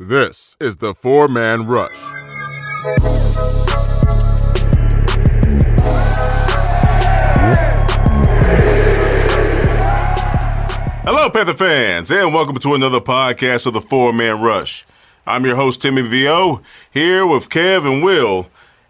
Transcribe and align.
This 0.00 0.54
is 0.60 0.76
the 0.76 0.94
Four 0.94 1.26
Man 1.26 1.66
Rush. 1.66 1.90
Hello, 11.02 11.28
Panther 11.30 11.52
fans, 11.52 12.12
and 12.12 12.32
welcome 12.32 12.54
to 12.60 12.74
another 12.74 13.00
podcast 13.00 13.66
of 13.66 13.72
the 13.72 13.80
Four 13.80 14.12
Man 14.12 14.40
Rush. 14.40 14.86
I'm 15.26 15.44
your 15.44 15.56
host, 15.56 15.82
Timmy 15.82 16.02
VO, 16.02 16.62
here 16.92 17.26
with 17.26 17.48
Kev 17.48 17.84
and 17.84 18.00
Will, 18.04 18.46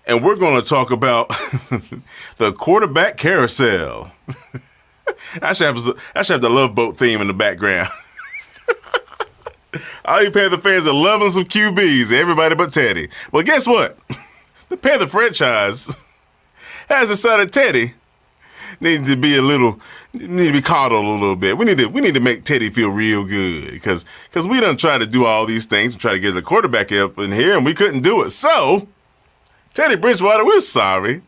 and 0.06 0.22
we're 0.22 0.36
going 0.36 0.60
to 0.60 0.68
talk 0.68 0.90
about 0.90 1.28
the 2.36 2.52
quarterback 2.52 3.16
carousel. 3.16 4.10
I 5.40 5.54
should, 5.54 5.74
have, 5.74 5.98
I 6.14 6.20
should 6.20 6.34
have 6.34 6.42
the 6.42 6.50
Love 6.50 6.74
Boat 6.74 6.98
theme 6.98 7.22
in 7.22 7.28
the 7.28 7.32
background. 7.32 7.88
All 10.04 10.22
you 10.22 10.30
Panther 10.30 10.58
fans 10.58 10.86
are 10.86 10.94
loving 10.94 11.30
some 11.30 11.44
QBs, 11.44 12.12
everybody 12.12 12.54
but 12.54 12.72
Teddy. 12.72 13.08
Well, 13.32 13.42
guess 13.42 13.66
what? 13.66 13.98
The 14.68 14.76
Panther 14.76 15.06
franchise 15.06 15.96
has 16.90 17.08
decided 17.08 17.50
Teddy 17.54 17.94
needs 18.82 19.10
to 19.10 19.16
be 19.16 19.34
a 19.34 19.40
little, 19.40 19.80
need 20.12 20.48
to 20.48 20.52
be 20.52 20.60
coddled 20.60 21.06
a 21.06 21.08
little 21.08 21.36
bit. 21.36 21.56
We 21.56 21.64
need 21.64 21.78
to, 21.78 21.86
we 21.86 22.02
need 22.02 22.12
to 22.12 22.20
make 22.20 22.44
Teddy 22.44 22.68
feel 22.68 22.90
real 22.90 23.24
good 23.24 23.70
because, 23.70 24.04
because 24.24 24.46
we 24.46 24.60
don't 24.60 24.78
try 24.78 24.98
to 24.98 25.06
do 25.06 25.24
all 25.24 25.46
these 25.46 25.64
things 25.64 25.94
and 25.94 26.00
try 26.02 26.12
to 26.12 26.20
get 26.20 26.32
the 26.32 26.42
quarterback 26.42 26.92
up 26.92 27.18
in 27.18 27.32
here, 27.32 27.56
and 27.56 27.64
we 27.64 27.72
couldn't 27.72 28.02
do 28.02 28.22
it. 28.22 28.30
So, 28.30 28.88
Teddy 29.72 29.96
Bridgewater, 29.96 30.44
we're 30.44 30.60
sorry, 30.60 31.22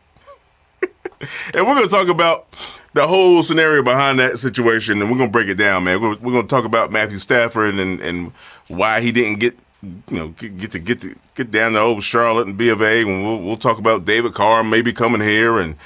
and 0.82 1.66
we're 1.66 1.74
gonna 1.74 1.88
talk 1.88 2.08
about 2.08 2.46
the 2.92 3.06
whole 3.06 3.42
scenario 3.42 3.82
behind 3.82 4.18
that 4.18 4.38
situation, 4.38 5.00
and 5.00 5.10
we're 5.10 5.18
gonna 5.18 5.30
break 5.30 5.48
it 5.48 5.54
down, 5.54 5.84
man. 5.84 6.00
We're, 6.00 6.16
we're 6.16 6.32
gonna 6.32 6.48
talk 6.48 6.64
about 6.64 6.90
Matthew 6.90 7.18
Stafford 7.18 7.74
and 7.74 8.00
and 8.00 8.32
why 8.68 9.00
he 9.00 9.12
didn't 9.12 9.38
get 9.38 9.56
you 9.82 9.94
know 10.10 10.28
get, 10.28 10.58
get 10.58 10.70
to 10.72 10.78
get 10.78 10.98
to 11.00 11.14
get 11.34 11.50
down 11.50 11.72
to 11.72 11.80
old 11.80 12.02
Charlotte 12.02 12.46
and 12.46 12.56
B 12.56 12.68
of 12.68 12.82
A. 12.82 13.02
And 13.02 13.24
we'll 13.24 13.40
we'll 13.40 13.56
talk 13.56 13.78
about 13.78 14.04
David 14.04 14.34
Carr 14.34 14.64
maybe 14.64 14.92
coming 14.92 15.20
here, 15.20 15.58
and 15.58 15.76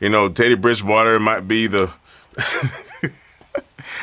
you 0.00 0.08
know 0.08 0.28
Teddy 0.28 0.54
Bridgewater 0.54 1.18
might 1.18 1.48
be 1.48 1.66
the. 1.66 1.90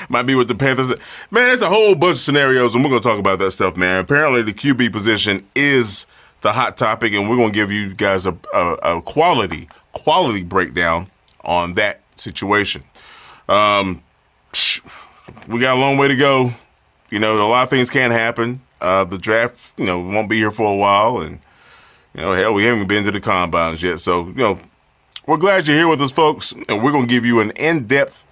might 0.09 0.23
be 0.23 0.35
with 0.35 0.47
the 0.47 0.55
Panthers. 0.55 0.89
Man, 0.89 1.47
there's 1.47 1.61
a 1.61 1.69
whole 1.69 1.95
bunch 1.95 2.13
of 2.13 2.19
scenarios, 2.19 2.75
and 2.75 2.83
we're 2.83 2.89
going 2.89 3.01
to 3.01 3.07
talk 3.07 3.19
about 3.19 3.39
that 3.39 3.51
stuff, 3.51 3.75
man. 3.75 3.99
Apparently, 3.99 4.41
the 4.41 4.53
QB 4.53 4.91
position 4.91 5.45
is 5.55 6.07
the 6.41 6.51
hot 6.51 6.77
topic, 6.77 7.13
and 7.13 7.29
we're 7.29 7.35
going 7.35 7.51
to 7.51 7.53
give 7.53 7.71
you 7.71 7.93
guys 7.93 8.25
a, 8.25 8.37
a, 8.53 8.73
a 8.97 9.01
quality, 9.01 9.69
quality 9.91 10.43
breakdown 10.43 11.07
on 11.43 11.73
that 11.75 12.00
situation. 12.21 12.83
Um, 13.49 14.03
we 15.47 15.59
got 15.59 15.77
a 15.77 15.79
long 15.79 15.97
way 15.97 16.07
to 16.07 16.15
go. 16.15 16.53
You 17.09 17.19
know, 17.19 17.35
a 17.35 17.47
lot 17.47 17.63
of 17.63 17.69
things 17.69 17.89
can't 17.89 18.13
happen. 18.13 18.61
Uh, 18.79 19.03
the 19.03 19.17
draft, 19.17 19.73
you 19.77 19.85
know, 19.85 19.99
won't 19.99 20.29
be 20.29 20.37
here 20.37 20.51
for 20.51 20.71
a 20.71 20.75
while, 20.75 21.19
and 21.19 21.39
you 22.15 22.21
know, 22.21 22.33
hell, 22.33 22.53
we 22.53 22.63
haven't 22.65 22.87
been 22.87 23.03
to 23.03 23.11
the 23.11 23.19
combines 23.19 23.83
yet. 23.83 23.99
So, 23.99 24.27
you 24.27 24.33
know, 24.33 24.59
we're 25.27 25.37
glad 25.37 25.67
you're 25.67 25.77
here 25.77 25.87
with 25.87 26.01
us, 26.01 26.11
folks, 26.11 26.51
and 26.51 26.83
we're 26.83 26.91
gonna 26.91 27.05
give 27.05 27.25
you 27.25 27.39
an 27.41 27.51
in-depth 27.51 28.25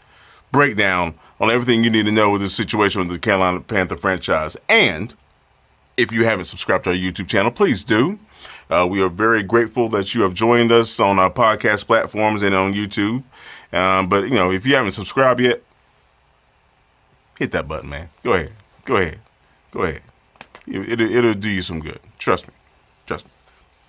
breakdown 0.52 1.14
on 1.40 1.52
everything 1.52 1.84
you 1.84 1.90
need 1.90 2.06
to 2.06 2.12
know 2.12 2.30
with 2.30 2.42
this 2.42 2.56
situation 2.56 3.02
with 3.02 3.10
the 3.10 3.20
Carolina 3.20 3.62
Panther 3.62 3.96
franchise. 3.96 4.58
And 4.68 5.14
if 5.98 6.12
you 6.12 6.26
haven't 6.26 6.46
subscribed 6.46 6.86
to 6.86 6.90
our 6.92 6.96
YouTube 6.96 7.28
channel, 7.28 7.52
please 7.52 7.84
do. 7.84 8.20
Uh, 8.70 8.88
we 8.90 9.02
are 9.02 9.10
very 9.10 9.44
grateful 9.44 9.90
that 9.90 10.14
you 10.14 10.22
have 10.22 10.34
joined 10.34 10.72
us 10.72 11.00
on 11.00 11.20
our 11.20 11.32
podcast 11.32 11.86
platforms 11.86 12.42
and 12.42 12.54
on 12.54 12.74
YouTube. 12.74 13.24
Um, 13.72 14.10
but 14.10 14.24
you 14.24 14.36
know, 14.36 14.52
if 14.52 14.66
you 14.66 14.76
haven't 14.76 14.92
subscribed 14.92 15.40
yet, 15.40 15.62
hit 17.38 17.52
that 17.52 17.68
button, 17.68 17.90
man. 17.90 18.10
Go 18.24 18.34
ahead, 18.34 18.52
go 18.86 18.98
ahead, 18.98 19.20
go 19.72 19.84
ahead. 19.84 20.02
It, 20.68 21.00
will 21.00 21.02
it'll 21.02 21.34
do 21.34 21.50
you 21.50 21.62
some 21.62 21.80
good. 21.80 22.00
Trust 22.18 22.48
me, 22.48 22.54
trust 23.06 23.26
me. 23.26 23.32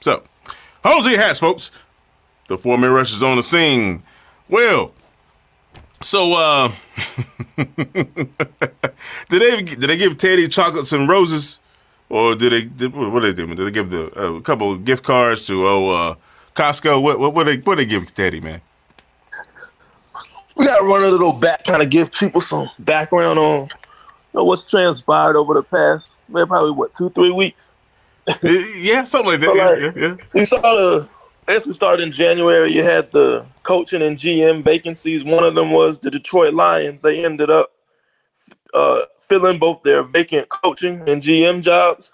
So, 0.01 0.23
Jose 0.85 1.15
Hats, 1.17 1.39
folks. 1.39 1.71
The 2.49 2.59
four 2.59 2.77
man 2.77 2.91
rush 2.91 3.13
is 3.13 3.23
on 3.23 3.37
the 3.37 3.43
scene. 3.43 4.03
Well, 4.49 4.93
so 6.03 6.33
uh, 6.33 6.73
did 7.57 8.27
they 9.29 9.63
did 9.63 9.81
they 9.81 9.97
give 9.97 10.17
Teddy 10.17 10.49
chocolates 10.49 10.93
and 10.93 11.09
roses, 11.09 11.61
or 12.09 12.35
did 12.35 12.53
they 12.53 12.63
did, 12.63 12.95
what 12.95 13.21
did 13.21 13.37
they 13.37 13.47
do? 13.47 13.55
Did 13.55 13.67
they 13.67 13.71
give 13.71 13.91
the 13.91 14.07
uh, 14.21 14.35
a 14.35 14.43
couple 14.43 14.77
gift 14.79 15.05
cards 15.05 15.47
to 15.47 15.67
oh 15.67 15.89
uh, 15.91 16.15
Costco? 16.55 17.03
What 17.03 17.19
what 17.21 17.35
what 17.35 17.45
they 17.45 17.59
what 17.59 17.77
they 17.77 17.87
give 17.87 18.13
Teddy, 18.15 18.41
man? 18.41 18.61
We 20.61 20.67
got 20.67 20.79
to 20.79 20.85
run 20.85 21.03
a 21.03 21.09
little 21.09 21.33
back, 21.33 21.65
kind 21.65 21.83
of 21.83 21.89
give 21.89 22.13
people 22.13 22.43
some 22.43 22.69
background 22.79 23.39
on 23.39 23.63
you 23.63 23.69
know, 24.35 24.45
what's 24.45 24.63
transpired 24.63 25.35
over 25.35 25.55
the 25.55 25.63
past, 25.63 26.21
maybe 26.29 26.47
probably 26.47 26.73
what 26.73 26.93
two, 26.95 27.09
three 27.11 27.33
weeks. 27.33 27.77
yeah, 28.43 29.05
something 29.05 29.33
like 29.33 29.41
that. 29.41 29.47
So 29.47 29.55
yeah, 29.55 29.69
like, 29.69 29.97
yeah, 29.97 30.09
yeah. 30.09 30.17
We 30.35 30.45
saw 30.45 30.61
the 30.61 31.09
as 31.49 31.67
we 31.67 31.73
started 31.73 32.03
in 32.03 32.13
January. 32.13 32.71
You 32.71 32.83
had 32.83 33.11
the 33.11 33.47
coaching 33.63 34.03
and 34.03 34.19
GM 34.19 34.63
vacancies. 34.63 35.25
One 35.25 35.45
of 35.45 35.55
them 35.55 35.71
was 35.71 35.99
the 35.99 36.11
Detroit 36.11 36.53
Lions. 36.53 37.01
They 37.01 37.25
ended 37.25 37.49
up 37.49 37.73
uh, 38.75 39.07
filling 39.17 39.59
both 39.59 39.83
their 39.83 40.03
vacant 40.03 40.51
coaching 40.51 41.09
and 41.09 41.23
GM 41.23 41.63
jobs. 41.63 42.13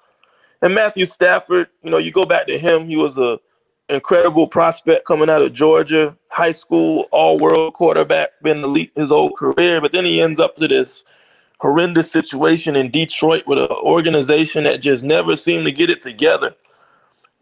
And 0.63 0.73
Matthew 0.73 1.05
Stafford, 1.05 1.69
you 1.83 1.91
know, 1.91 1.99
you 1.99 2.13
go 2.13 2.25
back 2.25 2.47
to 2.47 2.57
him. 2.57 2.87
He 2.87 2.97
was 2.97 3.19
a 3.19 3.41
incredible 3.89 4.49
prospect 4.49 5.05
coming 5.05 5.31
out 5.31 5.43
of 5.43 5.53
Georgia, 5.53 6.17
high 6.29 6.53
school, 6.53 7.09
all 7.13 7.39
world 7.39 7.75
quarterback, 7.75 8.31
been 8.43 8.63
elite 8.65 8.93
his 8.97 9.11
whole 9.11 9.31
career, 9.31 9.81
but 9.81 9.93
then 9.93 10.05
he 10.05 10.21
ends 10.21 10.41
up 10.41 10.57
to 10.57 10.69
this 10.69 11.05
horrendous 11.59 12.11
situation 12.11 12.77
in 12.77 12.91
Detroit 12.91 13.47
with 13.47 13.59
an 13.59 13.69
organization 13.71 14.65
that 14.65 14.83
just 14.83 15.05
never 15.05 15.37
seemed 15.37 15.65
to 15.67 15.73
get 15.73 15.91
it 15.91 16.03
together. 16.03 16.55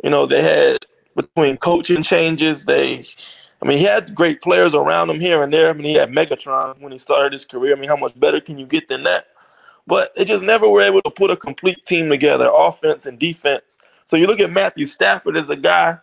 You 0.03 0.11
know, 0.11 0.27
they 0.27 0.43
had 0.43 0.79
between 1.17 1.57
coaching 1.57 2.03
changes, 2.03 2.65
they 2.65 3.05
I 3.63 3.67
mean, 3.67 3.79
he 3.79 3.85
had 3.85 4.15
great 4.15 4.43
players 4.43 4.75
around 4.75 5.09
him 5.09 5.19
here 5.19 5.43
and 5.43 5.53
there. 5.53 5.71
I 5.71 5.73
mean, 5.73 5.85
he 5.85 5.95
had 5.95 6.11
Megatron 6.11 6.79
when 6.81 6.93
he 6.93 6.99
started 6.99 7.33
his 7.33 7.47
career. 7.47 7.75
I 7.75 7.81
mean, 7.81 7.89
how 7.89 7.97
much 7.97 8.19
better 8.21 8.39
can 8.39 8.59
you 8.59 8.67
get 8.67 8.89
than 8.89 9.05
that? 9.05 9.29
But 9.87 10.15
they 10.15 10.27
just 10.27 10.45
never 10.45 10.69
were 10.69 10.83
able 10.83 11.01
to 11.03 11.11
put 11.11 11.31
a 11.31 11.37
complete 11.37 11.83
team 11.85 12.11
together, 12.11 12.51
offense 12.53 13.07
and 13.07 13.19
defense. 13.19 13.79
So 14.05 14.17
you 14.17 14.27
look 14.27 14.41
at 14.41 14.51
Matthew 14.51 14.85
Stafford 14.85 15.39
as 15.39 15.49
a 15.49 15.57
guy 15.57 15.99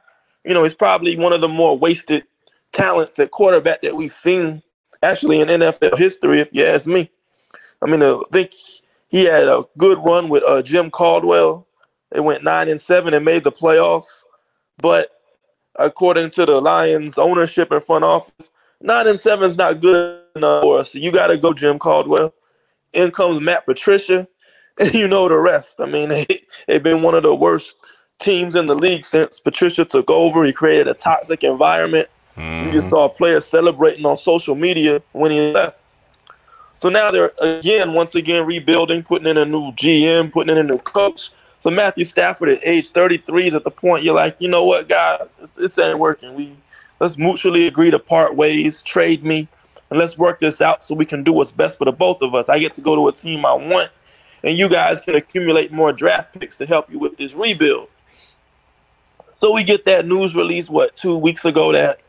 you 0.46 0.53
know, 0.53 0.63
he's 0.63 0.74
probably 0.74 1.16
one 1.16 1.34
of 1.34 1.41
the 1.41 1.47
more 1.47 1.78
wasted 1.78 2.24
talents 2.72 3.19
at 3.19 3.31
quarterback 3.31 3.81
that 3.81 3.96
we've 3.96 4.12
seen 4.12 4.62
actually 5.03 5.41
in 5.41 5.47
NFL 5.47 5.97
history, 5.97 6.40
if 6.40 6.50
you 6.52 6.66
ask 6.66 6.88
me. 6.88 7.09
I 7.81 7.88
mean, 7.88 8.02
uh, 8.02 8.18
I 8.18 8.24
think 8.31 8.52
he 9.09 9.25
had 9.25 9.47
a 9.47 9.63
good 9.78 10.00
run 10.03 10.29
with 10.29 10.44
uh, 10.44 10.62
Jim 10.62 10.91
Caldwell. 10.91 11.68
They 12.12 12.19
went 12.19 12.44
nine 12.44 12.69
and 12.69 12.79
seven 12.79 13.13
and 13.13 13.25
made 13.25 13.44
the 13.44 13.52
playoffs, 13.52 14.24
but 14.78 15.09
according 15.75 16.29
to 16.31 16.46
the 16.46 16.59
Lions 16.62 17.18
ownership 17.18 17.72
and 17.72 17.84
front 17.84 18.03
office, 18.03 18.50
nine 18.81 19.08
and 19.08 19.19
seven 19.19 19.50
is 19.50 19.58
not 19.58 19.81
good 19.81 20.22
enough 20.35 20.63
for 20.63 20.79
us. 20.79 20.91
So 20.91 21.00
you 21.00 21.12
got 21.12 21.28
to 21.28 21.38
go 21.38 21.53
Jim 21.53 21.79
Caldwell. 21.79 22.34
In 22.94 23.09
comes 23.12 23.40
Matt 23.40 23.66
Patricia, 23.66 24.28
and 24.79 24.94
you 24.94 25.08
know 25.08 25.29
the 25.29 25.38
rest. 25.38 25.79
I 25.79 25.85
mean, 25.85 26.09
they, 26.09 26.28
they've 26.68 26.84
been 26.84 27.02
one 27.02 27.16
of 27.16 27.23
the 27.23 27.34
worst 27.34 27.75
teams 28.22 28.56
in 28.56 28.68
the 28.68 28.76
league 28.76 29.06
since 29.06 29.40
Patricia 29.40 29.84
took 29.84 30.09
over. 30.09 30.44
He 30.44 30.54
created 30.54 30.88
a 30.88 30.94
toxic 30.94 31.44
environment. 31.44 32.08
Mm-hmm. 32.38 32.68
You 32.68 32.72
just 32.72 32.90
saw 32.90 33.09
players 33.09 33.46
celebrating 33.46 34.06
on 34.06 34.16
social 34.16 34.56
media 34.56 35.02
when 35.12 35.32
he 35.32 35.52
left. 35.52 35.80
So 36.78 36.90
now 36.90 37.12
they're 37.12 37.32
again, 37.42 37.94
once 37.94 38.16
again, 38.16 38.46
rebuilding, 38.46 39.04
putting 39.04 39.28
in 39.28 39.38
a 39.38 39.46
new 39.46 39.72
GM, 39.74 40.32
putting 40.32 40.56
in 40.56 40.58
a 40.58 40.68
new 40.68 40.80
coach. 40.80 41.32
So 41.59 41.70
Matthew 41.70 42.06
Stafford 42.06 42.50
at 42.50 42.66
age 42.66 42.90
33 42.90 43.48
is 43.48 43.54
at 43.54 43.64
the 43.64 43.70
point 43.70 44.04
you're 44.04 44.16
like, 44.16 44.36
you 44.40 44.48
know 44.48 44.64
what, 44.64 44.88
guys, 44.88 45.28
this, 45.40 45.52
this 45.52 45.78
ain't 45.78 46.00
working. 46.00 46.34
We 46.34 46.56
let's 47.00 47.18
mutually 47.18 47.68
agree 47.68 47.92
to 47.92 48.00
part 48.00 48.36
ways, 48.36 48.82
trade 48.82 49.24
me, 49.24 49.48
and 49.92 50.00
let's 50.00 50.18
work 50.18 50.40
this 50.40 50.62
out 50.62 50.84
so 50.84 50.96
we 50.96 51.06
can 51.06 51.24
do 51.24 51.34
what's 51.34 51.52
best 51.52 51.78
for 51.78 51.86
the 51.86 51.92
both 51.92 52.22
of 52.24 52.34
us. 52.34 52.50
I 52.50 52.58
get 52.58 52.74
to 52.76 52.82
go 52.82 52.96
to 52.96 53.09
a 53.09 53.12
team 53.12 53.46
I 53.46 53.53
want, 53.53 53.92
and 54.44 54.58
you 54.58 54.68
guys 54.68 55.00
can 55.02 55.16
accumulate 55.16 55.72
more 55.72 55.94
draft 55.94 56.40
picks 56.40 56.56
to 56.58 56.66
help 56.66 56.92
you 56.92 56.98
with 56.98 57.16
this 57.18 57.35
rebuild. 57.35 57.90
So 59.41 59.52
we 59.52 59.64
get 59.64 59.85
that 59.85 60.05
news 60.05 60.35
release, 60.35 60.70
what, 60.70 60.96
two 60.96 61.17
weeks 61.17 61.46
ago 61.46 61.72
that 61.72 61.99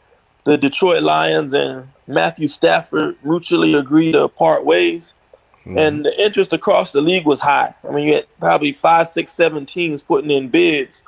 the 0.45 0.59
Detroit 0.59 1.03
Lions 1.03 1.55
and 1.55 1.89
Matthew 2.07 2.47
Stafford 2.47 3.17
mutually 3.25 3.73
agreed 3.73 4.13
to 4.13 4.29
part 4.29 4.67
ways. 4.67 5.15
Mm-hmm. 5.61 5.79
And 5.79 6.05
the 6.05 6.13
interest 6.23 6.53
across 6.53 6.93
the 6.93 7.01
league 7.01 7.25
was 7.25 7.41
high. 7.41 7.75
I 7.89 7.91
mean, 7.91 8.07
you 8.07 8.15
had 8.17 8.27
probably 8.39 8.73
five, 8.73 9.09
six, 9.09 9.33
seven 9.33 9.65
teams 9.65 10.03
putting 10.03 10.31
in 10.31 10.51
bids 10.51 11.01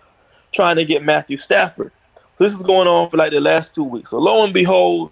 trying 0.50 0.76
to 0.76 0.86
get 0.86 1.04
Matthew 1.04 1.36
Stafford. 1.36 1.92
So 2.14 2.44
this 2.44 2.54
is 2.54 2.62
going 2.62 2.88
on 2.88 3.10
for 3.10 3.18
like 3.18 3.32
the 3.32 3.40
last 3.42 3.74
two 3.74 3.84
weeks. 3.84 4.08
So 4.08 4.18
lo 4.18 4.44
and 4.44 4.54
behold, 4.54 5.10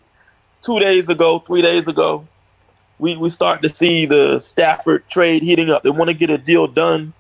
two 0.63 0.81
days 0.81 1.11
ago, 1.11 1.39
three 1.39 1.61
days 1.61 1.89
ago, 1.89 2.27
we, 2.99 3.17
we 3.17 3.29
start 3.29 3.61
to 3.61 3.69
see 3.69 4.07
the 4.07 4.41
Stafford 4.41 5.07
trade 5.09 5.43
heating 5.43 5.69
up. 5.69 5.83
They 5.83 5.91
want 5.91 6.09
to 6.09 6.15
get 6.15 6.31
a 6.31 6.39
deal 6.39 6.67
done 6.67 7.13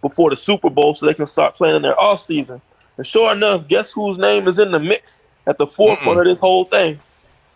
before 0.00 0.30
the 0.30 0.36
Super 0.36 0.70
Bowl 0.70 0.94
so 0.94 1.04
they 1.04 1.12
can 1.12 1.26
start 1.26 1.56
planning 1.56 1.82
their 1.82 2.00
off 2.00 2.20
season. 2.20 2.62
And 2.96 3.06
sure 3.06 3.32
enough, 3.32 3.66
guess 3.68 3.90
whose 3.90 4.18
name 4.18 4.46
is 4.48 4.58
in 4.58 4.70
the 4.70 4.78
mix 4.78 5.24
at 5.46 5.58
the 5.58 5.66
forefront 5.66 6.18
Mm-mm. 6.18 6.20
of 6.20 6.26
this 6.26 6.40
whole 6.40 6.64
thing? 6.64 6.98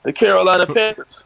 The 0.03 0.13
Carolina 0.13 0.67
Panthers. 0.67 1.25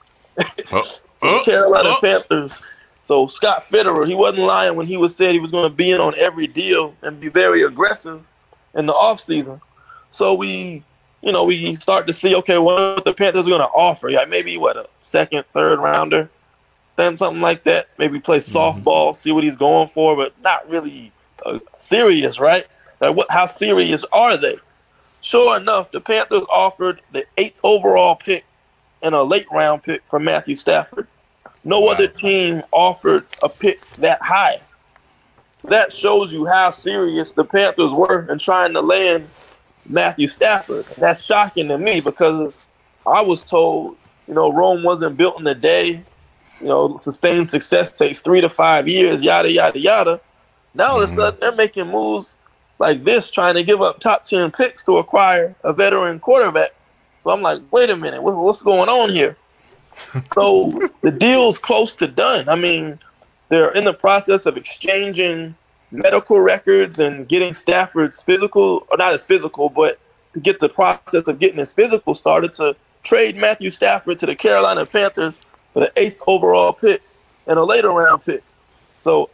Oh. 0.70 0.82
so 1.16 1.38
the. 1.38 1.42
Carolina 1.44 1.90
oh. 1.90 1.98
Panthers 2.00 2.60
So 3.02 3.26
Scott 3.26 3.62
Fitterer, 3.62 4.06
he 4.06 4.14
wasn't 4.14 4.44
lying 4.44 4.76
when 4.76 4.86
he 4.86 4.96
was 4.96 5.14
said 5.14 5.32
he 5.32 5.40
was 5.40 5.50
going 5.50 5.68
to 5.68 5.74
be 5.74 5.90
in 5.90 6.00
on 6.00 6.14
every 6.16 6.46
deal 6.46 6.94
and 7.02 7.20
be 7.20 7.28
very 7.28 7.62
aggressive 7.62 8.22
in 8.74 8.86
the 8.86 8.92
offseason. 8.92 9.60
So 10.10 10.34
we, 10.34 10.84
you 11.20 11.32
know, 11.32 11.44
we 11.44 11.74
start 11.76 12.06
to 12.06 12.12
see, 12.12 12.34
okay, 12.36 12.58
what 12.58 13.04
the 13.04 13.12
Panthers 13.12 13.46
are 13.46 13.50
going 13.50 13.60
to 13.60 13.66
offer. 13.68 14.08
Yeah, 14.08 14.24
maybe 14.24 14.56
what 14.56 14.76
a 14.76 14.86
second, 15.00 15.44
third 15.52 15.80
rounder, 15.80 16.30
then 16.96 17.18
something 17.18 17.40
like 17.42 17.64
that. 17.64 17.88
Maybe 17.98 18.20
play 18.20 18.38
mm-hmm. 18.38 18.56
softball, 18.56 19.16
see 19.16 19.32
what 19.32 19.42
he's 19.42 19.56
going 19.56 19.88
for, 19.88 20.14
but 20.14 20.32
not 20.40 20.68
really 20.68 21.12
uh, 21.44 21.58
serious, 21.78 22.38
right? 22.38 22.66
Like 23.02 23.16
what? 23.16 23.30
How 23.30 23.46
serious 23.46 24.04
are 24.12 24.36
they? 24.36 24.56
Sure 25.20 25.56
enough, 25.56 25.90
the 25.90 26.00
Panthers 26.00 26.44
offered 26.48 27.02
the 27.12 27.26
eighth 27.36 27.58
overall 27.64 28.14
pick 28.14 28.44
and 29.02 29.14
a 29.14 29.22
late 29.22 29.46
round 29.50 29.82
pick 29.82 30.02
for 30.06 30.20
Matthew 30.20 30.54
Stafford. 30.54 31.08
No 31.64 31.80
wow. 31.80 31.92
other 31.92 32.06
team 32.06 32.62
offered 32.70 33.26
a 33.42 33.48
pick 33.48 33.84
that 33.98 34.22
high. 34.22 34.56
That 35.64 35.92
shows 35.92 36.32
you 36.32 36.46
how 36.46 36.70
serious 36.70 37.32
the 37.32 37.44
Panthers 37.44 37.92
were 37.92 38.30
in 38.30 38.38
trying 38.38 38.72
to 38.74 38.80
land 38.80 39.28
Matthew 39.86 40.28
Stafford. 40.28 40.86
That's 40.96 41.24
shocking 41.24 41.68
to 41.68 41.78
me 41.78 42.00
because 42.00 42.62
I 43.06 43.22
was 43.22 43.42
told, 43.42 43.96
you 44.28 44.34
know, 44.34 44.52
Rome 44.52 44.84
wasn't 44.84 45.16
built 45.16 45.40
in 45.40 45.46
a 45.46 45.54
day. 45.54 46.02
You 46.60 46.68
know, 46.68 46.96
sustained 46.96 47.48
success 47.48 47.96
takes 47.96 48.20
three 48.20 48.40
to 48.40 48.48
five 48.48 48.88
years, 48.88 49.24
yada, 49.24 49.50
yada, 49.50 49.78
yada. 49.78 50.20
Now 50.74 50.92
all 50.92 51.02
of 51.02 51.02
a 51.02 51.06
mm-hmm. 51.06 51.20
sudden 51.20 51.40
they're 51.40 51.54
making 51.54 51.88
moves 51.88 52.36
like 52.82 53.04
this, 53.04 53.30
trying 53.30 53.54
to 53.54 53.62
give 53.62 53.80
up 53.80 54.00
top 54.00 54.24
10 54.24 54.50
picks 54.50 54.82
to 54.82 54.98
acquire 54.98 55.54
a 55.62 55.72
veteran 55.72 56.18
quarterback. 56.18 56.72
So 57.16 57.30
I'm 57.30 57.40
like, 57.40 57.62
wait 57.70 57.90
a 57.90 57.96
minute, 57.96 58.20
what's 58.20 58.60
going 58.60 58.88
on 58.88 59.08
here? 59.08 59.36
so 60.34 60.90
the 61.00 61.12
deal's 61.12 61.60
close 61.60 61.94
to 61.94 62.08
done. 62.08 62.48
I 62.48 62.56
mean, 62.56 62.96
they're 63.50 63.70
in 63.70 63.84
the 63.84 63.94
process 63.94 64.46
of 64.46 64.56
exchanging 64.56 65.54
medical 65.92 66.40
records 66.40 66.98
and 66.98 67.28
getting 67.28 67.54
Stafford's 67.54 68.20
physical, 68.20 68.84
or 68.90 68.96
not 68.96 69.14
as 69.14 69.24
physical, 69.24 69.68
but 69.68 70.00
to 70.34 70.40
get 70.40 70.58
the 70.58 70.68
process 70.68 71.28
of 71.28 71.38
getting 71.38 71.60
his 71.60 71.72
physical 71.72 72.14
started 72.14 72.52
to 72.54 72.74
trade 73.04 73.36
Matthew 73.36 73.70
Stafford 73.70 74.18
to 74.18 74.26
the 74.26 74.34
Carolina 74.34 74.84
Panthers 74.84 75.40
for 75.72 75.80
the 75.80 75.92
eighth 75.96 76.20
overall 76.26 76.72
pick 76.72 77.00
and 77.46 77.60
a 77.60 77.64
later 77.64 77.90
round 77.90 78.24
pick. 78.24 78.42
So 78.98 79.30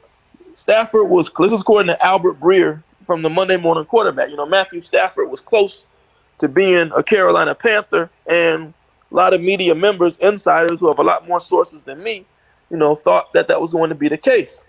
Stafford 0.52 1.08
was, 1.08 1.30
this 1.38 1.52
is 1.52 1.62
according 1.62 1.88
to 1.88 2.04
Albert 2.04 2.40
Breer 2.40 2.82
from 3.08 3.22
the 3.22 3.30
Monday 3.30 3.56
Morning 3.56 3.86
Quarterback. 3.86 4.28
You 4.28 4.36
know, 4.36 4.44
Matthew 4.44 4.82
Stafford 4.82 5.30
was 5.30 5.40
close 5.40 5.86
to 6.36 6.46
being 6.46 6.92
a 6.94 7.02
Carolina 7.02 7.54
Panther, 7.54 8.10
and 8.26 8.74
a 9.10 9.14
lot 9.14 9.32
of 9.32 9.40
media 9.40 9.74
members, 9.74 10.14
insiders 10.18 10.78
who 10.78 10.88
have 10.88 10.98
a 10.98 11.02
lot 11.02 11.26
more 11.26 11.40
sources 11.40 11.82
than 11.84 12.02
me, 12.02 12.26
you 12.70 12.76
know, 12.76 12.94
thought 12.94 13.32
that 13.32 13.48
that 13.48 13.58
was 13.62 13.72
going 13.72 13.88
to 13.88 13.94
be 13.94 14.08
the 14.08 14.18
case. 14.18 14.62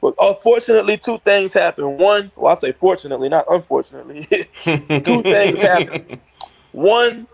But 0.00 0.14
uh, 0.20 0.28
unfortunately, 0.28 0.96
two 0.96 1.18
things 1.24 1.52
happened. 1.52 1.98
One, 1.98 2.30
well, 2.36 2.52
I 2.52 2.54
say 2.56 2.70
fortunately, 2.70 3.28
not 3.28 3.44
unfortunately. 3.48 4.22
two 4.62 5.22
things 5.22 5.60
happened. 5.60 6.20
One, 6.70 7.26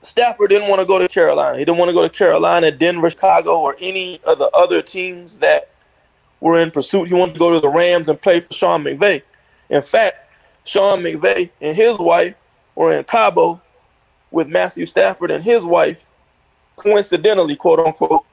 Stafford 0.00 0.48
didn't 0.48 0.68
want 0.68 0.80
to 0.80 0.86
go 0.86 0.98
to 0.98 1.08
Carolina. 1.08 1.58
He 1.58 1.66
didn't 1.66 1.76
want 1.76 1.90
to 1.90 1.94
go 1.94 2.02
to 2.02 2.08
Carolina, 2.08 2.70
Denver, 2.70 3.10
Chicago, 3.10 3.60
or 3.60 3.76
any 3.82 4.18
of 4.24 4.38
the 4.38 4.48
other 4.54 4.80
teams 4.80 5.36
that 5.38 5.73
were 6.44 6.58
in 6.58 6.70
pursuit. 6.70 7.08
He 7.08 7.14
wanted 7.14 7.32
to 7.32 7.38
go 7.38 7.50
to 7.50 7.58
the 7.58 7.70
Rams 7.70 8.10
and 8.10 8.20
play 8.20 8.38
for 8.38 8.52
Sean 8.52 8.84
McVay. 8.84 9.22
In 9.70 9.80
fact, 9.80 10.16
Sean 10.64 11.00
McVay 11.00 11.48
and 11.62 11.74
his 11.74 11.98
wife 11.98 12.34
were 12.74 12.92
in 12.92 13.02
Cabo 13.04 13.62
with 14.30 14.46
Matthew 14.46 14.84
Stafford 14.84 15.30
and 15.30 15.42
his 15.42 15.64
wife, 15.64 16.10
coincidentally, 16.76 17.56
quote 17.56 17.78
unquote, 17.80 18.26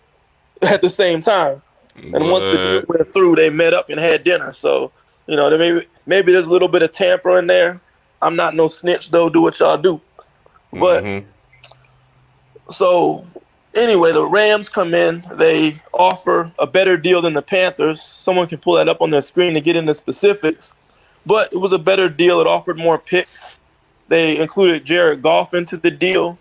at 0.61 0.81
the 0.81 0.89
same 0.89 1.21
time. 1.21 1.61
And 1.95 2.11
what? 2.11 2.31
once 2.31 2.43
the 2.43 2.51
deal 2.51 2.83
went 2.89 3.13
through, 3.13 3.37
they 3.37 3.49
met 3.49 3.73
up 3.73 3.89
and 3.89 3.97
had 3.97 4.25
dinner. 4.25 4.51
So, 4.51 4.91
you 5.25 5.37
know, 5.37 5.57
maybe 5.57 5.87
maybe 6.05 6.33
there's 6.33 6.47
a 6.47 6.49
little 6.49 6.67
bit 6.67 6.83
of 6.83 6.91
tampering 6.91 7.47
there. 7.47 7.79
I'm 8.21 8.35
not 8.35 8.55
no 8.55 8.67
snitch 8.67 9.09
though. 9.09 9.29
Do 9.29 9.41
what 9.41 9.57
y'all 9.57 9.77
do. 9.77 10.01
But 10.73 11.05
mm-hmm. 11.05 11.29
so 12.73 13.25
anyway, 13.75 14.11
the 14.11 14.25
Rams 14.25 14.69
come 14.69 14.93
in. 14.93 15.23
They 15.33 15.81
offer 15.93 16.51
a 16.59 16.67
better 16.67 16.97
deal 16.97 17.21
than 17.21 17.33
the 17.33 17.41
Panthers. 17.41 18.01
Someone 18.01 18.47
can 18.47 18.59
pull 18.59 18.75
that 18.75 18.89
up 18.89 19.01
on 19.01 19.09
their 19.09 19.21
screen 19.21 19.53
to 19.53 19.61
get 19.61 19.75
into 19.75 19.93
specifics. 19.93 20.73
But 21.25 21.53
it 21.53 21.57
was 21.57 21.71
a 21.71 21.79
better 21.79 22.09
deal. 22.09 22.41
It 22.41 22.47
offered 22.47 22.77
more 22.77 22.97
picks. 22.97 23.59
They 24.07 24.37
included 24.37 24.85
Jared 24.85 25.21
Goff 25.21 25.53
into 25.53 25.77
the 25.77 25.91
deal. 25.91 26.37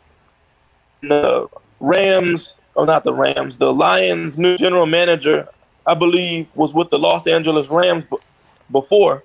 The 1.03 1.45
uh, 1.45 1.47
Rams, 1.79 2.55
oh, 2.77 2.85
not 2.85 3.05
the 3.05 3.15
Rams, 3.15 3.59
the 3.59 3.73
Lions' 3.73 4.37
new 4.37 4.57
general 4.57 4.87
manager, 4.87 5.49
I 5.87 5.95
believe, 5.95 6.55
was 6.55 6.75
with 6.75 6.91
the 6.91 6.99
Los 6.99 7.27
Angeles 7.27 7.69
Rams 7.69 8.05
before. 8.71 9.23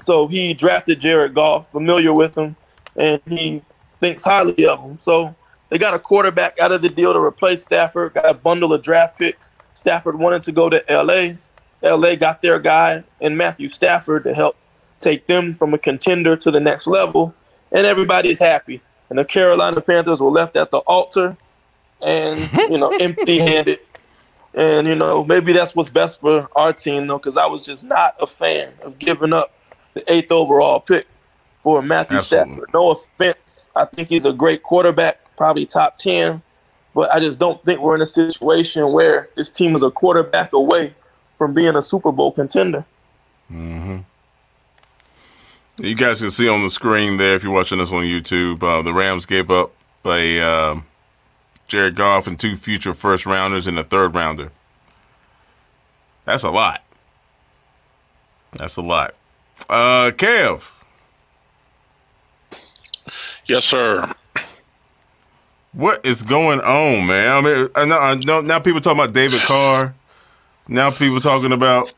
So 0.00 0.26
he 0.26 0.52
drafted 0.52 1.00
Jared 1.00 1.34
Goff, 1.34 1.70
familiar 1.72 2.12
with 2.12 2.36
him, 2.36 2.56
and 2.96 3.20
he 3.28 3.62
thinks 4.00 4.24
highly 4.24 4.66
of 4.66 4.80
him. 4.80 4.98
So 4.98 5.34
they 5.68 5.78
got 5.78 5.94
a 5.94 5.98
quarterback 5.98 6.58
out 6.58 6.72
of 6.72 6.82
the 6.82 6.88
deal 6.88 7.12
to 7.12 7.18
replace 7.18 7.62
Stafford, 7.62 8.14
got 8.14 8.28
a 8.28 8.34
bundle 8.34 8.72
of 8.72 8.82
draft 8.82 9.18
picks. 9.18 9.56
Stafford 9.72 10.18
wanted 10.18 10.42
to 10.44 10.52
go 10.52 10.68
to 10.68 10.82
LA. 10.88 11.36
LA 11.82 12.14
got 12.14 12.42
their 12.42 12.58
guy 12.58 13.04
in 13.20 13.36
Matthew 13.36 13.68
Stafford 13.68 14.24
to 14.24 14.34
help 14.34 14.56
take 15.00 15.26
them 15.26 15.54
from 15.54 15.74
a 15.74 15.78
contender 15.78 16.36
to 16.36 16.50
the 16.50 16.60
next 16.60 16.86
level, 16.86 17.34
and 17.72 17.86
everybody's 17.86 18.38
happy. 18.38 18.80
And 19.10 19.18
the 19.18 19.24
Carolina 19.24 19.80
Panthers 19.80 20.20
were 20.20 20.30
left 20.30 20.56
at 20.56 20.70
the 20.70 20.78
altar 20.78 21.36
and, 22.02 22.50
you 22.70 22.78
know, 22.78 22.96
empty 23.00 23.38
handed. 23.38 23.78
And, 24.54 24.86
you 24.86 24.94
know, 24.94 25.24
maybe 25.24 25.52
that's 25.52 25.74
what's 25.74 25.90
best 25.90 26.20
for 26.20 26.48
our 26.56 26.72
team, 26.72 27.06
though, 27.06 27.18
because 27.18 27.36
I 27.36 27.46
was 27.46 27.64
just 27.64 27.84
not 27.84 28.16
a 28.20 28.26
fan 28.26 28.72
of 28.82 28.98
giving 28.98 29.32
up 29.32 29.52
the 29.94 30.10
eighth 30.12 30.32
overall 30.32 30.80
pick 30.80 31.06
for 31.58 31.82
Matthew 31.82 32.18
Absolutely. 32.18 32.54
Stafford. 32.54 32.70
No 32.72 32.90
offense. 32.90 33.68
I 33.76 33.84
think 33.84 34.08
he's 34.08 34.24
a 34.24 34.32
great 34.32 34.62
quarterback, 34.62 35.20
probably 35.36 35.66
top 35.66 35.98
10, 35.98 36.42
but 36.94 37.12
I 37.12 37.20
just 37.20 37.38
don't 37.38 37.62
think 37.64 37.80
we're 37.80 37.94
in 37.94 38.02
a 38.02 38.06
situation 38.06 38.92
where 38.92 39.28
this 39.36 39.50
team 39.50 39.74
is 39.74 39.82
a 39.82 39.90
quarterback 39.90 40.52
away 40.52 40.94
from 41.32 41.54
being 41.54 41.76
a 41.76 41.82
Super 41.82 42.12
Bowl 42.12 42.32
contender. 42.32 42.84
Mm-hmm. 43.52 43.98
You 45.78 45.94
guys 45.94 46.22
can 46.22 46.30
see 46.30 46.48
on 46.48 46.62
the 46.62 46.70
screen 46.70 47.18
there 47.18 47.34
if 47.34 47.42
you're 47.42 47.52
watching 47.52 47.78
this 47.78 47.92
on 47.92 48.04
YouTube. 48.04 48.62
Uh, 48.62 48.82
the 48.82 48.94
Rams 48.94 49.26
gave 49.26 49.50
up 49.50 49.72
a 50.06 50.40
uh, 50.40 50.80
Jared 51.68 51.96
Goff 51.96 52.26
and 52.26 52.38
two 52.40 52.56
future 52.56 52.94
first 52.94 53.26
rounders 53.26 53.66
and 53.66 53.78
a 53.78 53.84
third 53.84 54.14
rounder. 54.14 54.52
That's 56.24 56.44
a 56.44 56.50
lot. 56.50 56.82
That's 58.52 58.76
a 58.76 58.82
lot. 58.82 59.14
Uh, 59.68 60.10
Kev. 60.12 60.70
Yes, 63.46 63.64
sir. 63.64 64.10
What 65.76 66.06
is 66.06 66.22
going 66.22 66.60
on, 66.60 67.06
man? 67.06 67.32
I 67.32 67.40
mean, 67.42 67.68
I 67.74 67.84
know, 67.84 67.98
I 67.98 68.14
know, 68.14 68.40
now 68.40 68.58
people 68.58 68.80
talking 68.80 68.98
about 68.98 69.12
David 69.12 69.40
Carr. 69.42 69.94
Now 70.68 70.90
people 70.90 71.20
talking 71.20 71.52
about 71.52 71.92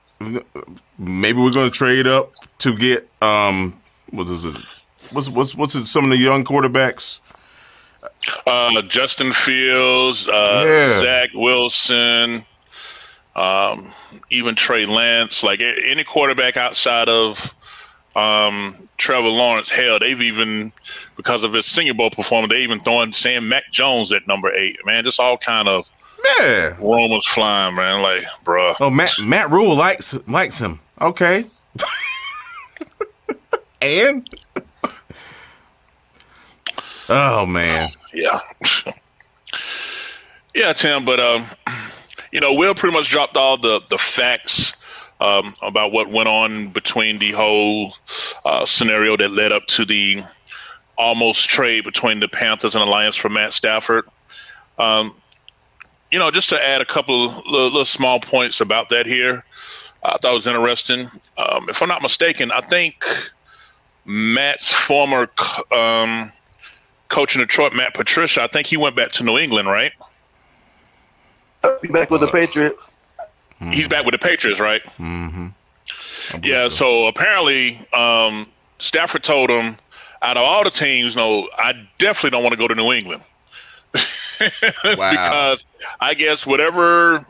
maybe 0.99 1.41
we're 1.41 1.53
going 1.53 1.71
to 1.71 1.77
trade 1.77 2.09
up 2.09 2.33
to 2.59 2.77
get 2.77 3.09
um 3.23 3.81
what's 4.11 4.31
it 4.31 4.57
what's 5.13 5.29
what's 5.29 5.55
what's 5.55 5.75
it, 5.77 5.87
some 5.87 6.05
of 6.05 6.11
the 6.11 6.17
young 6.17 6.45
quarterbacks 6.45 7.21
uh 8.49 8.83
justin 8.83 9.33
fields 9.33 10.29
uh 10.29 10.65
yeah. 10.67 11.01
zach 11.01 11.31
wilson 11.35 12.45
um 13.37 13.93
even 14.31 14.57
trey 14.57 14.87
lance 14.87 15.45
like 15.45 15.61
any 15.61 16.03
quarterback 16.03 16.57
outside 16.57 17.09
of 17.09 17.55
um 18.19 18.77
trevor 18.97 19.29
lawrence 19.29 19.69
hell 19.69 19.99
they've 19.99 20.23
even 20.23 20.73
because 21.17 21.45
of 21.45 21.53
his 21.53 21.67
senior 21.67 21.95
bowl 21.95 22.11
performance 22.11 22.53
they 22.53 22.63
even 22.63 22.81
throwing 22.81 23.13
sam 23.13 23.49
mac 23.49 23.71
jones 23.71 24.13
at 24.13 24.27
number 24.27 24.53
eight. 24.55 24.77
Man 24.85 25.05
just 25.05 25.21
all 25.21 25.39
kind 25.39 25.69
of 25.69 25.89
yeah. 26.41 26.75
rumors 26.81 27.27
flying 27.27 27.77
man. 27.77 28.03
Like 28.03 28.23
bruh. 28.45 28.75
Oh 28.81 28.91
matt 28.91 29.13
matt 29.23 29.51
rhule 29.51 29.77
likes 29.77 30.17
likes 30.27 30.59
him. 30.61 30.81
Okay. 31.01 31.45
And? 33.81 34.29
Oh 37.09 37.47
man, 37.47 37.91
yeah, 38.13 38.41
yeah, 40.55 40.73
Tim. 40.73 41.05
But 41.05 41.21
um, 41.21 41.47
you 42.33 42.41
know, 42.41 42.53
Will 42.53 42.75
pretty 42.75 42.95
much 42.95 43.09
dropped 43.09 43.37
all 43.37 43.57
the 43.57 43.81
the 43.89 43.97
facts 43.97 44.75
um, 45.21 45.55
about 45.63 45.93
what 45.93 46.11
went 46.11 46.29
on 46.29 46.69
between 46.69 47.19
the 47.19 47.33
whole 47.33 47.95
uh, 48.45 48.65
scenario 48.65 49.17
that 49.17 49.31
led 49.33 49.53
up 49.53 49.67
to 49.67 49.85
the 49.85 50.23
almost 50.97 51.49
trade 51.49 51.85
between 51.85 52.21
the 52.21 52.29
Panthers 52.29 52.75
and 52.75 52.83
Alliance 52.83 53.17
for 53.17 53.29
Matt 53.29 53.53
Stafford. 53.53 54.05
Um, 54.79 55.15
you 56.11 56.19
know, 56.19 56.31
just 56.31 56.49
to 56.51 56.69
add 56.69 56.81
a 56.81 56.85
couple 56.85 57.27
little, 57.27 57.65
little 57.65 57.85
small 57.85 58.21
points 58.21 58.61
about 58.61 58.89
that 58.91 59.07
here, 59.07 59.45
I 60.03 60.17
thought 60.19 60.33
it 60.33 60.35
was 60.35 60.47
interesting. 60.47 61.09
Um, 61.37 61.69
if 61.69 61.83
I'm 61.83 61.89
not 61.89 62.03
mistaken, 62.03 62.51
I 62.53 62.61
think 62.63 63.05
Matt's 64.05 64.73
former 64.73 65.29
um, 65.73 66.33
coach 67.09 67.35
in 67.35 67.41
Detroit, 67.41 67.75
Matt 67.75 67.95
Patricia, 67.95 68.43
I 68.43 68.47
think 68.47 68.67
he 68.67 68.77
went 68.77 68.97
back 68.97 69.13
to 69.13 69.25
New 69.25 69.39
England, 69.39 69.69
right? 69.69 69.93
Be 71.83 71.89
back 71.89 72.11
with 72.11 72.21
the 72.21 72.29
Patriots. 72.29 72.91
Mm-hmm. 73.61 73.73
He's 73.73 73.89
back 73.89 74.05
with 74.05 74.13
the 74.13 74.19
Patriots, 74.19 74.61
right? 74.61 74.83
Mm-hmm. 74.99 75.49
Yeah. 76.43 76.69
So. 76.69 76.77
so 76.77 77.07
apparently, 77.07 77.79
um, 77.93 78.47
Stafford 78.79 79.23
told 79.23 79.51
him, 79.51 79.77
out 80.23 80.37
of 80.37 80.43
all 80.43 80.65
the 80.65 80.71
teams, 80.71 81.17
no, 81.17 81.49
I 81.57 81.75
definitely 81.99 82.31
don't 82.31 82.43
want 82.43 82.53
to 82.53 82.59
go 82.59 82.69
to 82.69 82.75
New 82.75 82.93
England. 82.93 83.23
because 84.39 85.65
I 86.01 86.15
guess 86.15 86.47
whatever 86.47 87.25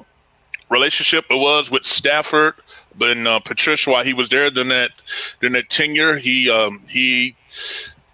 relationship 0.69 1.25
it 1.31 1.37
was 1.37 1.71
with 1.71 1.85
Stafford, 1.85 2.55
but 2.97 3.17
uh, 3.17 3.41
Patricia 3.41 3.91
while 3.91 4.05
he 4.05 4.13
was 4.13 4.29
there 4.29 4.51
during 4.51 4.69
that 4.69 4.91
during 5.41 5.55
that 5.55 5.71
tenure, 5.71 6.17
he 6.17 6.51
um, 6.51 6.81
he 6.89 7.35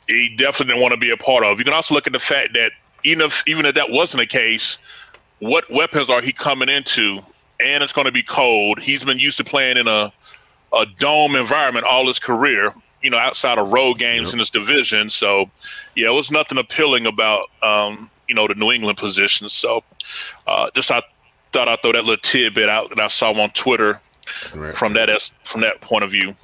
he 0.08 0.28
definitely 0.36 0.72
didn't 0.72 0.82
want 0.82 0.92
to 0.92 0.98
be 1.00 1.10
a 1.10 1.16
part 1.16 1.44
of. 1.44 1.58
You 1.58 1.64
can 1.64 1.74
also 1.74 1.94
look 1.94 2.06
at 2.06 2.12
the 2.12 2.18
fact 2.18 2.52
that 2.54 2.72
even 3.02 3.24
if 3.24 3.42
even 3.46 3.66
if 3.66 3.74
that 3.74 3.90
wasn't 3.90 4.20
the 4.20 4.26
case, 4.26 4.78
what 5.38 5.70
weapons 5.70 6.10
are 6.10 6.20
he 6.20 6.32
coming 6.32 6.68
into? 6.68 7.20
And 7.60 7.82
it's 7.82 7.92
going 7.92 8.06
to 8.06 8.12
be 8.12 8.22
cold. 8.22 8.80
He's 8.80 9.04
been 9.04 9.18
used 9.18 9.36
to 9.38 9.44
playing 9.44 9.76
in 9.76 9.88
a 9.88 10.12
a 10.72 10.86
dome 10.98 11.36
environment 11.36 11.86
all 11.88 12.06
his 12.06 12.18
career. 12.18 12.72
You 13.02 13.10
know, 13.10 13.18
outside 13.18 13.58
of 13.58 13.70
road 13.70 13.98
games 13.98 14.28
yep. 14.28 14.32
in 14.34 14.38
this 14.38 14.48
division. 14.48 15.10
So, 15.10 15.50
yeah, 15.94 16.08
it 16.08 16.14
was 16.14 16.30
nothing 16.30 16.56
appealing 16.56 17.04
about 17.04 17.50
um, 17.62 18.10
you 18.28 18.34
know 18.34 18.48
the 18.48 18.54
New 18.54 18.72
England 18.72 18.98
position. 18.98 19.48
So, 19.48 19.84
uh, 20.46 20.70
just 20.74 20.90
I 20.90 21.02
thought 21.52 21.68
I'd 21.68 21.82
throw 21.82 21.92
that 21.92 22.04
little 22.04 22.16
tidbit 22.16 22.68
out 22.68 22.88
that 22.88 23.00
I 23.00 23.08
saw 23.08 23.32
on 23.32 23.50
Twitter 23.50 24.00
right. 24.54 24.74
from 24.74 24.94
that 24.94 25.10
as 25.10 25.30
from 25.44 25.60
that 25.60 25.80
point 25.80 26.04
of 26.04 26.10
view. 26.10 26.34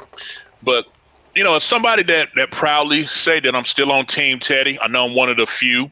But 0.63 0.87
you 1.35 1.45
know, 1.45 1.57
as 1.57 1.65
somebody 1.65 2.03
that 2.05 2.29
that 2.37 2.51
proudly 2.51 3.05
say 3.05 3.41
that 3.41 3.55
I'm 3.55 3.65
still 3.65 3.93
on 3.93 4.07
Team 4.07 4.39
Teddy, 4.39 4.79
I 4.81 4.89
know 4.89 5.07
I'm 5.07 5.15
one 5.15 5.31
of 5.31 5.37
the 5.37 5.47
few. 5.47 5.91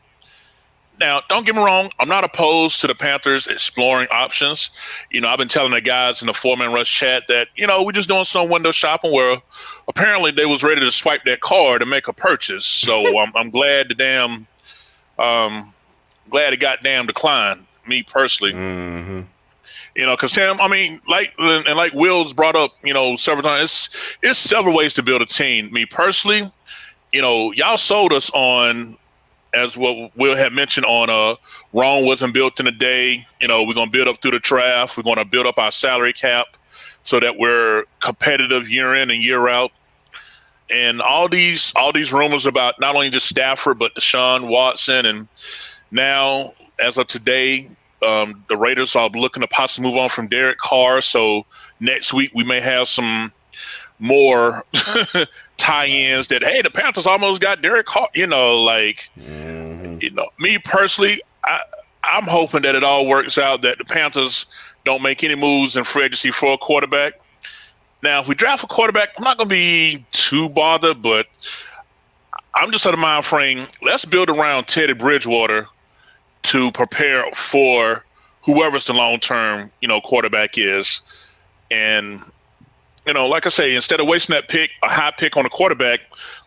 Now, 1.01 1.23
don't 1.29 1.47
get 1.47 1.55
me 1.55 1.63
wrong, 1.63 1.91
I'm 2.01 2.09
not 2.09 2.25
opposed 2.25 2.81
to 2.81 2.87
the 2.87 2.95
Panthers 2.95 3.47
exploring 3.47 4.09
options. 4.11 4.71
You 5.11 5.21
know, 5.21 5.29
I've 5.29 5.39
been 5.39 5.49
telling 5.49 5.73
the 5.73 5.81
guys 5.81 6.21
in 6.21 6.27
the 6.27 6.35
four 6.35 6.57
man 6.57 6.73
rush 6.73 6.93
chat 6.93 7.25
that, 7.29 7.49
you 7.57 7.67
know, 7.67 7.83
we're 7.83 7.93
just 7.93 8.09
doing 8.09 8.25
some 8.25 8.49
window 8.49 8.73
shopping 8.73 9.13
where 9.13 9.41
apparently 9.87 10.31
they 10.31 10.47
was 10.47 10.63
ready 10.63 10.81
to 10.81 10.91
swipe 10.91 11.25
their 11.25 11.37
card 11.37 11.83
and 11.83 11.91
make 11.91 12.09
a 12.09 12.13
purchase. 12.13 12.65
So 12.65 13.19
I'm, 13.21 13.33
I'm 13.37 13.51
glad 13.51 13.89
the 13.89 13.95
damn 13.95 14.47
um 15.19 15.73
glad 16.31 16.53
it 16.53 16.59
got 16.59 16.83
damn 16.83 17.07
declined, 17.07 17.67
me 17.87 18.03
personally. 18.03 18.53
Mm-hmm. 18.53 19.21
You 19.95 20.07
know, 20.07 20.15
because 20.15 20.33
Tim, 20.33 20.61
I 20.61 20.69
mean, 20.69 21.01
like 21.09 21.35
and 21.39 21.77
like 21.77 21.93
Will's 21.93 22.33
brought 22.33 22.55
up, 22.55 22.77
you 22.85 22.95
know, 22.95 23.17
several 23.17 23.43
times. 23.43 23.65
It's 23.65 24.19
it's 24.23 24.39
several 24.39 24.75
ways 24.75 24.95
to 24.95 25.03
build 25.03 25.23
a 25.23 25.27
team. 25.27 25.73
Me 25.73 25.87
personally, 25.87 26.51
you 27.13 27.21
know, 27.21 27.53
y'all 27.53 27.79
sold 27.79 28.13
us 28.13 28.31
on 28.31 28.97
as 29.55 29.77
what 29.77 30.17
Will 30.17 30.37
had 30.37 30.53
mentioned 30.53 30.87
on 30.87 31.11
uh 31.11 31.37
Rome 31.73 32.05
wasn't 32.05 32.35
built 32.35 32.61
in 32.61 32.67
a 32.67 32.73
day. 32.73 33.27
You 33.41 33.49
know, 33.49 33.65
we're 33.65 33.75
gonna 33.75 33.91
build 33.91 34.09
up 34.09 34.21
through 34.21 34.33
the 34.33 34.41
draft. 34.41 34.97
We're 34.97 35.03
gonna 35.03 35.25
build 35.25 35.47
up 35.47 35.59
our 35.59 35.73
salary 35.73 36.13
cap 36.13 36.47
so 37.03 37.21
that 37.21 37.39
we're 37.39 37.85
competitive 38.01 38.69
year 38.69 38.95
in 38.95 39.11
and 39.11 39.23
year 39.23 39.49
out. 39.49 39.73
And 40.71 41.01
all 41.01 41.29
these 41.29 41.73
all 41.77 41.93
these 41.93 42.13
rumors 42.13 42.47
about 42.47 42.79
not 42.79 42.95
only 42.95 43.11
just 43.11 43.29
Stafford 43.29 43.79
but 43.79 43.95
Deshaun 43.95 44.49
Watson 44.49 45.07
and 45.07 45.29
now 45.91 46.53
as 46.81 46.99
of 46.99 47.07
today, 47.07 47.69
um, 48.07 48.45
the 48.49 48.57
Raiders 48.57 48.95
are 48.95 49.09
looking 49.09 49.41
to 49.41 49.49
possibly 49.49 49.91
move 49.91 49.99
on 49.99 50.09
from 50.09 50.29
Derek 50.29 50.59
Carr. 50.59 51.01
So 51.01 51.47
next 51.81 52.13
week 52.13 52.31
we 52.35 52.45
may 52.45 52.61
have 52.61 52.89
some 52.89 53.33
more 53.99 54.65
tie-ins 55.57 56.29
that 56.29 56.43
hey, 56.43 56.63
the 56.63 56.71
Panthers 56.71 57.07
almost 57.07 57.41
got 57.41 57.63
Derek 57.63 57.87
Carr. 57.87 58.09
You 58.15 58.27
know, 58.27 58.61
like 58.61 59.09
mm-hmm. 59.19 59.99
you 60.01 60.11
know, 60.11 60.29
me 60.39 60.59
personally, 60.59 61.21
I 61.45 61.61
I'm 62.05 62.25
hoping 62.25 62.63
that 62.63 62.75
it 62.75 62.85
all 62.85 63.07
works 63.07 63.39
out 63.39 63.63
that 63.63 63.79
the 63.79 63.85
Panthers 63.85 64.47
don't 64.85 65.03
make 65.03 65.23
any 65.23 65.35
moves 65.35 65.77
in 65.77 65.85
free 65.85 66.05
agency 66.05 66.31
for 66.31 66.55
a 66.55 66.59
quarterback. 66.59 67.15
Now, 68.03 68.21
if 68.21 68.29
we 68.29 68.35
draft 68.35 68.65
a 68.65 68.67
quarterback, 68.67 69.11
I'm 69.19 69.25
not 69.25 69.37
going 69.37 69.49
to 69.49 69.55
be 69.55 70.05
too 70.13 70.49
bothered, 70.49 71.03
but 71.03 71.27
I'm 72.55 72.71
just 72.71 72.87
out 72.87 72.95
of 72.95 72.99
the 72.99 73.03
mind 73.03 73.25
frame. 73.25 73.67
Let's 73.83 74.05
build 74.05 74.31
around 74.31 74.69
Teddy 74.69 74.93
Bridgewater 74.93 75.67
to 76.45 76.73
prepare 76.73 77.31
for 77.33 78.05
whoever's 78.43 78.87
the 78.87 78.95
long 78.95 79.19
term, 79.21 79.71
you 79.81 79.89
know, 79.89 80.01
quarterback 80.01 80.57
is. 80.57 81.03
And, 81.71 82.21
you 83.09 83.15
know, 83.15 83.27
like 83.27 83.47
I 83.47 83.49
say, 83.49 83.75
instead 83.75 84.01
of 84.01 84.07
wasting 84.07 84.35
that 84.35 84.49
pick, 84.49 84.71
a 84.85 84.89
high 84.89 85.11
pick 85.11 85.37
on 85.39 85.47
a 85.47 85.49
quarterback, 85.49 86.01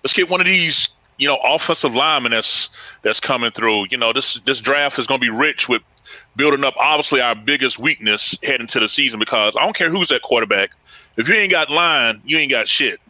let's 0.04 0.14
get 0.14 0.30
one 0.30 0.40
of 0.40 0.46
these, 0.46 0.90
you 1.18 1.28
know, 1.28 1.38
offensive 1.44 1.96
linemen 1.96 2.32
that's 2.32 2.70
that's 3.02 3.20
coming 3.20 3.50
through. 3.50 3.88
You 3.90 3.98
know, 3.98 4.14
this 4.14 4.36
this 4.42 4.60
draft 4.60 5.00
is 5.00 5.08
gonna 5.08 5.18
be 5.18 5.32
rich 5.32 5.68
with 5.68 5.82
building 6.36 6.64
up 6.64 6.76
obviously 6.78 7.20
our 7.20 7.34
biggest 7.34 7.80
weakness 7.80 8.38
heading 8.44 8.68
to 8.68 8.80
the 8.80 8.88
season 8.88 9.20
because 9.20 9.56
I 9.58 9.62
don't 9.62 9.76
care 9.76 9.90
who's 9.90 10.10
that 10.10 10.22
quarterback. 10.22 10.70
If 11.18 11.28
you 11.28 11.34
ain't 11.34 11.52
got 11.52 11.72
line, 11.72 12.22
you 12.24 12.38
ain't 12.38 12.52
got 12.52 12.68
shit. 12.68 13.02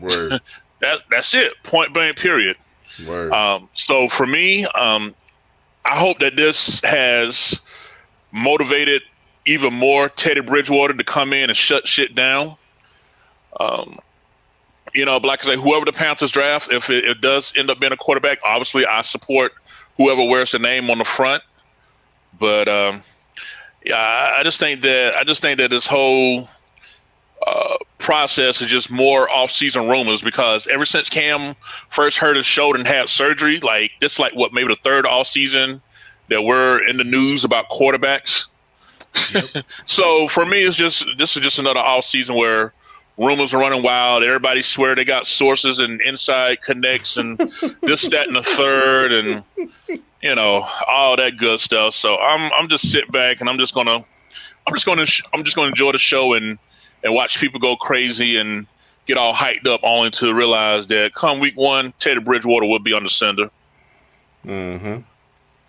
Word. 0.00 0.40
that's 0.80 1.02
that's 1.08 1.34
it. 1.34 1.52
Point 1.62 1.94
blank 1.94 2.16
period. 2.16 2.56
Word. 3.06 3.32
Um, 3.32 3.68
so 3.74 4.08
for 4.08 4.26
me, 4.26 4.64
um, 4.66 5.14
I 5.84 5.96
hope 5.96 6.18
that 6.18 6.34
this 6.34 6.80
has 6.80 7.60
motivated 8.32 9.02
even 9.46 9.72
more 9.72 10.08
Teddy 10.08 10.40
Bridgewater 10.40 10.94
to 10.94 11.04
come 11.04 11.32
in 11.32 11.48
and 11.48 11.56
shut 11.56 11.86
shit 11.86 12.16
down. 12.16 12.56
Um, 13.62 13.98
you 14.94 15.04
know, 15.04 15.16
like 15.18 15.44
I 15.44 15.48
say, 15.48 15.56
whoever 15.56 15.84
the 15.84 15.92
Panthers 15.92 16.32
draft, 16.32 16.72
if 16.72 16.90
it, 16.90 17.04
it, 17.04 17.20
does 17.20 17.52
end 17.56 17.70
up 17.70 17.80
being 17.80 17.92
a 17.92 17.96
quarterback, 17.96 18.38
obviously 18.44 18.84
I 18.84 19.02
support 19.02 19.52
whoever 19.96 20.24
wears 20.24 20.52
the 20.52 20.58
name 20.58 20.90
on 20.90 20.98
the 20.98 21.04
front. 21.04 21.42
But 22.38 22.68
um, 22.68 23.02
yeah, 23.84 23.96
I, 23.96 24.40
I 24.40 24.42
just 24.42 24.58
think 24.58 24.82
that 24.82 25.16
I 25.16 25.24
just 25.24 25.40
think 25.40 25.58
that 25.58 25.70
this 25.70 25.86
whole 25.86 26.48
uh, 27.46 27.76
process 27.98 28.60
is 28.60 28.68
just 28.68 28.90
more 28.90 29.30
off-season 29.30 29.88
rumors 29.88 30.22
because 30.22 30.66
ever 30.68 30.84
since 30.84 31.08
Cam 31.08 31.54
first 31.90 32.18
hurt 32.18 32.36
his 32.36 32.46
shoulder 32.46 32.78
and 32.78 32.86
had 32.86 33.08
surgery, 33.08 33.60
like 33.60 33.92
this, 34.00 34.18
like 34.18 34.34
what 34.34 34.52
maybe 34.52 34.68
the 34.68 34.80
third 34.82 35.06
off-season 35.06 35.80
that 36.28 36.42
we're 36.42 36.82
in 36.86 36.96
the 36.96 37.04
news 37.04 37.44
about 37.44 37.68
quarterbacks. 37.68 38.48
Yep. 39.32 39.64
so 39.86 40.28
for 40.28 40.44
me, 40.44 40.62
it's 40.62 40.76
just 40.76 41.06
this 41.18 41.36
is 41.36 41.42
just 41.42 41.58
another 41.58 41.80
off-season 41.80 42.34
where 42.34 42.72
rumors 43.22 43.54
are 43.54 43.58
running 43.58 43.82
wild. 43.82 44.22
Everybody 44.22 44.62
swear 44.62 44.94
they 44.94 45.04
got 45.04 45.26
sources 45.26 45.78
and 45.78 46.00
inside 46.02 46.62
connects 46.62 47.16
and 47.16 47.38
this, 47.82 48.08
that, 48.08 48.26
and 48.26 48.36
the 48.36 48.42
third, 48.42 49.12
and 49.12 49.44
you 50.20 50.34
know 50.34 50.66
all 50.88 51.16
that 51.16 51.36
good 51.36 51.60
stuff. 51.60 51.94
So 51.94 52.18
I'm 52.18 52.50
I'm 52.58 52.68
just 52.68 52.90
sit 52.90 53.10
back 53.12 53.40
and 53.40 53.48
I'm 53.48 53.58
just 53.58 53.74
gonna 53.74 54.04
I'm 54.66 54.74
just 54.74 54.86
gonna 54.86 55.06
I'm 55.32 55.44
just 55.44 55.56
gonna 55.56 55.68
enjoy 55.68 55.92
the 55.92 55.98
show 55.98 56.34
and 56.34 56.58
and 57.04 57.14
watch 57.14 57.40
people 57.40 57.60
go 57.60 57.76
crazy 57.76 58.36
and 58.36 58.66
get 59.06 59.16
all 59.16 59.34
hyped 59.34 59.66
up, 59.66 59.80
only 59.82 60.10
to 60.10 60.32
realize 60.32 60.86
that 60.86 61.14
come 61.14 61.40
week 61.40 61.56
one, 61.56 61.92
Teddy 61.98 62.20
Bridgewater 62.20 62.66
will 62.66 62.78
be 62.78 62.92
on 62.92 63.02
the 63.02 63.10
center. 63.10 63.50
Mm-hmm. 64.46 65.00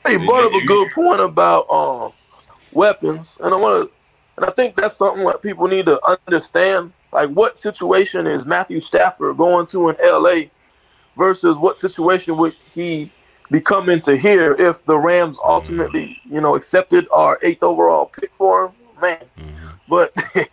Hey, 0.05 0.17
brought 0.17 0.45
up 0.45 0.53
a 0.53 0.65
good 0.65 0.91
point 0.91 1.22
about 1.22 1.69
um, 1.69 2.12
weapons, 2.74 3.38
and 3.41 3.53
I 3.53 3.57
want 3.57 3.88
to, 3.88 3.93
and 4.38 4.45
I 4.45 4.51
think 4.51 4.75
that's 4.75 4.98
something 4.98 5.24
that 5.25 5.41
people 5.41 5.67
need 5.67 5.86
to 5.86 6.00
understand. 6.27 6.91
Like, 7.13 7.29
what 7.29 7.58
situation 7.58 8.27
is 8.27 8.46
Matthew 8.46 8.79
Stafford 8.79 9.38
going 9.38 9.67
to 9.67 9.89
in 9.89 9.96
LA 10.03 10.50
versus 11.17 11.58
what 11.58 11.77
situation 11.77 12.38
would 12.38 12.53
he 12.74 13.12
be 13.51 13.62
coming 13.62 14.00
to 14.01 14.17
here 14.17 14.55
if 14.58 14.84
the 14.86 14.98
Rams 14.98 15.38
ultimately, 15.43 16.20
you 16.25 16.41
know, 16.41 16.55
accepted 16.55 17.08
our 17.12 17.38
eighth 17.43 17.63
overall 17.63 18.05
pick 18.05 18.34
for 18.34 18.65
him? 18.65 18.72
Man, 19.01 19.20
mm-hmm. 19.38 19.67
but 19.88 20.13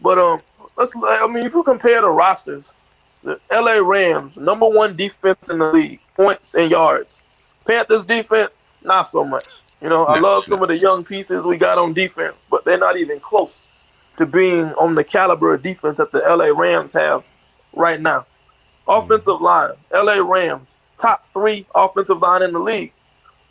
But 0.00 0.18
um, 0.18 0.40
let's. 0.76 0.94
I 0.96 1.26
mean, 1.26 1.44
if 1.44 1.54
you 1.54 1.62
compare 1.62 2.00
the 2.00 2.10
rosters, 2.10 2.74
the 3.22 3.40
L.A. 3.50 3.82
Rams 3.82 4.36
number 4.36 4.68
one 4.68 4.96
defense 4.96 5.48
in 5.48 5.58
the 5.58 5.72
league, 5.72 6.00
points 6.14 6.54
and 6.54 6.70
yards. 6.70 7.20
Panthers 7.66 8.04
defense, 8.04 8.72
not 8.82 9.02
so 9.02 9.24
much. 9.24 9.62
You 9.80 9.88
know, 9.88 10.06
I 10.06 10.18
love 10.18 10.44
some 10.46 10.62
of 10.62 10.68
the 10.68 10.78
young 10.78 11.04
pieces 11.04 11.44
we 11.44 11.56
got 11.56 11.78
on 11.78 11.92
defense, 11.92 12.34
but 12.50 12.64
they're 12.64 12.78
not 12.78 12.96
even 12.96 13.20
close 13.20 13.64
to 14.18 14.26
being 14.26 14.72
on 14.74 14.94
the 14.94 15.04
caliber 15.04 15.54
of 15.54 15.62
defense 15.62 15.98
that 15.98 16.12
the 16.12 16.18
LA 16.18 16.46
Rams 16.46 16.92
have 16.92 17.24
right 17.72 18.00
now. 18.00 18.26
Offensive 18.86 19.40
line, 19.40 19.72
LA 19.92 20.18
Rams, 20.18 20.74
top 20.98 21.24
three 21.24 21.66
offensive 21.74 22.20
line 22.20 22.42
in 22.42 22.52
the 22.52 22.58
league. 22.58 22.92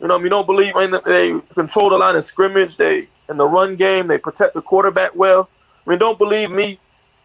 You 0.00 0.06
know, 0.06 0.18
we 0.18 0.28
don't 0.28 0.46
believe 0.46 0.76
in 0.76 0.96
they 1.04 1.40
control 1.54 1.90
the 1.90 1.98
line 1.98 2.16
of 2.16 2.24
scrimmage. 2.24 2.76
They 2.76 3.08
in 3.28 3.36
the 3.36 3.46
run 3.46 3.76
game, 3.76 4.06
they 4.06 4.18
protect 4.18 4.54
the 4.54 4.62
quarterback 4.62 5.14
well. 5.14 5.48
I 5.86 5.90
mean, 5.90 5.98
don't 5.98 6.18
believe 6.18 6.50
me. 6.50 6.78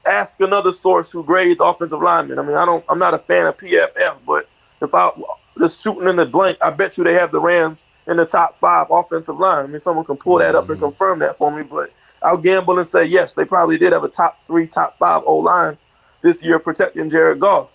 Ask 0.05 0.41
another 0.41 0.73
source 0.73 1.11
who 1.11 1.23
grades 1.23 1.61
offensive 1.61 2.01
linemen. 2.01 2.37
I 2.37 2.41
mean, 2.41 2.57
I 2.57 2.65
don't. 2.65 2.83
I'm 2.89 2.99
not 2.99 3.13
a 3.13 3.17
fan 3.17 3.45
of 3.45 3.57
PFF, 3.57 4.17
but 4.25 4.49
if 4.81 4.93
I 4.93 5.11
just 5.57 5.81
shooting 5.81 6.09
in 6.09 6.17
the 6.17 6.25
blank, 6.25 6.57
I 6.61 6.71
bet 6.71 6.97
you 6.97 7.03
they 7.03 7.13
have 7.13 7.31
the 7.31 7.39
Rams 7.39 7.85
in 8.07 8.17
the 8.17 8.25
top 8.25 8.55
five 8.55 8.87
offensive 8.89 9.39
line. 9.39 9.63
I 9.63 9.67
mean, 9.67 9.79
someone 9.79 10.05
can 10.05 10.17
pull 10.17 10.39
that 10.39 10.55
up 10.55 10.69
and 10.69 10.77
mm-hmm. 10.77 10.85
confirm 10.85 11.19
that 11.19 11.37
for 11.37 11.55
me. 11.55 11.63
But 11.63 11.91
I'll 12.23 12.37
gamble 12.37 12.77
and 12.77 12.87
say 12.87 13.05
yes, 13.05 13.33
they 13.33 13.45
probably 13.45 13.77
did 13.77 13.93
have 13.93 14.03
a 14.03 14.09
top 14.09 14.41
three, 14.41 14.67
top 14.67 14.95
five 14.95 15.23
O 15.25 15.37
line 15.37 15.77
this 16.21 16.43
year 16.43 16.59
protecting 16.59 17.09
Jared 17.09 17.39
Goff. 17.39 17.73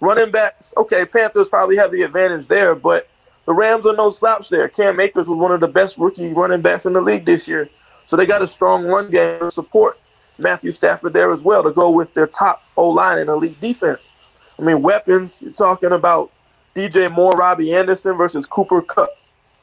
Running 0.00 0.30
backs, 0.30 0.74
okay, 0.76 1.04
Panthers 1.06 1.48
probably 1.48 1.76
have 1.76 1.92
the 1.92 2.02
advantage 2.02 2.46
there, 2.46 2.74
but 2.74 3.08
the 3.46 3.52
Rams 3.52 3.86
are 3.86 3.94
no 3.94 4.10
slouch 4.10 4.48
there. 4.48 4.68
Cam 4.68 4.98
Akers 5.00 5.28
was 5.28 5.38
one 5.38 5.52
of 5.52 5.60
the 5.60 5.68
best 5.68 5.98
rookie 5.98 6.32
running 6.32 6.60
backs 6.60 6.86
in 6.86 6.92
the 6.92 7.00
league 7.00 7.24
this 7.24 7.46
year. 7.46 7.68
So 8.06 8.16
they 8.16 8.26
got 8.26 8.42
a 8.42 8.48
strong 8.48 8.84
run 8.84 9.10
game 9.10 9.40
to 9.40 9.50
support 9.50 9.98
Matthew 10.38 10.72
Stafford 10.72 11.12
there 11.12 11.32
as 11.32 11.42
well 11.42 11.62
to 11.62 11.70
go 11.70 11.90
with 11.90 12.12
their 12.14 12.26
top 12.26 12.62
O 12.76 12.88
line 12.88 13.18
and 13.18 13.30
elite 13.30 13.58
defense. 13.60 14.18
I 14.58 14.62
mean, 14.62 14.82
weapons, 14.82 15.40
you're 15.42 15.52
talking 15.52 15.92
about 15.92 16.30
DJ 16.74 17.10
Moore, 17.10 17.32
Robbie 17.32 17.74
Anderson 17.74 18.16
versus 18.16 18.46
Cooper 18.46 18.82
Kupp, 18.82 19.10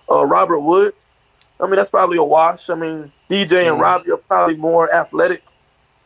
uh, 0.10 0.26
Robert 0.26 0.60
Woods. 0.60 1.06
I 1.62 1.68
mean, 1.68 1.75
that's 1.75 1.89
probably 1.89 2.18
a 2.18 2.24
wash. 2.24 2.70
I 2.70 2.75
mean, 2.75 3.12
DJ 3.30 3.41
and 3.41 3.74
mm-hmm. 3.74 3.82
Robbie 3.82 4.12
are 4.12 4.18
probably 4.18 4.56
more 4.56 4.94
athletic, 4.94 5.44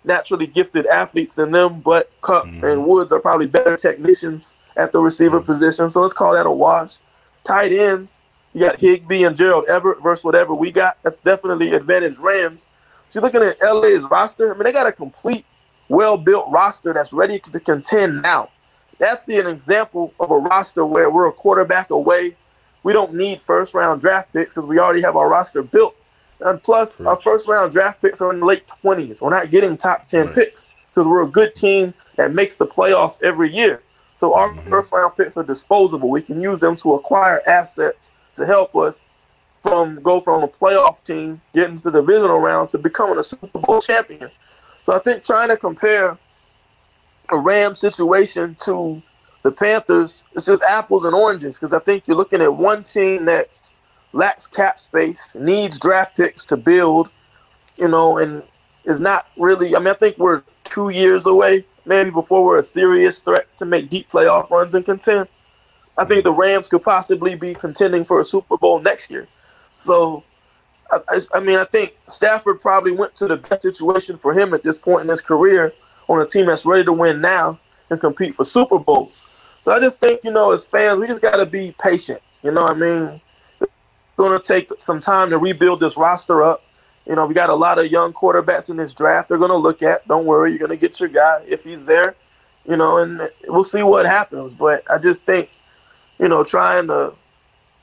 naturally 0.03 0.47
gifted 0.47 0.85
athletes 0.88 1.33
than 1.33 1.51
them, 1.51 1.79
but 1.81 2.12
Kupp 2.21 2.45
mm-hmm. 2.45 2.65
and 2.65 2.85
Woods 2.85 3.12
are 3.13 3.19
probably 3.19 3.47
better 3.47 3.77
technicians 3.77 4.57
at 4.75 4.91
the 4.91 5.00
receiver 5.00 5.38
mm-hmm. 5.38 5.45
position. 5.45 5.89
So 5.89 6.01
let's 6.01 6.13
call 6.13 6.33
that 6.33 6.45
a 6.45 6.51
wash. 6.51 6.97
Tight 7.43 7.71
ends, 7.71 8.21
you 8.53 8.62
got 8.62 8.79
Higbee 8.79 9.24
and 9.24 9.35
Gerald 9.35 9.65
Everett 9.67 10.01
versus 10.01 10.24
whatever 10.24 10.53
we 10.53 10.71
got. 10.71 10.97
That's 11.03 11.19
definitely 11.19 11.74
advantage 11.74 12.17
Rams. 12.17 12.67
So 13.09 13.19
you're 13.19 13.24
looking 13.24 13.43
at 13.43 13.62
LA's 13.62 14.09
roster. 14.09 14.53
I 14.53 14.55
mean, 14.55 14.63
they 14.63 14.71
got 14.71 14.88
a 14.88 14.91
complete, 14.91 15.45
well-built 15.89 16.47
roster 16.50 16.93
that's 16.93 17.13
ready 17.13 17.38
to 17.39 17.59
contend 17.59 18.21
now. 18.21 18.50
That's 18.97 19.25
the, 19.25 19.39
an 19.39 19.47
example 19.47 20.13
of 20.19 20.31
a 20.31 20.38
roster 20.38 20.85
where 20.85 21.09
we're 21.09 21.27
a 21.27 21.33
quarterback 21.33 21.89
away. 21.89 22.35
We 22.86 22.94
don't 22.94 23.15
need 23.15 23.42
first-round 23.42 24.00
draft 24.00 24.32
picks 24.32 24.54
because 24.54 24.68
we 24.68 24.77
already 24.77 25.01
have 25.01 25.15
our 25.15 25.27
roster 25.27 25.63
built. 25.63 25.96
And 26.42 26.62
plus, 26.62 27.01
our 27.01 27.15
first-round 27.15 27.72
draft 27.72 28.00
picks 28.00 28.22
are 28.22 28.32
in 28.32 28.42
the 28.42 28.46
late 28.46 28.68
20s. 28.68 29.24
We're 29.24 29.32
not 29.32 29.50
getting 29.50 29.75
top 29.75 30.06
10 30.06 30.27
right. 30.27 30.36
picks 30.36 30.68
because 30.94 31.08
we're 31.08 31.24
a 31.24 31.27
good 31.27 31.56
team 31.56 31.96
that 32.15 32.36
makes 32.36 32.58
the 32.58 32.68
playoffs 32.68 33.20
every 33.24 33.51
year. 33.51 33.82
So 34.18 34.36
our 34.36 34.50
mm-hmm. 34.50 34.70
first-round 34.70 35.15
picks 35.15 35.36
are 35.36 35.44
disposable. 35.44 36.12
We 36.12 36.22
can 36.22 36.39
use 36.39 36.60
them 36.60 36.75
to 36.75 36.94
acquire 36.94 37.42
assets 37.48 38.12
to 38.36 38.46
help 38.46 38.75
us 38.75 39.24
from 39.56 40.00
go 40.04 40.20
from 40.20 40.44
a 40.44 40.48
playoff 40.48 41.04
team 41.04 41.42
getting 41.56 41.77
to 41.77 41.89
the 41.89 42.01
divisional 42.01 42.38
round 42.38 42.70
to 42.70 42.77
becoming 42.77 43.18
a 43.18 43.24
Super 43.24 43.48
Bowl 43.48 43.82
champion. 43.82 44.30
So 44.84 44.94
I 44.94 45.00
think 45.00 45.24
trying 45.24 45.50
to 45.50 45.58
compare 45.58 46.20
a 47.32 47.39
Ram 47.39 47.74
situation 47.74 48.56
to 48.65 49.01
the 49.45 49.51
Panthers, 49.51 50.23
it's 50.33 50.47
just 50.47 50.63
apples 50.63 51.05
and 51.05 51.13
oranges 51.13 51.55
because 51.55 51.71
I 51.71 51.77
think 51.77 52.07
you're 52.07 52.17
looking 52.17 52.41
at 52.41 52.55
one 52.55 52.83
team 52.83 53.25
that 53.25 53.69
lacks 54.11 54.47
cap 54.47 54.79
space, 54.79 55.35
needs 55.35 55.77
draft 55.77 56.17
picks 56.17 56.43
to 56.45 56.57
build, 56.57 57.11
you 57.77 57.87
know, 57.87 58.17
and 58.17 58.41
is 58.85 58.99
not 58.99 59.27
really. 59.37 59.75
I 59.75 59.79
mean, 59.79 59.89
I 59.89 59.93
think 59.93 60.17
we're 60.17 60.41
two 60.63 60.89
years 60.89 61.27
away, 61.27 61.63
maybe 61.85 62.09
before 62.09 62.43
we're 62.43 62.57
a 62.57 62.63
serious 62.63 63.19
threat 63.19 63.55
to 63.57 63.65
make 63.65 63.87
deep 63.87 64.09
playoff 64.09 64.49
runs 64.49 64.73
and 64.73 64.83
contend. 64.83 65.27
I 65.95 66.05
think 66.05 66.23
the 66.23 66.33
Rams 66.33 66.67
could 66.67 66.81
possibly 66.81 67.35
be 67.35 67.53
contending 67.53 68.03
for 68.03 68.21
a 68.21 68.25
Super 68.25 68.57
Bowl 68.57 68.79
next 68.79 69.11
year. 69.11 69.27
So, 69.75 70.23
I, 70.89 71.19
I, 71.35 71.39
mean, 71.39 71.59
I 71.59 71.65
think 71.65 71.95
Stafford 72.09 72.61
probably 72.61 72.93
went 72.93 73.15
to 73.17 73.27
the 73.27 73.37
best 73.37 73.61
situation 73.61 74.17
for 74.17 74.33
him 74.33 74.55
at 74.55 74.63
this 74.63 74.79
point 74.79 75.03
in 75.03 75.09
his 75.09 75.21
career 75.21 75.71
on 76.09 76.19
a 76.19 76.25
team 76.25 76.47
that's 76.47 76.65
ready 76.65 76.83
to 76.83 76.93
win 76.93 77.21
now 77.21 77.59
and 77.91 77.99
compete 77.99 78.33
for 78.33 78.43
Super 78.43 78.79
Bowl. 78.79 79.11
So 79.65 79.72
I 79.72 79.79
just 79.79 80.00
think, 80.00 80.24
you 80.24 80.29
know, 80.29 80.51
as 80.51 80.67
fans, 80.67 81.00
we 81.00 81.07
just 81.07 81.24
got 81.24 81.38
to 81.38 81.45
be 81.48 81.74
patient. 81.81 82.22
You 82.43 82.51
know 82.51 82.62
what 82.62 82.77
I 82.77 82.79
mean? 82.79 83.19
It's 83.60 83.72
going 84.15 84.39
to 84.39 84.48
take 84.48 84.69
some 84.77 85.00
time 85.00 85.31
to 85.31 85.39
rebuild 85.39 85.79
this 85.79 85.98
roster 85.98 86.43
up. 86.43 86.63
You 87.07 87.15
know, 87.15 87.25
we 87.25 87.34
got 87.34 87.50
a 87.50 87.55
lot 87.55 87.79
of 87.79 87.89
young 87.89 88.13
quarterbacks 88.13 88.69
in 88.69 88.77
this 88.77 88.93
draft 88.93 89.27
they're 89.27 89.39
going 89.39 89.50
to 89.50 89.57
look 89.57 89.81
at. 89.81 90.07
Don't 90.07 90.27
worry, 90.27 90.51
you're 90.51 90.60
going 90.60 90.69
to 90.69 90.77
get 90.77 91.00
your 91.00 91.10
guy 91.10 91.43
if 91.48 91.63
he's 91.63 91.84
there, 91.84 92.13
you 92.69 92.77
know, 92.77 93.00
and 93.00 93.27
we'll 93.48 93.63
see 93.63 93.81
what 93.81 94.05
happens. 94.05 94.53
But 94.53 94.84
I 94.88 95.00
just 95.00 95.25
think, 95.25 95.51
you 96.19 96.27
know, 96.29 96.43
trying 96.43 96.86
to 96.89 97.15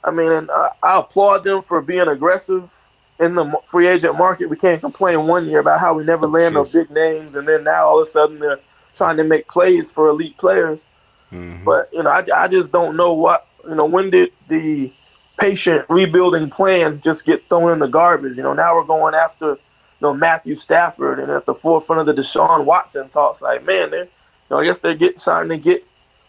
I 0.04 0.12
mean, 0.12 0.30
and 0.30 0.48
uh, 0.50 0.68
I 0.84 1.00
applaud 1.00 1.44
them 1.44 1.62
for 1.62 1.82
being 1.82 2.06
aggressive 2.06 2.72
in 3.18 3.34
the 3.34 3.58
free 3.64 3.88
agent 3.88 4.16
market. 4.16 4.48
We 4.48 4.56
can't 4.56 4.80
complain 4.80 5.26
one 5.26 5.48
year 5.48 5.58
about 5.58 5.80
how 5.80 5.94
we 5.94 6.04
never 6.04 6.28
land 6.28 6.54
no 6.54 6.64
big 6.64 6.92
names, 6.92 7.34
and 7.34 7.48
then 7.48 7.64
now 7.64 7.86
all 7.86 8.00
of 8.00 8.06
a 8.06 8.10
sudden 8.10 8.38
they're 8.38 8.60
trying 8.94 9.16
to 9.16 9.24
make 9.24 9.48
plays 9.48 9.90
for 9.90 10.06
elite 10.06 10.38
players. 10.38 10.86
Mm-hmm. 11.32 11.64
But 11.64 11.88
you 11.92 12.02
know, 12.02 12.10
I, 12.10 12.24
I 12.34 12.48
just 12.48 12.72
don't 12.72 12.96
know 12.96 13.12
what 13.14 13.46
you 13.68 13.74
know. 13.74 13.86
When 13.86 14.10
did 14.10 14.32
the 14.48 14.92
patient 15.38 15.86
rebuilding 15.88 16.50
plan 16.50 17.00
just 17.00 17.24
get 17.24 17.48
thrown 17.48 17.72
in 17.72 17.78
the 17.78 17.88
garbage? 17.88 18.36
You 18.36 18.42
know, 18.42 18.52
now 18.52 18.74
we're 18.76 18.84
going 18.84 19.14
after 19.14 19.52
you 19.52 19.58
know 20.00 20.14
Matthew 20.14 20.54
Stafford, 20.54 21.18
and 21.18 21.30
at 21.30 21.46
the 21.46 21.54
forefront 21.54 22.06
of 22.06 22.14
the 22.14 22.22
Deshaun 22.22 22.64
Watson 22.64 23.08
talks. 23.08 23.40
Like, 23.40 23.64
man, 23.64 23.90
they, 23.90 23.98
you 24.00 24.08
know, 24.50 24.58
I 24.58 24.64
guess 24.64 24.80
they're 24.80 24.94
getting 24.94 25.18
starting 25.18 25.50
to 25.50 25.56
get 25.56 25.84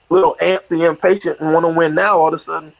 a 0.09 0.13
little 0.13 0.35
antsy, 0.41 0.73
and 0.73 0.83
impatient, 0.83 1.39
and 1.41 1.53
want 1.53 1.65
to 1.65 1.71
win 1.71 1.95
now. 1.95 2.19
All 2.19 2.29
of 2.29 2.33
a 2.35 2.39
sudden. 2.39 2.73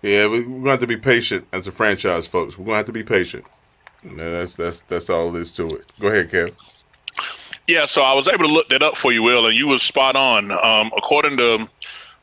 Yeah, 0.00 0.26
we're 0.26 0.42
going 0.42 0.64
to 0.64 0.70
have 0.70 0.80
to 0.80 0.86
be 0.86 0.98
patient 0.98 1.46
as 1.50 1.66
a 1.66 1.72
franchise, 1.72 2.26
folks. 2.26 2.58
We're 2.58 2.66
going 2.66 2.74
to 2.74 2.76
have 2.76 2.86
to 2.86 2.92
be 2.92 3.02
patient. 3.02 3.46
That's 4.02 4.54
that's 4.54 4.80
that's 4.82 5.08
all 5.08 5.32
there 5.32 5.40
is 5.40 5.50
to 5.52 5.76
it. 5.76 5.92
Go 5.98 6.08
ahead, 6.08 6.30
Kev. 6.30 6.54
Yeah, 7.66 7.86
so 7.86 8.02
I 8.02 8.14
was 8.14 8.28
able 8.28 8.46
to 8.46 8.52
look 8.52 8.68
that 8.68 8.82
up 8.82 8.94
for 8.94 9.12
you, 9.12 9.22
Will, 9.22 9.46
and 9.46 9.56
you 9.56 9.68
was 9.68 9.82
spot 9.82 10.16
on. 10.16 10.52
Um, 10.52 10.92
according 10.96 11.38
to 11.38 11.66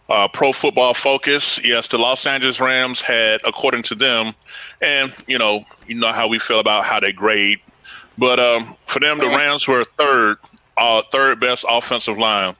uh, 0.09 0.27
Pro 0.27 0.53
Football 0.53 0.93
Focus, 0.93 1.63
yes, 1.65 1.87
the 1.87 1.97
Los 1.97 2.25
Angeles 2.27 2.59
Rams 2.59 3.01
had, 3.01 3.41
according 3.43 3.81
to 3.83 3.95
them, 3.95 4.35
and 4.81 5.11
you 5.27 5.39
know, 5.39 5.65
you 5.87 5.95
know 5.95 6.11
how 6.11 6.27
we 6.27 6.37
feel 6.37 6.59
about 6.59 6.83
how 6.83 6.99
they 6.99 7.11
grade, 7.11 7.59
but 8.17 8.39
um, 8.39 8.75
for 8.85 8.99
them, 8.99 9.17
the 9.17 9.27
Rams 9.27 9.67
were 9.67 9.83
third, 9.97 10.37
uh, 10.77 11.01
third 11.11 11.39
best 11.39 11.65
offensive 11.67 12.19
line. 12.19 12.55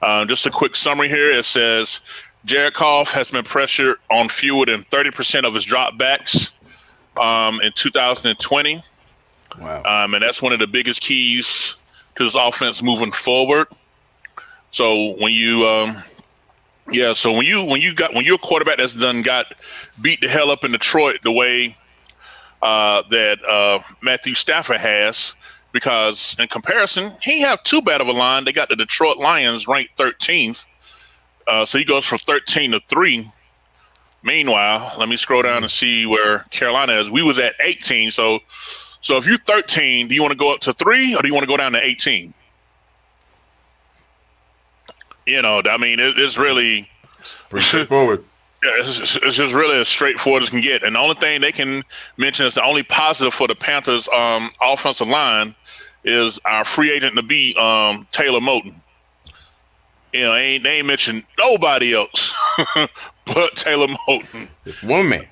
Uh, 0.00 0.24
just 0.24 0.46
a 0.46 0.50
quick 0.50 0.76
summary 0.76 1.08
here. 1.08 1.32
It 1.32 1.44
says 1.44 2.00
Jared 2.44 2.74
Goff 2.74 3.10
has 3.10 3.32
been 3.32 3.44
pressured 3.44 3.96
on 4.10 4.28
fewer 4.28 4.66
than 4.66 4.84
30% 4.84 5.44
of 5.44 5.54
his 5.54 5.66
dropbacks 5.66 6.52
um, 7.20 7.60
in 7.60 7.72
2020. 7.72 8.82
Wow. 9.58 9.82
Um, 9.82 10.14
and 10.14 10.22
that's 10.22 10.40
one 10.40 10.52
of 10.52 10.60
the 10.60 10.68
biggest 10.68 11.00
keys 11.00 11.74
to 12.18 12.24
his 12.24 12.34
offense 12.34 12.82
moving 12.82 13.12
forward. 13.12 13.68
So 14.70 15.16
when 15.20 15.32
you, 15.32 15.66
um, 15.66 16.02
yeah, 16.90 17.12
so 17.14 17.32
when 17.32 17.46
you 17.46 17.64
when 17.64 17.80
you 17.80 17.94
got 17.94 18.14
when 18.14 18.24
you're 18.24 18.36
a 18.36 18.38
quarterback 18.38 18.76
that's 18.76 18.92
done 18.92 19.22
got 19.22 19.54
beat 20.02 20.20
the 20.20 20.28
hell 20.28 20.50
up 20.50 20.64
in 20.64 20.72
Detroit 20.72 21.20
the 21.22 21.32
way 21.32 21.76
uh, 22.60 23.02
that 23.10 23.42
uh, 23.48 23.78
Matthew 24.02 24.34
Stafford 24.34 24.78
has, 24.78 25.32
because 25.72 26.36
in 26.38 26.48
comparison, 26.48 27.12
he 27.22 27.40
have 27.40 27.62
too 27.62 27.80
bad 27.80 28.00
of 28.00 28.08
a 28.08 28.12
line. 28.12 28.44
They 28.44 28.52
got 28.52 28.68
the 28.68 28.76
Detroit 28.76 29.16
Lions 29.16 29.66
ranked 29.66 29.96
13th 29.96 30.66
uh, 31.48 31.64
so 31.64 31.78
he 31.78 31.84
goes 31.84 32.04
from 32.04 32.18
13 32.18 32.72
to 32.72 32.80
3. 32.88 33.28
Meanwhile, 34.22 34.92
let 34.98 35.08
me 35.08 35.16
scroll 35.16 35.42
down 35.42 35.62
and 35.62 35.72
see 35.72 36.04
where 36.04 36.40
Carolina 36.50 36.92
is. 36.92 37.10
We 37.10 37.22
was 37.22 37.38
at 37.38 37.54
18. 37.60 38.10
So 38.10 38.40
so 39.00 39.16
if 39.16 39.26
you're 39.26 39.38
13, 39.38 40.08
do 40.08 40.14
you 40.14 40.22
want 40.22 40.32
to 40.32 40.38
go 40.38 40.52
up 40.52 40.60
to 40.60 40.72
3 40.72 41.14
or 41.14 41.22
do 41.22 41.28
you 41.28 41.34
want 41.34 41.44
to 41.44 41.48
go 41.48 41.56
down 41.56 41.72
to 41.72 41.84
18? 41.84 42.34
You 45.26 45.42
know, 45.42 45.62
I 45.64 45.76
mean, 45.76 46.00
it, 46.00 46.18
it's 46.18 46.38
really 46.38 46.88
pretty 47.50 47.66
straightforward. 47.66 48.24
Yeah, 48.60 48.72
it's, 48.78 49.14
it's, 49.14 49.36
just 49.36 49.54
really 49.54 49.78
as 49.78 49.86
straightforward 49.86 50.42
as 50.42 50.50
can 50.50 50.60
get. 50.60 50.82
And 50.82 50.96
the 50.96 50.98
only 50.98 51.14
thing 51.14 51.40
they 51.40 51.52
can 51.52 51.84
mention 52.16 52.44
is 52.44 52.54
the 52.54 52.64
only 52.64 52.82
positive 52.82 53.32
for 53.32 53.46
the 53.46 53.54
Panthers' 53.54 54.08
um, 54.08 54.50
offensive 54.60 55.06
line 55.06 55.54
is 56.02 56.40
our 56.44 56.64
free 56.64 56.90
agent 56.90 57.14
to 57.14 57.22
be 57.22 57.54
um, 57.54 58.04
Taylor 58.10 58.40
Moton. 58.40 58.74
You 60.12 60.22
know, 60.22 60.34
ain't 60.34 60.64
they 60.64 60.78
ain't 60.78 60.88
mentioned 60.88 61.22
nobody 61.38 61.94
else 61.94 62.34
but 62.74 63.54
Taylor 63.54 63.86
Moton. 63.86 64.48
One 64.82 65.08
man. 65.08 65.28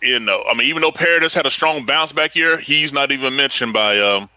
You 0.00 0.20
know, 0.20 0.44
I 0.48 0.54
mean, 0.54 0.68
even 0.68 0.82
though 0.82 0.92
Paradis 0.92 1.34
had 1.34 1.46
a 1.46 1.50
strong 1.50 1.84
bounce 1.84 2.12
back 2.12 2.36
year, 2.36 2.56
he's 2.58 2.92
not 2.92 3.10
even 3.10 3.34
mentioned 3.34 3.72
by 3.72 3.98
um 3.98 4.28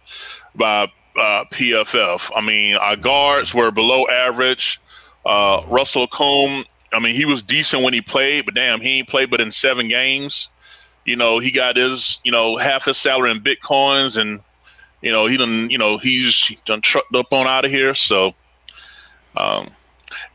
by 0.56 0.92
uh, 1.16 1.46
PFF. 1.52 2.32
I 2.36 2.42
mean, 2.42 2.76
our 2.78 2.96
guards 2.96 3.54
were 3.54 3.72
below 3.72 4.08
average. 4.08 4.80
Uh, 5.26 5.64
Russell 5.68 6.08
Okung, 6.08 6.66
I 6.94 7.00
mean, 7.00 7.16
he 7.16 7.26
was 7.26 7.42
decent 7.42 7.84
when 7.84 7.94
he 7.94 8.02
played, 8.02 8.46
but 8.46 8.56
damn, 8.56 8.82
he 8.82 9.00
ain't 9.00 9.08
played 9.08 9.30
but 9.30 9.42
in 9.42 9.52
seven 9.52 9.88
games. 9.88 10.50
You 11.06 11.16
know, 11.16 11.40
he 11.40 11.52
got 11.52 11.78
his, 11.78 12.20
you 12.24 12.32
know, 12.32 12.58
half 12.58 12.86
his 12.86 12.98
salary 12.98 13.32
in 13.32 13.40
bitcoins, 13.40 14.18
and 14.20 14.40
you 15.02 15.12
know, 15.12 15.26
he 15.26 15.38
done, 15.38 15.70
you 15.70 15.78
know, 15.78 15.98
he's 15.98 16.56
done 16.66 16.82
trucked 16.82 17.16
up 17.16 17.34
on 17.34 17.48
out 17.48 17.66
of 17.66 17.72
here. 17.72 17.96
So, 17.96 18.34
um, 19.36 19.68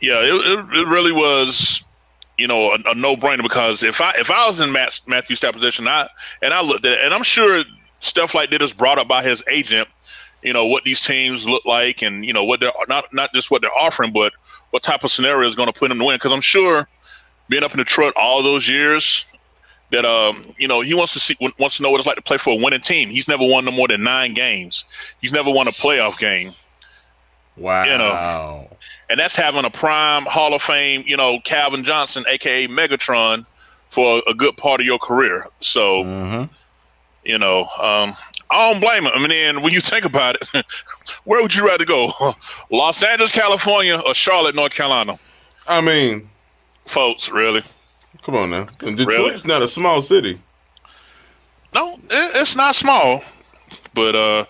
yeah, 0.00 0.20
it, 0.22 0.34
it, 0.34 0.78
it 0.78 0.88
really 0.88 1.12
was 1.12 1.84
you 2.38 2.46
know 2.46 2.72
a, 2.72 2.90
a, 2.90 2.94
no-brainer 2.94 3.42
because 3.42 3.82
if 3.82 4.00
I 4.00 4.12
if 4.18 4.30
I 4.30 4.46
was 4.46 4.60
in 4.60 4.72
Matt, 4.72 5.00
Matthew 5.06 5.36
Stafford's 5.36 5.64
position, 5.64 5.88
I 5.88 6.08
and 6.42 6.52
I 6.52 6.60
looked 6.62 6.84
at 6.84 6.92
it, 6.92 6.98
and 7.04 7.14
I'm 7.14 7.22
sure 7.22 7.64
stuff 8.00 8.34
like 8.34 8.50
that 8.50 8.62
is 8.62 8.72
brought 8.72 8.98
up 8.98 9.08
by 9.08 9.22
his 9.22 9.42
agent. 9.50 9.88
You 10.42 10.52
know 10.52 10.66
what 10.66 10.84
these 10.84 11.00
teams 11.00 11.46
look 11.46 11.64
like, 11.64 12.02
and 12.02 12.24
you 12.24 12.32
know 12.32 12.44
what 12.44 12.60
they're 12.60 12.72
not 12.88 13.12
not 13.12 13.32
just 13.32 13.50
what 13.50 13.62
they're 13.62 13.76
offering, 13.76 14.12
but 14.12 14.32
what 14.70 14.82
type 14.82 15.02
of 15.02 15.10
scenario 15.10 15.48
is 15.48 15.56
going 15.56 15.72
to 15.72 15.78
put 15.78 15.90
him 15.90 15.98
to 15.98 16.04
win. 16.04 16.16
Because 16.16 16.32
I'm 16.32 16.40
sure 16.40 16.88
being 17.48 17.62
up 17.62 17.72
in 17.72 17.78
Detroit 17.78 18.12
all 18.16 18.42
those 18.42 18.68
years, 18.68 19.24
that 19.90 20.04
um 20.04 20.42
you 20.58 20.68
know 20.68 20.80
he 20.80 20.94
wants 20.94 21.12
to 21.14 21.20
see 21.20 21.36
wants 21.58 21.78
to 21.78 21.82
know 21.82 21.90
what 21.90 21.98
it's 21.98 22.06
like 22.06 22.16
to 22.16 22.22
play 22.22 22.38
for 22.38 22.52
a 22.52 22.62
winning 22.62 22.80
team. 22.80 23.08
He's 23.08 23.28
never 23.28 23.44
won 23.46 23.64
no 23.64 23.70
more 23.70 23.88
than 23.88 24.02
nine 24.02 24.34
games. 24.34 24.84
He's 25.20 25.32
never 25.32 25.50
won 25.50 25.68
a 25.68 25.72
playoff 25.72 26.18
game. 26.18 26.52
Wow. 27.56 27.84
You 27.84 27.98
know, 27.98 28.75
and 29.10 29.18
that's 29.20 29.36
having 29.36 29.64
a 29.64 29.70
prime 29.70 30.24
Hall 30.26 30.54
of 30.54 30.62
Fame, 30.62 31.04
you 31.06 31.16
know, 31.16 31.38
Calvin 31.44 31.84
Johnson, 31.84 32.24
aka 32.28 32.66
Megatron, 32.68 33.46
for 33.90 34.22
a 34.26 34.34
good 34.34 34.56
part 34.56 34.80
of 34.80 34.86
your 34.86 34.98
career. 34.98 35.46
So, 35.60 36.02
Mm-hmm. 36.04 36.52
you 37.24 37.38
know, 37.38 37.62
um, 37.80 38.14
I 38.50 38.70
don't 38.72 38.80
blame 38.80 39.04
him. 39.04 39.12
I 39.14 39.18
mean, 39.18 39.28
then 39.30 39.62
when 39.62 39.72
you 39.72 39.80
think 39.80 40.04
about 40.04 40.36
it, 40.36 40.64
where 41.24 41.42
would 41.42 41.54
you 41.54 41.66
rather 41.66 41.84
go? 41.84 42.10
Los 42.70 43.02
Angeles, 43.02 43.32
California, 43.32 43.98
or 44.06 44.14
Charlotte, 44.14 44.54
North 44.54 44.72
Carolina? 44.72 45.18
I 45.66 45.80
mean, 45.80 46.28
Folks, 46.84 47.28
really? 47.30 47.62
come 48.22 48.36
on 48.36 48.50
now. 48.50 48.68
And 48.80 48.96
Detroit's 48.96 49.44
not 49.44 49.62
a 49.62 49.68
small 49.68 50.00
city. 50.00 50.40
No, 51.74 51.98
it's 52.10 52.54
not 52.56 52.74
small, 52.76 53.22
but 53.92 54.14
uh, 54.14 54.44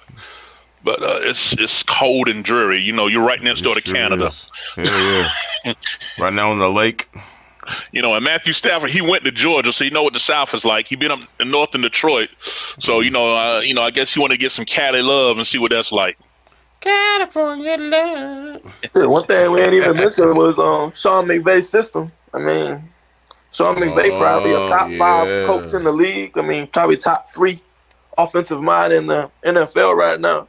but 0.87 1.03
uh, 1.03 1.19
it's 1.23 1.53
it's 1.55 1.83
cold 1.83 2.29
and 2.29 2.45
dreary. 2.45 2.79
You 2.81 2.93
know, 2.93 3.09
you're 3.09 3.27
right 3.27 3.43
next 3.43 3.63
door 3.63 3.75
to 3.75 3.81
Sure 3.81 3.93
Canada. 3.93 4.29
is. 4.29 4.49
Yeah, 4.79 5.29
yeah. 5.65 5.75
right 6.19 6.33
now 6.33 6.53
on 6.53 6.59
the 6.61 6.71
lake. 6.71 7.11
You 7.91 8.01
know, 8.01 8.15
and 8.15 8.25
Matthew 8.25 8.53
Stafford, 8.53 8.91
he 8.91 9.01
went 9.01 9.25
to 9.25 9.33
Georgia, 9.33 9.73
so 9.73 9.83
you 9.83 9.91
know 9.91 10.05
what 10.05 10.13
the 10.13 10.21
South 10.21 10.55
is 10.55 10.65
like. 10.65 10.87
He 10.87 10.95
been 10.95 11.11
up 11.11 11.19
in 11.41 11.51
north 11.51 11.75
in 11.75 11.81
Detroit, 11.81 12.29
so 12.41 13.01
you 13.01 13.11
know, 13.11 13.37
uh, 13.37 13.61
you 13.61 13.75
know, 13.75 13.83
I 13.83 13.91
guess 13.91 14.15
he 14.15 14.21
want 14.21 14.31
to 14.33 14.39
get 14.39 14.53
some 14.53 14.65
Cali 14.65 15.03
love 15.03 15.37
and 15.37 15.45
see 15.47 15.59
what 15.59 15.73
that's 15.73 15.91
like. 15.91 16.17
California 16.81 17.77
love. 17.77 18.61
One 18.95 19.25
thing 19.25 19.51
we 19.51 19.61
ain't 19.63 19.75
even 19.75 19.97
mentioned 19.97 20.37
was 20.37 20.57
um 20.61 20.93
Sean 20.93 21.27
McVay's 21.27 21.69
system. 21.69 22.13
I 22.33 22.39
mean, 22.39 22.89
Sean 23.51 23.75
McVay 23.75 24.17
probably 24.17 24.53
a 24.53 24.61
Oh, 24.61 24.69
top 24.69 24.93
five 24.93 25.47
coach 25.47 25.75
in 25.75 25.83
the 25.83 25.93
league. 25.93 26.39
I 26.39 26.43
mean, 26.43 26.69
probably 26.69 26.97
top 26.97 27.29
three 27.29 27.61
offensive 28.17 28.63
mind 28.63 28.93
in 28.93 29.09
the 29.09 29.29
NFL 29.45 29.97
right 29.97 30.21
now. 30.21 30.47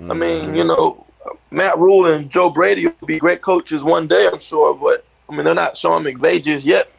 I 0.00 0.14
mean, 0.14 0.46
mm-hmm. 0.46 0.54
you 0.54 0.64
know, 0.64 1.06
Matt 1.50 1.78
Rhule 1.78 2.06
and 2.06 2.30
Joe 2.30 2.50
Brady 2.50 2.86
will 2.86 3.06
be 3.06 3.18
great 3.18 3.42
coaches 3.42 3.82
one 3.82 4.06
day, 4.06 4.28
I'm 4.30 4.38
sure, 4.38 4.74
but 4.74 5.04
I 5.28 5.34
mean, 5.34 5.44
they're 5.44 5.54
not 5.54 5.76
Sean 5.76 6.04
McVay 6.04 6.42
just 6.42 6.66
yet. 6.66 6.90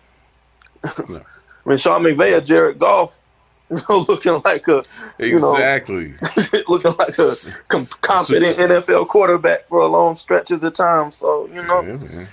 No. 1.10 1.22
I 1.66 1.70
mean, 1.70 1.78
Sean 1.80 2.02
McVay 2.02 2.38
or 2.38 2.40
Jared 2.40 2.80
Goff, 2.80 3.18
you 3.70 3.82
know, 3.90 4.06
looking 4.08 4.42
like 4.46 4.66
a 4.70 4.84
you 5.20 5.38
know, 5.40 5.52
Exactly. 5.54 6.14
looking 6.70 6.94
like 6.98 7.18
a 7.20 7.34
com- 7.68 7.88
competent 8.00 8.56
NFL 8.58 9.08
quarterback 9.10 9.68
for 9.68 9.82
a 9.82 9.88
long 9.88 10.16
stretches 10.16 10.64
of 10.64 10.72
time. 10.74 11.12
So 11.12 11.48
you 11.48 11.62
know, 11.64 11.82
Yeah, 11.82 11.94
man. 11.96 12.28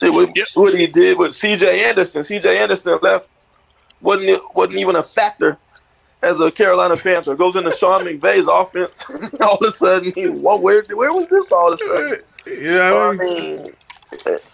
see 0.00 0.10
what, 0.10 0.36
Yep. 0.36 0.46
what 0.54 0.78
he 0.78 0.86
did 0.86 1.18
with 1.18 1.34
C.J. 1.34 1.84
Anderson. 1.84 2.22
C.J. 2.22 2.58
Anderson 2.58 2.96
left 3.02 3.28
wasn't 4.00 4.40
wasn't 4.54 4.78
even 4.78 4.94
a 4.94 5.02
factor 5.02 5.58
as 6.22 6.40
a 6.40 6.50
Carolina 6.50 6.96
Panther. 6.96 7.34
Goes 7.34 7.56
into 7.56 7.72
Sean 7.72 8.04
McVay's 8.04 8.46
offense. 8.46 9.04
all 9.40 9.56
of 9.56 9.68
a 9.68 9.72
sudden, 9.72 10.12
he 10.14 10.28
what? 10.28 10.60
Where 10.60 10.84
where 10.90 11.12
was 11.12 11.28
this 11.28 11.50
all 11.52 11.72
of 11.72 11.80
a 11.80 11.84
sudden? 11.84 12.20
You 12.46 12.72
know 12.72 12.96
I 12.96 13.08
what 13.08 13.20
I 13.20 13.24
mean? 13.24 13.56
mean, 13.56 13.72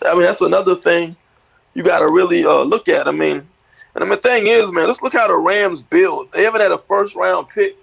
I 0.07 0.15
mean 0.15 0.23
that's 0.23 0.41
another 0.41 0.75
thing 0.75 1.17
you 1.75 1.83
got 1.83 2.01
to 2.01 2.09
really 2.09 2.45
uh, 2.45 2.63
look 2.63 2.89
at. 2.89 3.07
I 3.07 3.13
mean, 3.13 3.37
and 3.37 3.49
I 3.97 4.01
mean, 4.01 4.11
the 4.11 4.17
thing 4.17 4.47
is, 4.47 4.73
man, 4.73 4.89
let's 4.89 5.03
look 5.03 5.13
how 5.13 5.29
the 5.29 5.37
Rams 5.37 5.83
build. 5.83 6.33
They 6.33 6.43
haven't 6.43 6.63
had 6.63 6.73
a 6.73 6.79
first 6.79 7.15
round 7.15 7.49
pick 7.49 7.77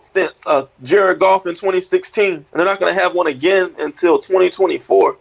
since 0.00 0.46
uh, 0.46 0.66
Jared 0.82 1.18
Goff 1.18 1.46
in 1.46 1.54
2016, 1.54 2.32
and 2.32 2.44
they're 2.52 2.64
not 2.64 2.80
going 2.80 2.94
to 2.94 3.00
have 3.00 3.14
one 3.14 3.28
again 3.28 3.74
until 3.78 4.18
2024. 4.18 5.16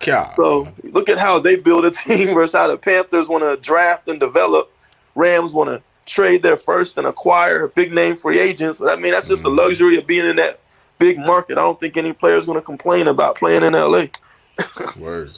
God. 0.00 0.34
So 0.36 0.72
look 0.82 1.08
at 1.08 1.18
how 1.18 1.38
they 1.38 1.56
build 1.56 1.84
a 1.84 1.90
team 1.92 2.34
versus 2.34 2.54
how 2.54 2.68
the 2.68 2.76
Panthers 2.76 3.28
want 3.28 3.44
to 3.44 3.56
draft 3.56 4.08
and 4.08 4.18
develop. 4.18 4.72
Rams 5.14 5.52
want 5.52 5.70
to 5.70 5.82
trade 6.06 6.42
their 6.42 6.56
first 6.56 6.96
and 6.98 7.06
acquire 7.06 7.68
big 7.68 7.92
name 7.92 8.16
free 8.16 8.38
agents. 8.38 8.78
But 8.78 8.96
I 8.96 9.00
mean, 9.00 9.12
that's 9.12 9.28
just 9.28 9.42
the 9.42 9.50
luxury 9.50 9.96
of 9.98 10.06
being 10.06 10.24
in 10.26 10.36
that 10.36 10.60
big 10.98 11.18
market. 11.18 11.58
I 11.58 11.62
don't 11.62 11.78
think 11.78 11.96
any 11.96 12.12
player 12.12 12.36
is 12.36 12.46
going 12.46 12.58
to 12.58 12.64
complain 12.64 13.08
about 13.08 13.36
playing 13.36 13.62
in 13.62 13.72
LA. 13.74 14.04
Word. 14.96 15.32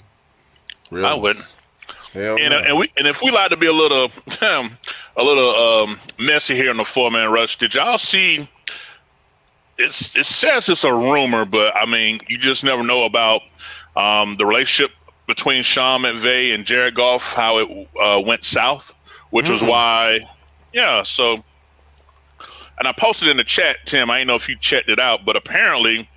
Real. 0.91 1.07
I 1.07 1.15
wouldn't. 1.15 1.45
Hell 2.13 2.37
And, 2.39 2.51
no. 2.51 2.59
uh, 2.59 2.63
and 2.63 2.79
we 2.79 2.91
and 2.97 3.07
if 3.07 3.23
we 3.23 3.31
like 3.31 3.51
to 3.51 3.57
be 3.57 3.67
a 3.67 3.73
little 3.73 4.11
a 4.43 5.23
little 5.23 5.51
um, 5.51 5.99
messy 6.19 6.55
here 6.55 6.71
in 6.71 6.77
the 6.79 6.85
four 6.85 7.11
man 7.11 7.31
rush, 7.31 7.59
did 7.59 7.75
y'all 7.75 7.99
see? 7.99 8.49
It's 9.79 10.17
it 10.17 10.27
says 10.27 10.69
it's 10.69 10.85
a 10.85 10.93
rumor, 10.93 11.45
but 11.45 11.75
I 11.77 11.85
mean 11.87 12.21
you 12.29 12.39
just 12.39 12.65
never 12.65 12.83
know 12.83 13.05
about 13.05 13.43
um, 13.97 14.35
the 14.35 14.47
relationship 14.47 14.95
between 15.27 15.63
Sean 15.63 16.03
McVay 16.03 16.55
and 16.55 16.65
Jared 16.65 16.95
Goff, 16.95 17.35
how 17.35 17.59
it 17.59 17.89
uh, 18.01 18.23
went 18.25 18.45
south, 18.45 18.95
which 19.31 19.51
was 19.51 19.61
Mhm. 19.63 19.69
why, 19.69 20.21
yeah. 20.73 21.03
So, 21.03 21.35
and 22.79 22.87
I 22.87 22.93
posted 22.93 23.29
in 23.29 23.37
the 23.37 23.45
chat, 23.45 23.79
Tim. 23.87 24.11
I 24.11 24.19
didn't 24.19 24.29
know 24.29 24.35
if 24.35 24.49
you 24.49 24.57
checked 24.57 24.89
it 24.89 24.99
out, 24.99 25.25
but 25.25 25.37
apparently 25.37 26.09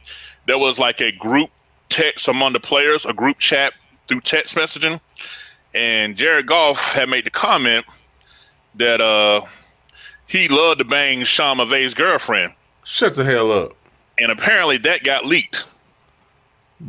there 0.48 0.58
was 0.58 0.78
like 0.80 1.02
a 1.02 1.12
group 1.12 1.50
text 1.90 2.28
among 2.28 2.54
the 2.54 2.60
players, 2.60 3.06
a 3.06 3.14
group 3.14 3.40
chat 3.40 3.74
through 4.08 4.22
text 4.22 4.56
messaging 4.56 5.00
and 5.74 6.18
Jared 6.18 6.48
Goff 6.48 6.92
had 6.92 7.08
made 7.10 7.26
the 7.26 7.30
comment 7.30 7.86
that 8.76 9.00
uh 9.00 9.42
he 10.28 10.48
loved 10.48 10.80
to 10.80 10.86
bang 10.86 11.24
Sean 11.24 11.58
McVay's 11.58 11.94
girlfriend, 11.94 12.54
Shut 12.84 13.16
the 13.16 13.24
hell 13.24 13.52
up. 13.52 13.74
and 14.20 14.32
apparently 14.32 14.78
that 14.80 15.04
got 15.04 15.26
leaked. 15.26 15.66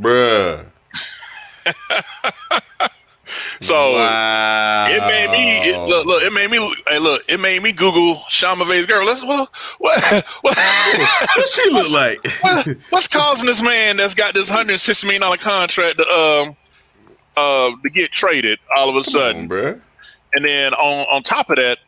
Bruh. 0.01 0.66
So 3.62 3.92
wow. 3.94 4.87
it 4.88 5.01
made 5.01 5.31
me 5.31 5.70
it, 5.70 5.79
look, 5.88 6.05
look. 6.07 6.22
It 6.22 6.33
made 6.33 6.51
me 6.51 6.59
hey, 6.88 6.98
look. 6.98 7.22
It 7.29 7.38
made 7.38 7.62
me 7.62 7.72
Google 7.72 8.22
Sean 8.29 8.59
McVay's 8.59 8.87
girl. 8.87 9.05
Let's 9.05 9.22
what 9.25 9.48
what 9.79 10.03
What 10.42 11.48
she 11.48 11.70
look 11.70 11.90
like? 11.92 12.27
what- 12.42 12.77
what's 12.90 13.09
causing 13.09 13.46
this 13.46 13.62
man 13.62 13.96
that's 13.96 14.14
got 14.14 14.35
this 14.35 14.48
hundred 14.48 14.79
sixty 14.79 15.07
million 15.07 15.22
dollar 15.22 15.37
contract 15.37 15.98
to 15.98 16.05
um 16.09 16.57
uh 17.37 17.70
to 17.83 17.90
get 17.90 18.11
traded 18.12 18.59
all 18.77 18.88
of 18.90 18.96
a 18.96 19.05
sudden? 19.05 19.48
bruh. 19.48 19.81
And 20.35 20.44
then 20.44 20.75
on 20.75 21.07
on 21.09 21.22
top 21.22 21.51
of 21.51 21.57
that, 21.57 21.79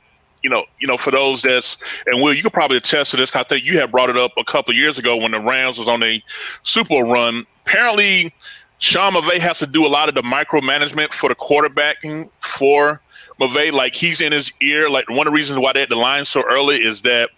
you 0.42 0.50
know, 0.50 0.64
you 0.78 0.86
know, 0.86 0.96
for 0.96 1.10
those 1.10 1.42
that's 1.42 1.78
and 2.06 2.22
Will, 2.22 2.34
you 2.34 2.42
could 2.42 2.52
probably 2.52 2.76
attest 2.76 3.10
to 3.12 3.16
this. 3.16 3.34
I 3.34 3.42
think 3.42 3.64
you 3.64 3.80
had 3.80 3.90
brought 3.90 4.10
it 4.10 4.16
up 4.16 4.32
a 4.36 4.44
couple 4.44 4.70
of 4.72 4.76
years 4.76 4.98
ago 4.98 5.16
when 5.16 5.32
the 5.32 5.40
Rams 5.40 5.78
was 5.78 5.88
on 5.88 6.02
a 6.02 6.22
Super 6.62 6.88
Bowl 6.90 7.10
run. 7.10 7.44
Apparently, 7.66 8.32
Sean 8.84 9.14
McVay 9.14 9.38
has 9.38 9.58
to 9.60 9.66
do 9.66 9.86
a 9.86 9.88
lot 9.88 10.10
of 10.10 10.14
the 10.14 10.20
micromanagement 10.20 11.14
for 11.14 11.30
the 11.30 11.34
quarterbacking 11.34 12.28
for 12.40 13.00
McVay. 13.40 13.72
Like 13.72 13.94
he's 13.94 14.20
in 14.20 14.30
his 14.30 14.52
ear. 14.60 14.90
Like 14.90 15.08
one 15.08 15.26
of 15.26 15.32
the 15.32 15.34
reasons 15.34 15.58
why 15.58 15.72
they 15.72 15.80
had 15.80 15.88
the 15.88 15.96
line 15.96 16.26
so 16.26 16.42
early 16.42 16.82
is 16.82 17.00
that 17.00 17.30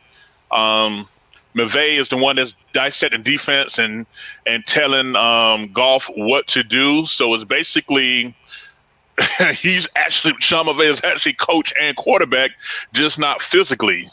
um, 0.51 1.09
McVay 1.55 2.01
is 2.01 2.09
the 2.09 2.17
one 2.17 2.35
that's 2.35 2.57
dissecting 2.73 3.23
defense 3.23 3.79
and 3.79 4.07
and 4.45 4.67
telling 4.67 5.15
um, 5.15 5.73
Goff 5.73 6.11
what 6.17 6.49
to 6.49 6.65
do. 6.65 7.07
So 7.07 7.33
it's 7.33 7.45
basically 7.45 8.35
he's 9.55 9.89
actually 9.95 10.35
Sean 10.41 10.67
McVay 10.67 10.91
is 10.91 11.01
actually 11.05 11.35
coach 11.35 11.73
and 11.81 11.97
quarterback, 11.97 12.51
just 12.93 13.21
not 13.21 13.41
physically. 13.41 14.11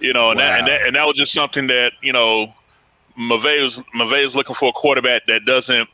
You 0.00 0.14
know, 0.14 0.30
and, 0.30 0.40
that, 0.40 0.60
and 0.60 0.68
that 0.68 0.86
and 0.86 0.96
that 0.96 1.06
was 1.06 1.18
just 1.18 1.34
something 1.34 1.66
that 1.66 1.92
you 2.00 2.14
know 2.14 2.54
McVay 3.18 3.62
was 3.62 3.76
McVay 3.94 4.24
is 4.24 4.34
looking 4.34 4.54
for 4.54 4.70
a 4.70 4.72
quarterback 4.72 5.26
that 5.26 5.44
doesn't 5.44 5.86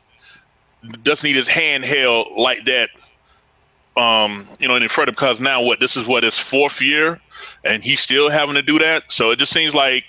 doesn't 1.03 1.27
need 1.27 1.35
his 1.35 1.47
hand 1.47 1.83
held 1.83 2.27
like 2.37 2.65
that. 2.65 2.89
Um, 3.97 4.47
you 4.59 4.67
know, 4.67 4.75
in 4.75 4.87
front 4.87 5.09
of 5.09 5.15
because 5.15 5.41
now 5.41 5.61
what 5.61 5.79
this 5.79 5.97
is 5.97 6.05
what 6.05 6.23
his 6.23 6.37
fourth 6.37 6.81
year, 6.81 7.19
and 7.65 7.83
he's 7.83 7.99
still 7.99 8.29
having 8.29 8.55
to 8.55 8.61
do 8.61 8.79
that. 8.79 9.11
So 9.11 9.31
it 9.31 9.39
just 9.39 9.51
seems 9.51 9.75
like 9.75 10.05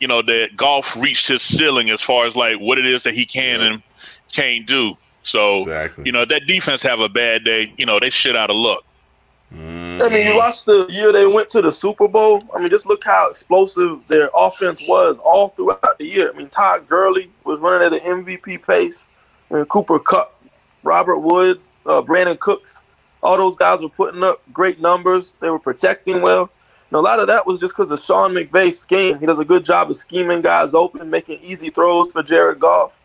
you 0.00 0.08
know 0.08 0.22
that 0.22 0.56
Goff 0.56 0.96
reached 0.96 1.28
his 1.28 1.42
ceiling 1.42 1.90
as 1.90 2.00
far 2.00 2.24
as 2.26 2.36
like 2.36 2.58
what 2.58 2.78
it 2.78 2.86
is 2.86 3.02
that 3.02 3.14
he 3.14 3.26
can 3.26 3.60
Yeah. 3.60 3.66
and 3.66 3.82
can't 4.32 4.66
do. 4.66 4.96
So 5.22 5.56
Exactly. 5.58 6.04
you 6.06 6.12
know 6.12 6.24
that 6.24 6.46
defense 6.46 6.80
have 6.82 7.00
a 7.00 7.08
bad 7.08 7.44
day. 7.44 7.72
You 7.76 7.84
know 7.84 8.00
they 8.00 8.08
shit 8.08 8.34
out 8.36 8.48
of 8.50 8.56
luck. 8.56 8.84
Mm. 9.54 10.02
I 10.02 10.08
mean, 10.10 10.26
you 10.26 10.36
watch 10.36 10.64
the 10.64 10.86
year 10.90 11.10
they 11.12 11.26
went 11.26 11.48
to 11.50 11.62
the 11.62 11.72
Super 11.72 12.06
Bowl. 12.06 12.44
I 12.54 12.60
mean, 12.60 12.70
just 12.70 12.86
look 12.86 13.02
how 13.04 13.28
explosive 13.30 14.00
their 14.08 14.30
offense 14.34 14.82
was 14.86 15.18
all 15.18 15.48
throughout 15.48 15.98
the 15.98 16.04
year. 16.06 16.30
I 16.32 16.36
mean, 16.36 16.48
Todd 16.48 16.86
Gurley 16.86 17.30
was 17.44 17.58
running 17.60 17.86
at 17.94 18.02
an 18.06 18.24
MVP 18.24 18.64
pace. 18.66 19.08
Mean, 19.50 19.64
Cooper 19.66 19.98
Kupp, 19.98 20.42
Robert 20.82 21.18
Woods, 21.18 21.78
uh, 21.86 22.02
Brandin 22.02 22.38
Cooks, 22.38 22.84
all 23.22 23.36
those 23.36 23.56
guys 23.56 23.82
were 23.82 23.88
putting 23.88 24.22
up 24.22 24.40
great 24.52 24.80
numbers. 24.80 25.34
They 25.40 25.50
were 25.50 25.58
protecting 25.58 26.20
well. 26.22 26.50
And 26.90 26.96
a 26.96 27.00
lot 27.00 27.18
of 27.18 27.26
that 27.26 27.46
was 27.46 27.58
just 27.58 27.74
because 27.74 27.90
of 27.90 28.00
Sean 28.00 28.32
McVay's 28.32 28.78
scheme. 28.78 29.18
He 29.18 29.26
does 29.26 29.38
a 29.38 29.44
good 29.44 29.64
job 29.64 29.90
of 29.90 29.96
scheming 29.96 30.40
guys 30.40 30.74
open, 30.74 31.10
making 31.10 31.40
easy 31.42 31.70
throws 31.70 32.12
for 32.12 32.22
Jared 32.22 32.60
Goff. 32.60 32.98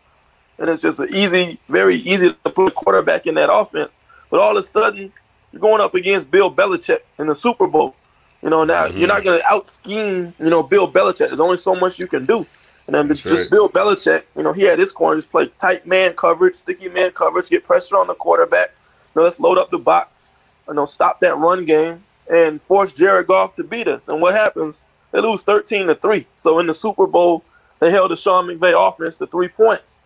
And 0.58 0.70
it's 0.70 0.82
just 0.82 1.00
an 1.00 1.08
easy, 1.12 1.58
very 1.68 1.96
easy 1.96 2.32
to 2.44 2.50
put 2.50 2.68
a 2.68 2.70
quarterback 2.70 3.26
in 3.26 3.34
that 3.34 3.52
offense. 3.52 4.00
But 4.30 4.40
all 4.40 4.56
of 4.56 4.64
a 4.64 4.66
sudden, 4.66 5.12
you're 5.52 5.60
going 5.60 5.80
up 5.80 5.94
against 5.94 6.30
Bill 6.30 6.50
Belichick 6.50 7.00
in 7.18 7.26
the 7.26 7.34
Super 7.34 7.66
Bowl. 7.66 7.94
You 8.42 8.50
know, 8.50 8.64
now 8.64 8.86
Mhm. 8.86 8.98
you're 8.98 9.08
not 9.08 9.24
going 9.24 9.38
to 9.38 9.52
out 9.52 9.66
scheme, 9.66 10.32
you 10.38 10.50
know, 10.50 10.62
Bill 10.62 10.90
Belichick. 10.90 11.28
There's 11.28 11.40
only 11.40 11.56
so 11.56 11.74
much 11.74 11.98
you 11.98 12.06
can 12.06 12.24
do. 12.24 12.46
And 12.86 12.94
then 12.94 13.08
That's 13.08 13.20
just 13.20 13.34
right. 13.34 13.50
Bill 13.50 13.68
Belichick, 13.68 14.24
you 14.36 14.42
know, 14.42 14.52
he 14.52 14.62
had 14.62 14.78
his 14.78 14.92
corner, 14.92 15.16
just 15.16 15.30
play 15.30 15.48
tight 15.58 15.86
man 15.86 16.12
coverage, 16.12 16.54
sticky 16.54 16.88
man 16.88 17.12
coverage, 17.12 17.48
get 17.48 17.64
pressure 17.64 17.96
on 17.96 18.06
the 18.06 18.14
quarterback. 18.14 18.70
You 19.14 19.20
know, 19.20 19.24
let's 19.24 19.40
load 19.40 19.58
up 19.58 19.70
the 19.70 19.78
box, 19.78 20.32
you 20.68 20.74
know, 20.74 20.84
stop 20.84 21.20
that 21.20 21.36
run 21.38 21.64
game 21.64 22.02
and 22.30 22.60
force 22.60 22.92
Jared 22.92 23.26
Goff 23.26 23.54
to 23.54 23.64
beat 23.64 23.88
us. 23.88 24.08
And 24.08 24.20
what 24.20 24.34
happens? 24.34 24.82
They 25.12 25.20
lose 25.20 25.42
13 25.42 25.86
to 25.86 25.94
3. 25.94 26.26
So 26.34 26.58
in 26.58 26.66
the 26.66 26.74
Super 26.74 27.06
Bowl, 27.06 27.42
they 27.80 27.90
held 27.90 28.10
the 28.10 28.16
Sean 28.16 28.46
McVay 28.46 28.74
offense 28.76 29.16
to 29.16 29.26
three 29.26 29.48
points. 29.48 29.98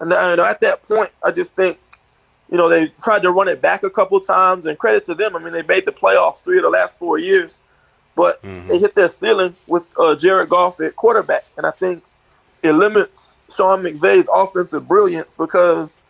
And 0.00 0.10
you 0.10 0.36
know, 0.36 0.44
at 0.44 0.60
that 0.60 0.82
point, 0.88 1.10
I 1.24 1.30
just 1.30 1.54
think 1.54 1.78
you 2.52 2.58
know, 2.58 2.68
they 2.68 2.88
tried 3.02 3.22
to 3.22 3.30
run 3.30 3.48
it 3.48 3.62
back 3.62 3.82
a 3.82 3.88
couple 3.88 4.20
times, 4.20 4.66
and 4.66 4.78
credit 4.78 5.04
to 5.04 5.14
them. 5.14 5.34
I 5.34 5.38
mean, 5.38 5.54
they 5.54 5.62
made 5.62 5.86
the 5.86 5.92
playoffs 5.92 6.44
three 6.44 6.58
of 6.58 6.64
the 6.64 6.68
last 6.68 6.98
four 6.98 7.18
years, 7.18 7.62
but 8.14 8.42
mm-hmm. 8.42 8.68
they 8.68 8.78
hit 8.78 8.94
their 8.94 9.08
ceiling 9.08 9.56
with 9.66 9.84
uh, 9.98 10.14
Jared 10.14 10.50
Goff 10.50 10.78
at 10.80 10.94
quarterback, 10.94 11.46
and 11.56 11.64
I 11.64 11.70
think 11.70 12.04
it 12.62 12.72
limits 12.72 13.36
Sean 13.54 13.82
McVay's 13.82 14.28
offensive 14.32 14.86
brilliance 14.88 15.36
because 15.36 16.00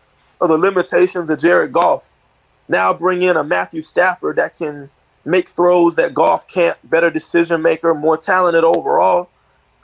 of 0.40 0.48
the 0.48 0.58
limitations 0.58 1.30
of 1.30 1.38
Jared 1.38 1.72
Goff. 1.72 2.10
Now 2.68 2.92
bring 2.92 3.22
in 3.22 3.36
a 3.36 3.44
Matthew 3.44 3.82
Stafford 3.82 4.36
that 4.36 4.56
can 4.56 4.90
make 5.24 5.48
throws 5.48 5.96
that 5.96 6.14
Goff 6.14 6.46
can't, 6.48 6.78
better 6.88 7.10
decision 7.10 7.62
maker, 7.62 7.94
more 7.94 8.16
talented 8.16 8.64
overall. 8.64 9.28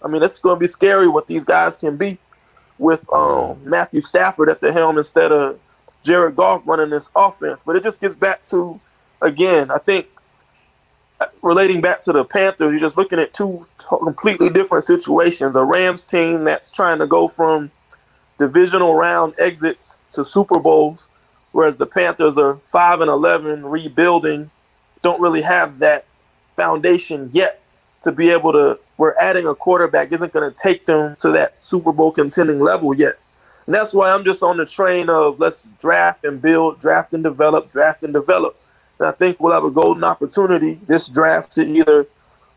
I 0.03 0.09
mean, 0.09 0.23
it's 0.23 0.39
going 0.39 0.57
to 0.57 0.61
be 0.61 0.67
scary 0.67 1.09
what 1.09 1.27
these 1.27 1.45
guys 1.45 1.77
can 1.77 1.97
be 1.97 2.19
with 2.79 3.13
um, 3.13 3.61
Matthew 3.65 4.01
Stafford 4.01 4.49
at 4.49 4.61
the 4.61 4.73
helm 4.73 4.99
instead 4.99 5.33
of 5.33 5.59
Jared 6.03 6.37
Goff 6.37 6.63
running 6.67 6.91
this 6.91 7.11
offense. 7.17 7.63
But 7.65 7.77
it 7.77 7.83
just 7.83 8.01
gets 8.01 8.15
back 8.15 8.45
to, 8.47 8.81
again, 9.21 9.71
I 9.71 9.79
think 9.79 10.07
relating 11.43 11.81
back 11.81 12.03
to 12.03 12.13
the 12.13 12.25
Panthers, 12.25 12.73
you're 12.73 12.81
just 12.81 12.97
looking 12.97 13.19
at 13.19 13.33
two 13.33 13.67
completely 13.89 14.51
different 14.51 14.85
situations. 14.85 15.57
A 15.57 15.65
Rams 15.65 16.03
team 16.03 16.45
that's 16.45 16.71
trying 16.71 16.99
to 16.99 17.07
go 17.07 17.29
from 17.29 17.71
divisional 18.39 18.95
round 18.95 19.35
exits 19.39 19.99
to 20.13 20.25
Super 20.25 20.59
Bowls, 20.59 21.09
whereas 21.53 21.77
the 21.77 21.87
Panthers 21.87 22.39
are 22.39 22.57
5 22.57 23.01
and 23.01 23.11
11 23.11 23.67
rebuilding, 23.67 24.51
don't 25.03 25.21
really 25.21 25.43
have 25.43 25.79
that 25.81 26.05
foundation 26.53 27.29
yet 27.33 27.63
to 28.03 28.13
be 28.13 28.31
able 28.31 28.53
to 28.53 28.79
We're 28.97 29.15
adding 29.21 29.47
a 29.47 29.55
quarterback 29.55 30.13
isn't 30.13 30.33
going 30.33 30.51
to 30.51 30.57
take 30.57 30.87
them 30.87 31.17
to 31.21 31.31
that 31.31 31.63
Super 31.63 31.93
Bowl 31.93 32.11
contending 32.11 32.61
level 32.61 32.95
yet. 32.95 33.19
And 33.67 33.75
that's 33.75 33.93
why 33.93 34.11
I'm 34.11 34.25
just 34.25 34.43
on 34.43 34.57
the 34.57 34.65
train 34.65 35.11
of 35.11 35.41
let's 35.41 35.69
draft 35.79 36.25
and 36.25 36.41
build, 36.41 36.81
draft 36.81 37.13
and 37.13 37.23
develop, 37.23 37.71
draft 37.71 38.03
and 38.03 38.13
develop. 38.13 38.57
I 39.01 39.13
think 39.13 39.39
we'll 39.39 39.53
have 39.53 39.65
a 39.65 39.71
golden 39.71 40.05
opportunity 40.05 40.75
this 40.87 41.09
draft 41.09 41.53
to 41.53 41.67
either 41.67 42.07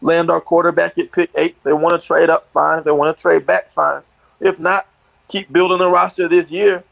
land 0.01 0.31
our 0.31 0.41
quarterback 0.41 0.97
at 0.97 1.11
pick 1.11 1.29
eight. 1.35 1.55
If 1.57 1.63
they 1.63 1.73
want 1.73 1.99
to 1.99 2.05
trade 2.05 2.29
up, 2.29 2.49
fine. 2.49 2.79
If 2.79 2.85
they 2.85 2.91
want 2.91 3.15
to 3.15 3.21
trade 3.21 3.45
back, 3.45 3.69
fine. 3.69 4.01
If 4.39 4.59
not, 4.59 4.87
keep 5.27 5.51
building 5.51 5.77
the 5.77 5.87
roster 5.87 6.27
this 6.27 6.51
year. 6.51 6.83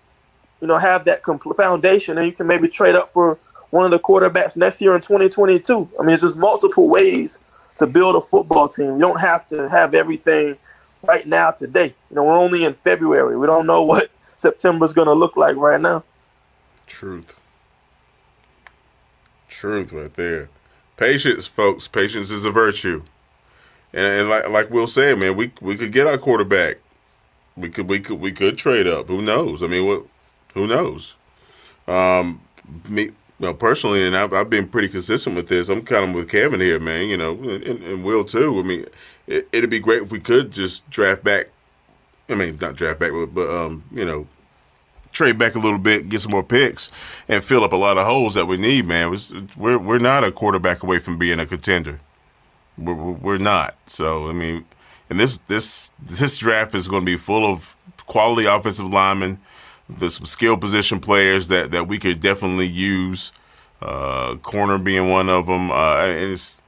You 0.62 0.68
know, 0.68 0.78
have 0.78 1.06
that 1.06 1.24
complete 1.24 1.56
foundation, 1.56 2.18
and 2.18 2.28
you 2.28 2.34
can 2.34 2.46
maybe 2.46 2.68
trade 2.68 2.96
up 2.96 3.12
for 3.12 3.38
one 3.70 3.86
of 3.86 3.92
the 3.92 4.00
quarterbacks 4.00 4.58
next 4.58 4.82
year 4.82 4.96
in 4.96 5.02
2022. 5.02 5.90
I 6.00 6.04
mean, 6.04 6.14
it's 6.14 6.22
just 6.22 6.38
multiple 6.38 6.90
ways 6.90 7.40
to 7.78 7.88
build 7.88 8.16
a 8.16 8.22
football 8.22 8.68
team. 8.68 8.94
You 8.94 9.00
don't 9.00 9.20
have 9.20 9.48
to 9.48 9.70
have 9.70 9.94
everything 9.94 10.58
right 11.04 11.26
now 11.26 11.52
today. 11.52 11.96
You 12.10 12.16
know, 12.16 12.24
we're 12.24 12.38
only 12.38 12.66
in 12.66 12.74
February. 12.74 13.38
We 13.38 13.48
don't 13.48 13.66
know 13.66 13.84
what 13.84 14.10
September's 14.20 14.94
going 14.94 15.08
to 15.08 15.14
look 15.14 15.38
like 15.38 15.56
right 15.56 15.80
now. 15.80 16.04
Truth. 16.88 17.38
Truth 19.50 19.92
right 19.92 20.14
there. 20.14 20.50
Patience, 20.96 21.48
folks. 21.48 21.88
Patience 21.88 22.32
is 22.32 22.46
a 22.46 22.52
virtue. 22.52 23.04
And, 23.94 24.22
and 24.22 24.30
like 24.30 24.50
like 24.50 24.70
Will 24.70 24.88
said, 24.88 25.18
man, 25.18 25.36
we 25.36 25.52
we 25.62 25.76
could 25.76 25.92
get 25.92 26.08
our 26.08 26.18
quarterback. 26.18 26.78
We 27.58 27.70
could 27.70 27.90
we 27.90 28.00
could 28.00 28.20
we 28.20 28.32
could 28.32 28.58
trade 28.58 28.88
up. 28.88 29.08
Who 29.08 29.22
knows? 29.22 29.64
I 29.64 29.68
mean, 29.68 29.86
what? 29.86 30.04
Who 30.54 30.68
knows? 30.68 31.16
Um, 31.88 32.42
me 32.88 33.12
you 33.40 33.48
know, 33.48 33.54
personally, 33.54 34.06
and 34.06 34.18
I've, 34.18 34.34
I've, 34.34 34.50
been 34.50 34.68
pretty 34.68 34.90
consistent 34.90 35.36
with 35.36 35.48
this. 35.48 35.70
I'm 35.70 35.84
kind 35.84 36.10
of 36.10 36.14
with 36.14 36.30
Kevin 36.30 36.60
here, 36.60 36.80
man. 36.80 37.08
You 37.08 37.18
know, 37.18 37.32
and, 37.32 37.64
and 37.64 38.04
Will 38.04 38.26
too. 38.26 38.60
I 38.60 38.64
mean, 38.64 38.86
it, 39.28 39.48
would 39.54 39.70
be 39.70 39.80
great 39.80 40.04
if 40.04 40.12
we 40.12 40.20
could 40.20 40.52
just 40.52 40.88
draft 40.90 41.24
back. 41.24 41.48
I 42.28 42.36
mean, 42.36 42.58
not 42.60 42.76
draft 42.76 43.00
back, 43.00 43.12
but, 43.12 43.28
but 43.28 43.50
um, 43.50 43.84
you 43.92 44.04
know, 44.06 44.28
trade 45.12 45.38
back 45.38 45.56
a 45.56 45.60
little 45.60 45.80
bit, 45.80 46.10
get 46.10 46.22
some 46.22 46.32
more 46.32 46.43
picks, 46.43 46.91
and 47.28 47.43
fill 47.43 47.63
up 47.63 47.74
a 47.74 47.78
lot 47.78 47.98
of 47.98 48.06
holes 48.06 48.34
that 48.36 48.45
we 48.45 48.58
need, 48.58 48.86
man. 48.86 49.15
We're 49.58 49.78
we're 49.78 50.00
not 50.00 50.24
a 50.24 50.32
quarterback 50.32 50.84
away 50.84 51.00
from 51.00 51.17
being 51.17 51.39
a 51.39 51.45
contender. 51.45 52.00
We're, 52.78 52.93
we're 52.93 53.38
not. 53.38 53.76
So 53.88 54.30
I 54.30 54.34
mean, 54.34 54.65
and 55.10 55.19
this 55.19 55.38
this 55.48 55.91
this 56.02 56.38
draft 56.38 56.76
is 56.76 56.88
going 56.88 57.02
to 57.02 57.06
be 57.06 57.17
full 57.17 57.45
of 57.45 57.76
quality 58.06 58.45
offensive 58.45 58.88
linemen 58.88 59.39
there's 59.89 60.15
some 60.17 60.26
skill 60.26 60.56
position 60.56 61.00
players 61.00 61.48
that, 61.48 61.72
that 61.72 61.88
we 61.88 61.98
could 61.98 62.19
definitely 62.19 62.67
use. 62.67 63.32
Uh, 63.82 64.36
corner 64.38 64.78
being 64.78 65.10
one 65.10 65.30
of 65.30 65.45
them. 65.45 65.72
Uh, 65.72 66.06
and 66.06 66.32
it's 66.34 66.62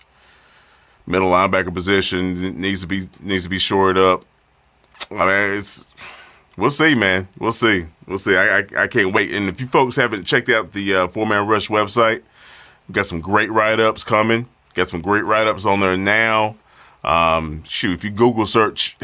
middle 1.06 1.30
linebacker 1.30 1.74
position 1.74 2.58
needs 2.58 2.82
to 2.82 2.88
be 2.88 3.10
needs 3.20 3.44
to 3.44 3.50
be 3.50 3.60
shored 3.60 3.98
up. 3.98 4.24
I 5.12 5.26
mean, 5.26 5.58
it's 5.58 5.94
we'll 6.62 6.70
see, 6.70 6.96
man. 6.96 7.28
We'll 7.40 7.52
see. 7.52 7.88
We'll 8.08 8.20
see. 8.20 8.36
I 8.38 8.60
I, 8.60 8.66
I 8.78 8.88
can't 8.88 9.14
wait. 9.14 9.34
And 9.34 9.50
if 9.50 9.60
you 9.60 9.68
folks 9.68 9.96
haven't 9.96 10.24
checked 10.26 10.48
out 10.48 10.72
the 10.72 10.96
uh, 10.96 11.08
Four 11.08 11.26
Man 11.26 11.48
Rush 11.48 11.68
website, 11.68 12.22
we 12.88 12.94
got 12.94 13.08
some 13.08 13.20
great 13.20 13.52
write 13.52 13.80
ups 13.80 14.04
coming. 14.04 14.48
Got 14.76 14.88
some 14.88 15.02
great 15.02 15.26
write 15.26 15.48
ups 15.48 15.66
on 15.66 15.82
there 15.82 15.98
now. 15.98 16.56
Um, 17.04 17.64
shoot, 17.64 17.94
if 17.94 18.04
you 18.04 18.12
Google 18.12 18.46
search 18.46 18.96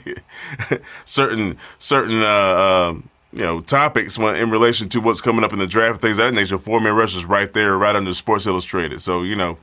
certain 1.04 1.58
certain 1.76 2.22
uh, 2.22 2.88
um, 2.90 3.08
you 3.32 3.42
know 3.42 3.60
topics 3.60 4.16
when, 4.16 4.36
in 4.36 4.50
relation 4.50 4.88
to 4.90 5.00
what's 5.00 5.20
coming 5.20 5.44
up 5.44 5.52
in 5.52 5.58
the 5.58 5.66
draft, 5.66 6.00
things 6.00 6.18
of 6.18 6.26
that 6.26 6.32
nature. 6.32 6.56
Four 6.56 6.80
man 6.80 6.94
rush 6.94 7.16
is 7.16 7.26
right 7.26 7.52
there, 7.52 7.76
right 7.76 7.96
under 7.96 8.14
Sports 8.14 8.46
Illustrated. 8.46 9.00
So 9.00 9.22
you 9.22 9.34
know, 9.34 9.58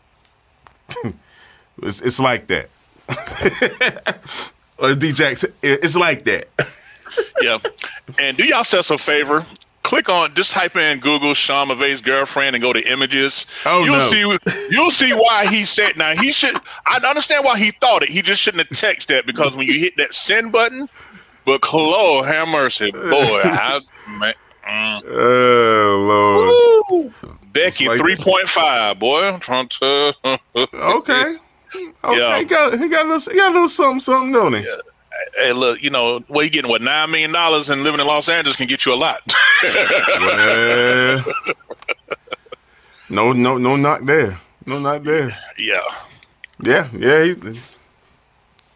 it's 1.82 2.02
it's 2.02 2.20
like 2.20 2.48
that. 2.48 2.70
or 4.78 4.94
D 4.94 5.14
it's 5.16 5.96
like 5.96 6.26
that. 6.26 6.50
Yeah, 7.42 7.60
and 8.20 8.38
do 8.38 8.46
yourself 8.46 8.92
a 8.92 8.98
favor. 8.98 9.46
Click 9.84 10.10
on, 10.10 10.34
just 10.36 10.52
type 10.52 10.76
in 10.76 11.00
Google 11.00 11.34
Sean 11.34 11.70
McVay's 11.70 12.02
girlfriend 12.02 12.56
and 12.56 12.62
go 12.62 12.74
to 12.74 12.82
images. 12.92 13.46
Oh 13.66 13.84
you'll 13.84 13.98
no. 13.98 14.38
see, 14.38 14.70
you'll 14.70 14.92
see 14.92 15.14
why 15.14 15.48
he 15.48 15.64
said. 15.64 15.98
Now 15.98 16.16
he 16.16 16.32
should. 16.32 16.56
I 16.86 16.98
understand 16.98 17.46
why 17.46 17.58
he 17.58 17.72
thought 17.72 18.04
it. 18.04 18.10
He 18.10 18.22
just 18.22 18.42
shouldn't 18.42 18.68
have 18.68 18.78
texted 18.78 19.08
that 19.08 19.26
because 19.26 19.56
when 19.56 19.66
you 19.68 19.80
hit 19.80 19.98
that 19.98 20.14
send 20.14 20.52
button, 20.52 20.88
but 21.46 21.74
Lord 21.74 22.28
have 22.28 22.48
mercy, 22.48 22.92
boy. 22.92 23.00
I, 23.02 23.80
man, 24.08 24.34
mm. 24.68 25.04
Oh 25.08 26.86
Lord. 26.92 27.04
Woo. 27.04 27.14
Becky 27.52 27.88
like, 27.88 27.98
three 27.98 28.16
point 28.16 28.48
five, 28.48 29.00
boy. 29.00 29.24
I'm 29.24 29.40
trying 29.40 29.68
to 29.70 30.14
Okay. 30.26 31.36
Okay. 32.04 32.18
Yeah. 32.18 32.40
He 32.40 32.46
got 32.46 32.80
he 32.80 32.90
got 32.90 33.06
a 33.06 33.10
little 33.10 33.32
he 33.32 33.38
got 33.38 33.52
a 33.52 33.54
little 33.54 33.68
something 33.68 34.00
something, 34.00 34.32
don't 34.32 34.54
he? 34.54 34.62
Yeah. 34.62 34.78
Hey, 35.36 35.54
look, 35.54 35.82
you 35.82 35.90
know, 35.90 36.20
what 36.28 36.44
you 36.44 36.50
getting? 36.50 36.70
What 36.70 36.82
nine 36.82 37.12
million 37.12 37.32
dollars 37.32 37.70
and 37.70 37.84
living 37.84 38.00
in 38.00 38.08
Los 38.08 38.30
Angeles 38.30 38.56
can 38.56 38.68
get 38.68 38.86
you 38.86 38.94
a 38.94 38.96
lot. 38.96 39.22
well, 39.64 41.24
no, 43.10 43.34
no, 43.34 43.58
no, 43.58 43.76
not 43.76 44.06
there. 44.06 44.40
No, 44.66 44.80
not 44.80 45.04
there. 45.04 45.38
Yeah. 45.58 45.82
Yeah, 46.62 46.88
yeah. 46.94 47.24
He's, 47.24 47.38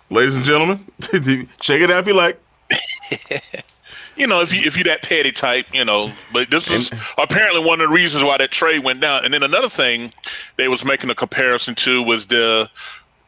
ladies 0.10 0.36
and 0.36 0.43
gentlemen, 0.43 0.86
check 1.01 1.82
it 1.82 1.91
out 1.91 1.99
if 1.99 2.08
you 2.08 2.13
like. 2.13 2.39
you 4.15 4.27
know, 4.27 4.41
if 4.41 4.53
you 4.53 4.62
if 4.65 4.77
you 4.77 4.84
that 4.86 5.01
petty 5.01 5.32
type, 5.32 5.65
you 5.73 5.84
know. 5.84 6.12
But 6.32 6.49
this 6.49 6.71
is 6.71 6.91
apparently 7.17 7.63
one 7.63 7.82
of 7.82 7.89
the 7.89 7.93
reasons 7.93 8.23
why 8.23 8.38
that 8.38 8.51
trade 8.51 8.84
went 8.84 9.01
down. 9.01 9.25
And 9.25 9.34
then 9.34 9.43
another 9.43 9.69
thing 9.69 10.12
they 10.58 10.67
was 10.67 10.86
making 10.86 11.10
a 11.10 11.15
comparison 11.15 11.75
to 11.75 12.01
was 12.01 12.27
the 12.27 12.69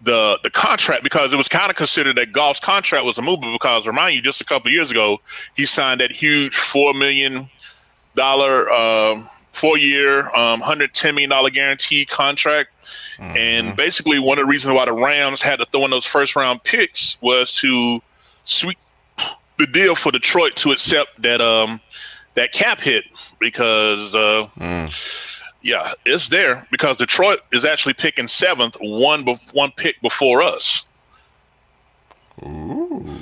the 0.05 0.39
the 0.43 0.49
contract 0.49 1.03
because 1.03 1.33
it 1.33 1.35
was 1.35 1.49
kind 1.49 1.69
of 1.69 1.75
considered 1.75 2.15
that 2.15 2.31
Goff's 2.31 2.59
contract 2.59 3.05
was 3.05 3.17
a 3.17 3.21
move 3.21 3.41
because 3.41 3.85
remind 3.85 4.15
you 4.15 4.21
just 4.21 4.39
a 4.39 4.45
couple 4.45 4.71
years 4.71 4.91
ago 4.91 5.19
he 5.55 5.65
signed 5.65 5.99
that 5.99 6.11
huge 6.11 6.55
four 6.55 6.93
million 6.93 7.49
dollar 8.15 8.69
uh, 8.69 9.21
four 9.53 9.77
year 9.77 10.33
um, 10.35 10.61
hundred 10.61 10.93
ten 10.93 11.15
million 11.15 11.29
dollar 11.29 11.49
guarantee 11.49 12.05
contract. 12.05 12.69
Mm-hmm. 13.17 13.37
And 13.37 13.75
basically, 13.75 14.19
one 14.19 14.37
of 14.37 14.45
the 14.45 14.49
reasons 14.49 14.75
why 14.75 14.85
the 14.85 14.93
Rams 14.93 15.41
had 15.41 15.57
to 15.59 15.65
throw 15.65 15.85
in 15.85 15.91
those 15.91 16.05
first 16.05 16.35
round 16.35 16.63
picks 16.63 17.19
was 17.21 17.53
to 17.57 17.99
sweep 18.45 18.77
the 19.57 19.67
deal 19.67 19.95
for 19.95 20.11
Detroit 20.11 20.55
to 20.57 20.71
accept 20.71 21.21
that 21.21 21.41
um 21.41 21.81
that 22.35 22.51
cap 22.51 22.79
hit 22.79 23.05
because 23.39 24.13
uh, 24.13 24.47
mm. 24.57 25.34
Yeah, 25.65 25.93
it's 26.05 26.29
there 26.29 26.67
because 26.69 26.95
Detroit 26.95 27.39
is 27.51 27.65
actually 27.65 27.95
picking 27.95 28.27
seventh, 28.27 28.77
one 28.81 29.23
be- 29.23 29.39
one 29.51 29.71
pick 29.71 29.99
before 29.99 30.43
us. 30.43 30.85
Ooh. 32.43 33.17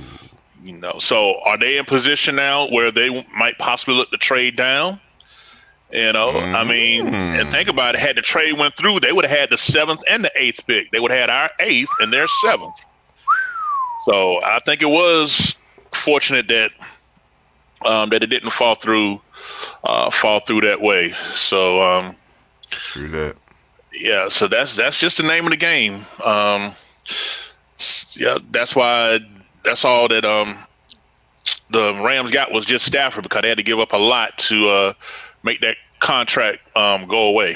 You 0.62 0.74
know, 0.74 0.98
so 1.00 1.40
are 1.46 1.58
they 1.58 1.78
in 1.78 1.86
position 1.86 2.36
now 2.36 2.68
where 2.68 2.92
they 2.92 3.26
might 3.38 3.58
possibly 3.60 3.96
look 3.96 4.12
to 4.12 4.18
trade 4.18 4.58
down? 4.58 5.00
You 5.94 6.12
know, 6.12 6.32
mm. 6.32 6.54
I 6.54 6.66
mean, 6.66 7.08
and 7.16 7.50
think 7.50 7.70
about 7.70 7.96
it. 7.96 8.02
Had 8.02 8.18
the 8.18 8.22
trade 8.22 8.58
went 8.58 8.76
through, 8.76 9.00
they 9.00 9.14
would 9.14 9.24
have 9.24 9.38
had 9.38 9.50
the 9.50 9.58
seventh 9.58 10.02
and 10.10 10.26
the 10.26 10.32
eighth 10.36 10.68
pick. 10.68 10.92
They 10.92 11.00
would 11.00 11.12
have 11.12 11.22
had 11.22 11.30
our 11.30 11.50
eighth 11.62 11.92
and 12.02 12.12
their 12.12 12.28
seventh. 12.28 12.84
So 14.04 14.44
I 14.44 14.60
think 14.66 14.82
it 14.82 14.90
was 14.90 15.58
fortunate 15.94 16.50
that 16.50 16.72
um, 17.86 18.10
that 18.10 18.22
it 18.22 18.28
didn't 18.28 18.50
fall 18.50 18.76
through 18.76 19.22
uh, 19.86 20.10
fall 20.10 20.42
through 20.42 20.62
that 20.62 20.82
way. 20.82 21.14
So 21.32 21.82
um, 21.82 22.16
true 22.74 23.10
that. 23.10 23.36
Yeah, 23.94 24.30
so 24.30 24.48
that's 24.48 24.76
that's 24.76 25.00
just 25.00 25.18
the 25.18 25.24
name 25.24 25.46
of 25.46 25.52
the 25.52 25.58
game. 25.58 26.06
Um, 26.24 26.74
yeah, 28.14 28.40
that's 28.52 28.76
why 28.76 29.20
that's 29.64 29.86
all 29.86 30.08
that 30.08 30.26
um, 30.26 30.58
the 31.70 31.94
Rams 32.04 32.32
got 32.32 32.52
was 32.52 32.66
just 32.66 32.86
Stafford 32.86 33.24
because 33.24 33.42
they 33.42 33.50
had 33.50 33.58
to 33.58 33.64
give 33.64 33.80
up 33.80 33.94
a 33.94 33.98
lot 33.98 34.38
to 34.40 34.68
uh, 34.70 34.94
make 35.44 35.62
that 35.62 35.78
contract 36.00 36.76
um, 36.76 37.08
go 37.08 37.28
away. 37.28 37.56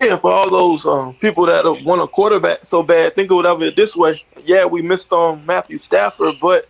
Yeah, 0.00 0.16
for 0.16 0.30
all 0.30 0.48
those 0.48 0.86
um, 0.86 1.14
people 1.14 1.46
that 1.46 1.64
want 1.84 2.00
a 2.00 2.06
quarterback 2.06 2.64
so 2.64 2.84
bad, 2.84 3.16
think 3.16 3.32
of 3.32 3.62
it 3.62 3.74
this 3.74 3.96
way. 3.96 4.22
Yeah, 4.44 4.64
we 4.64 4.80
missed 4.80 5.12
on 5.12 5.44
Matthew 5.44 5.78
Stafford, 5.78 6.36
but 6.40 6.66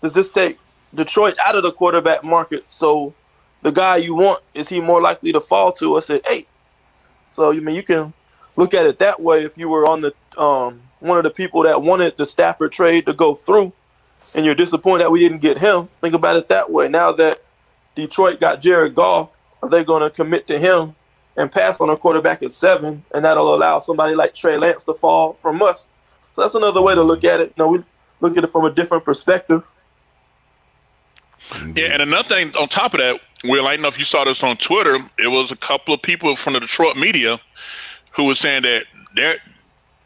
does 0.00 0.12
this 0.12 0.30
take 0.30 0.58
Detroit 0.94 1.36
out 1.44 1.56
of 1.56 1.64
the 1.64 1.72
quarterback 1.72 2.22
market? 2.22 2.64
So 2.68 3.14
the 3.62 3.72
guy 3.72 3.96
you 3.96 4.14
want, 4.14 4.44
is 4.54 4.68
he 4.68 4.80
more 4.80 5.00
likely 5.00 5.32
to 5.32 5.40
fall 5.40 5.72
to 5.72 5.94
us 5.94 6.08
at 6.08 6.28
eight? 6.30 6.46
So, 7.32 7.52
I 7.52 7.60
mean, 7.60 7.74
you 7.74 7.82
can 7.82 8.12
look 8.56 8.74
at 8.74 8.86
it 8.86 8.98
that 9.00 9.20
way 9.20 9.44
if 9.44 9.58
you 9.58 9.68
were 9.68 9.86
on 9.86 10.00
the 10.00 10.14
um, 10.40 10.80
one 11.00 11.18
of 11.18 11.24
the 11.24 11.30
people 11.30 11.62
that 11.64 11.82
wanted 11.82 12.16
the 12.16 12.26
Stafford 12.26 12.72
trade 12.72 13.06
to 13.06 13.12
go 13.12 13.34
through 13.34 13.72
and 14.34 14.44
you're 14.44 14.54
disappointed 14.54 15.04
that 15.04 15.10
we 15.10 15.20
didn't 15.20 15.38
get 15.38 15.58
him. 15.58 15.88
Think 16.00 16.14
about 16.14 16.36
it 16.36 16.48
that 16.48 16.70
way. 16.70 16.88
Now 16.88 17.12
that 17.12 17.42
Detroit 17.94 18.40
got 18.40 18.62
Jared 18.62 18.94
Goff, 18.94 19.30
are 19.62 19.68
they 19.68 19.84
going 19.84 20.02
to 20.02 20.10
commit 20.10 20.46
to 20.48 20.58
him 20.58 20.94
and 21.36 21.50
pass 21.50 21.80
on 21.80 21.90
a 21.90 21.96
quarterback 21.96 22.42
at 22.42 22.52
seven, 22.52 23.04
and 23.14 23.24
that'll 23.24 23.54
allow 23.54 23.78
somebody 23.78 24.14
like 24.14 24.34
Trey 24.34 24.56
Lance 24.56 24.84
to 24.84 24.94
fall 24.94 25.34
from 25.40 25.62
us. 25.62 25.88
So 26.34 26.42
that's 26.42 26.54
another 26.54 26.82
way 26.82 26.94
to 26.94 27.02
look 27.02 27.24
at 27.24 27.40
it. 27.40 27.52
You 27.56 27.64
know, 27.64 27.68
we 27.68 27.82
look 28.20 28.36
at 28.36 28.44
it 28.44 28.48
from 28.48 28.64
a 28.64 28.70
different 28.70 29.04
perspective. 29.04 29.70
Yeah, 31.74 31.86
and 31.86 32.02
another 32.02 32.28
thing 32.28 32.56
on 32.56 32.68
top 32.68 32.94
of 32.94 33.00
that, 33.00 33.20
Will, 33.44 33.66
I 33.66 33.74
don't 33.74 33.82
know 33.82 33.88
if 33.88 33.98
you 33.98 34.04
saw 34.04 34.24
this 34.24 34.42
on 34.44 34.56
Twitter. 34.56 34.98
It 35.18 35.28
was 35.28 35.50
a 35.50 35.56
couple 35.56 35.92
of 35.92 36.00
people 36.00 36.36
from 36.36 36.52
the 36.52 36.60
Detroit 36.60 36.96
media 36.96 37.40
who 38.12 38.24
was 38.24 38.38
saying 38.38 38.62
that 38.62 38.84
that 39.16 39.38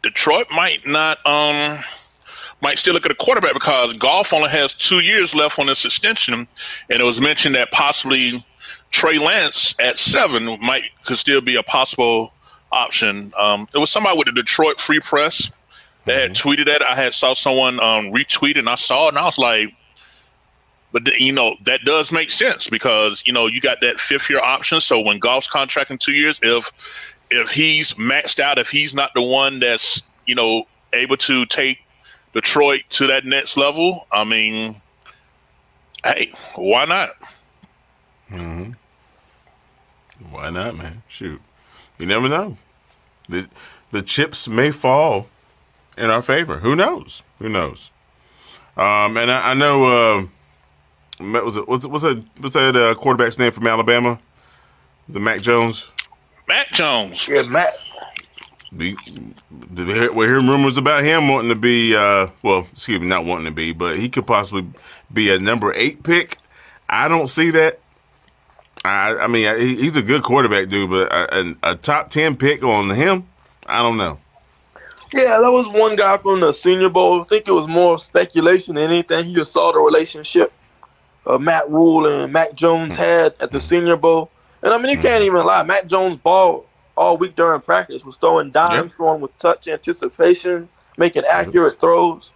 Detroit 0.01 0.47
might 0.51 0.85
not 0.85 1.23
um 1.25 1.83
might 2.61 2.79
still 2.79 2.93
look 2.93 3.05
at 3.05 3.11
a 3.11 3.15
quarterback 3.15 3.53
because 3.53 3.93
Goff 3.93 4.33
only 4.33 4.49
has 4.49 4.73
two 4.73 5.01
years 5.01 5.35
left 5.35 5.59
on 5.59 5.67
this 5.67 5.85
extension, 5.85 6.47
and 6.89 7.01
it 7.01 7.03
was 7.03 7.21
mentioned 7.21 7.53
that 7.55 7.71
possibly 7.71 8.43
Trey 8.91 9.19
Lance 9.19 9.75
at 9.79 9.99
seven 9.99 10.57
might 10.61 10.83
could 11.03 11.17
still 11.17 11.41
be 11.41 11.55
a 11.55 11.63
possible 11.63 12.33
option. 12.71 13.31
Um, 13.37 13.67
it 13.73 13.77
was 13.77 13.91
somebody 13.91 14.17
with 14.17 14.27
the 14.27 14.33
Detroit 14.33 14.81
Free 14.81 14.99
Press 14.99 15.51
that 16.05 16.13
mm-hmm. 16.13 16.21
had 16.21 16.31
tweeted 16.31 16.65
that. 16.65 16.81
I 16.81 16.95
had 16.95 17.13
saw 17.13 17.33
someone 17.33 17.79
um, 17.79 18.11
retweet 18.11 18.57
and 18.57 18.67
I 18.67 18.75
saw 18.75 19.05
it, 19.05 19.09
and 19.09 19.19
I 19.19 19.25
was 19.25 19.37
like, 19.37 19.73
but 21.03 21.19
you 21.19 21.31
know 21.31 21.55
that 21.65 21.81
does 21.85 22.11
make 22.11 22.31
sense 22.31 22.69
because 22.69 23.23
you 23.25 23.33
know 23.33 23.47
you 23.47 23.61
got 23.61 23.81
that 23.81 23.99
fifth 23.99 24.29
year 24.29 24.39
option. 24.39 24.81
So 24.81 24.99
when 24.99 25.19
Goff's 25.19 25.47
contract 25.47 25.91
in 25.91 25.97
two 25.97 26.13
years, 26.13 26.39
if 26.41 26.71
if 27.29 27.51
he's 27.51 27.93
maxed 27.93 28.39
out, 28.39 28.57
if 28.57 28.69
he's 28.69 28.93
not 28.93 29.13
the 29.13 29.21
one 29.21 29.59
that's 29.59 30.01
you 30.25 30.35
know 30.35 30.65
able 30.93 31.17
to 31.17 31.45
take 31.45 31.85
Detroit 32.33 32.81
to 32.89 33.07
that 33.07 33.25
next 33.25 33.57
level, 33.57 34.07
I 34.11 34.23
mean, 34.23 34.81
hey, 36.03 36.31
why 36.55 36.85
not? 36.85 37.09
Mm-hmm. 38.31 38.71
Why 40.31 40.49
not, 40.49 40.75
man? 40.75 41.03
Shoot, 41.07 41.41
you 41.99 42.07
never 42.07 42.27
know. 42.27 42.57
the 43.29 43.47
The 43.91 44.01
chips 44.01 44.47
may 44.47 44.71
fall 44.71 45.27
in 45.95 46.09
our 46.09 46.23
favor. 46.23 46.57
Who 46.57 46.75
knows? 46.75 47.21
Who 47.39 47.49
knows? 47.49 47.91
Um, 48.75 49.17
and 49.17 49.29
I, 49.31 49.51
I 49.51 49.53
know. 49.53 49.83
Uh, 49.83 50.25
was 51.19 51.57
it 51.57 51.67
what's 51.67 51.85
what's 51.85 52.03
that 52.03 52.23
what's 52.39 52.53
that 52.53 52.75
uh, 52.75 52.95
quarterback's 52.95 53.39
name 53.39 53.51
from 53.51 53.67
Alabama? 53.67 54.19
Is 55.07 55.15
it 55.15 55.19
Mac 55.19 55.41
Jones? 55.41 55.91
Mac 56.47 56.69
Jones. 56.69 57.27
Yeah, 57.27 57.43
Mac. 57.43 57.73
We, 58.75 58.97
we're 59.73 60.27
hearing 60.27 60.47
rumors 60.47 60.77
about 60.77 61.03
him 61.03 61.29
wanting 61.29 61.49
to 61.49 61.55
be, 61.55 61.95
uh, 61.95 62.27
well, 62.43 62.67
excuse 62.71 62.99
me, 62.99 63.07
not 63.07 63.23
wanting 63.23 63.45
to 63.45 63.51
be, 63.51 63.71
but 63.71 63.97
he 63.97 64.09
could 64.09 64.27
possibly 64.27 64.67
be 65.11 65.33
a 65.33 65.39
number 65.39 65.73
eight 65.73 66.03
pick. 66.03 66.37
I 66.89 67.07
don't 67.07 67.27
see 67.27 67.49
that. 67.51 67.79
I, 68.83 69.17
I 69.19 69.27
mean, 69.27 69.57
he's 69.57 69.95
a 69.95 70.01
good 70.01 70.21
quarterback, 70.21 70.67
dude, 70.67 70.89
but 70.89 71.11
a, 71.11 71.55
a, 71.63 71.75
top 71.75 72.09
10 72.09 72.35
pick 72.35 72.61
on 72.61 72.89
him, 72.89 73.27
I 73.65 73.81
don't 73.81 73.97
know. 73.97 74.19
Yeah, 75.13 75.39
that 75.39 75.51
was 75.51 75.67
one 75.69 75.95
guy 75.95 76.17
from 76.17 76.41
the 76.41 76.51
Senior 76.51 76.89
Bowl. 76.89 77.21
I 77.21 77.23
think 77.23 77.47
it 77.47 77.51
was 77.51 77.67
more 77.67 77.97
speculation 77.97 78.75
than 78.75 78.91
anything. 78.91 79.25
He 79.25 79.33
just 79.33 79.53
saw 79.53 79.71
the 79.71 79.79
relationship 79.79 80.51
uh, 81.27 81.37
Matt 81.37 81.69
Rhule 81.69 82.07
and 82.07 82.31
Mac 82.31 82.55
Jones 82.55 82.95
hmm. 82.95 83.01
had 83.01 83.35
at 83.39 83.51
the 83.51 83.61
Senior 83.61 83.97
Bowl. 83.97 84.31
And 84.63 84.73
I 84.73 84.77
mean, 84.77 84.89
you 84.89 84.97
can't 84.97 85.21
hmm. 85.21 85.27
even 85.27 85.45
lie. 85.45 85.63
Matt 85.63 85.87
Jones 85.87 86.17
ball 86.17 86.65
all 86.95 87.17
week 87.17 87.35
during 87.35 87.61
practice 87.61 88.03
was 88.03 88.15
throwing 88.15 88.51
dimes, 88.51 88.89
yep. 88.89 88.97
throwing 88.97 89.21
with 89.21 89.37
touch 89.37 89.67
anticipation, 89.67 90.67
making 90.97 91.23
accurate 91.25 91.79
throws. 91.79 92.31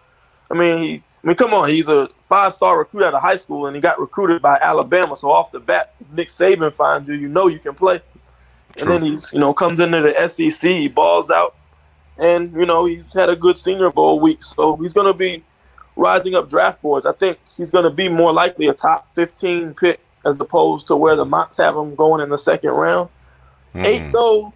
I 0.51 0.53
mean, 0.53 0.77
he 0.77 1.03
I 1.23 1.27
mean, 1.27 1.35
come 1.35 1.53
on, 1.53 1.69
he's 1.69 1.87
a 1.87 2.09
five-star 2.23 2.79
recruit 2.79 3.03
out 3.03 3.13
of 3.13 3.21
high 3.21 3.35
school, 3.35 3.67
and 3.67 3.75
he 3.75 3.81
got 3.81 3.99
recruited 3.99 4.41
by 4.41 4.57
Alabama. 4.59 5.15
So 5.15 5.29
off 5.29 5.51
the 5.51 5.59
bat, 5.59 5.93
if 5.99 6.11
Nick 6.11 6.29
Saban 6.29 6.73
finds 6.73 7.07
you, 7.07 7.15
you 7.15 7.27
know 7.27 7.47
you 7.47 7.59
can 7.59 7.75
play. 7.75 8.01
True. 8.75 8.93
And 8.93 9.03
then 9.03 9.11
he's, 9.11 9.31
you 9.31 9.39
know, 9.39 9.53
comes 9.53 9.79
into 9.79 10.01
the 10.01 10.27
SEC, 10.27 10.71
he 10.71 10.87
balls 10.87 11.29
out, 11.29 11.55
and 12.17 12.51
you 12.53 12.65
know 12.65 12.85
he's 12.85 13.13
had 13.13 13.29
a 13.29 13.35
good 13.35 13.57
Senior 13.57 13.91
Bowl 13.91 14.19
week, 14.19 14.43
so 14.43 14.77
he's 14.77 14.93
going 14.93 15.07
to 15.07 15.13
be 15.13 15.43
rising 15.95 16.35
up 16.35 16.49
draft 16.49 16.81
boards. 16.81 17.05
I 17.05 17.13
think 17.13 17.39
he's 17.57 17.71
going 17.71 17.83
to 17.83 17.89
be 17.89 18.09
more 18.09 18.33
likely 18.33 18.67
a 18.67 18.73
top 18.73 19.11
15 19.13 19.73
pick 19.73 19.99
as 20.25 20.39
opposed 20.39 20.87
to 20.87 20.95
where 20.95 21.15
the 21.15 21.25
mocks 21.25 21.57
have 21.57 21.75
him 21.75 21.95
going 21.95 22.21
in 22.21 22.29
the 22.29 22.37
second 22.37 22.71
round. 22.71 23.09
Mm. 23.73 23.85
Eight 23.85 24.13
though, 24.13 24.53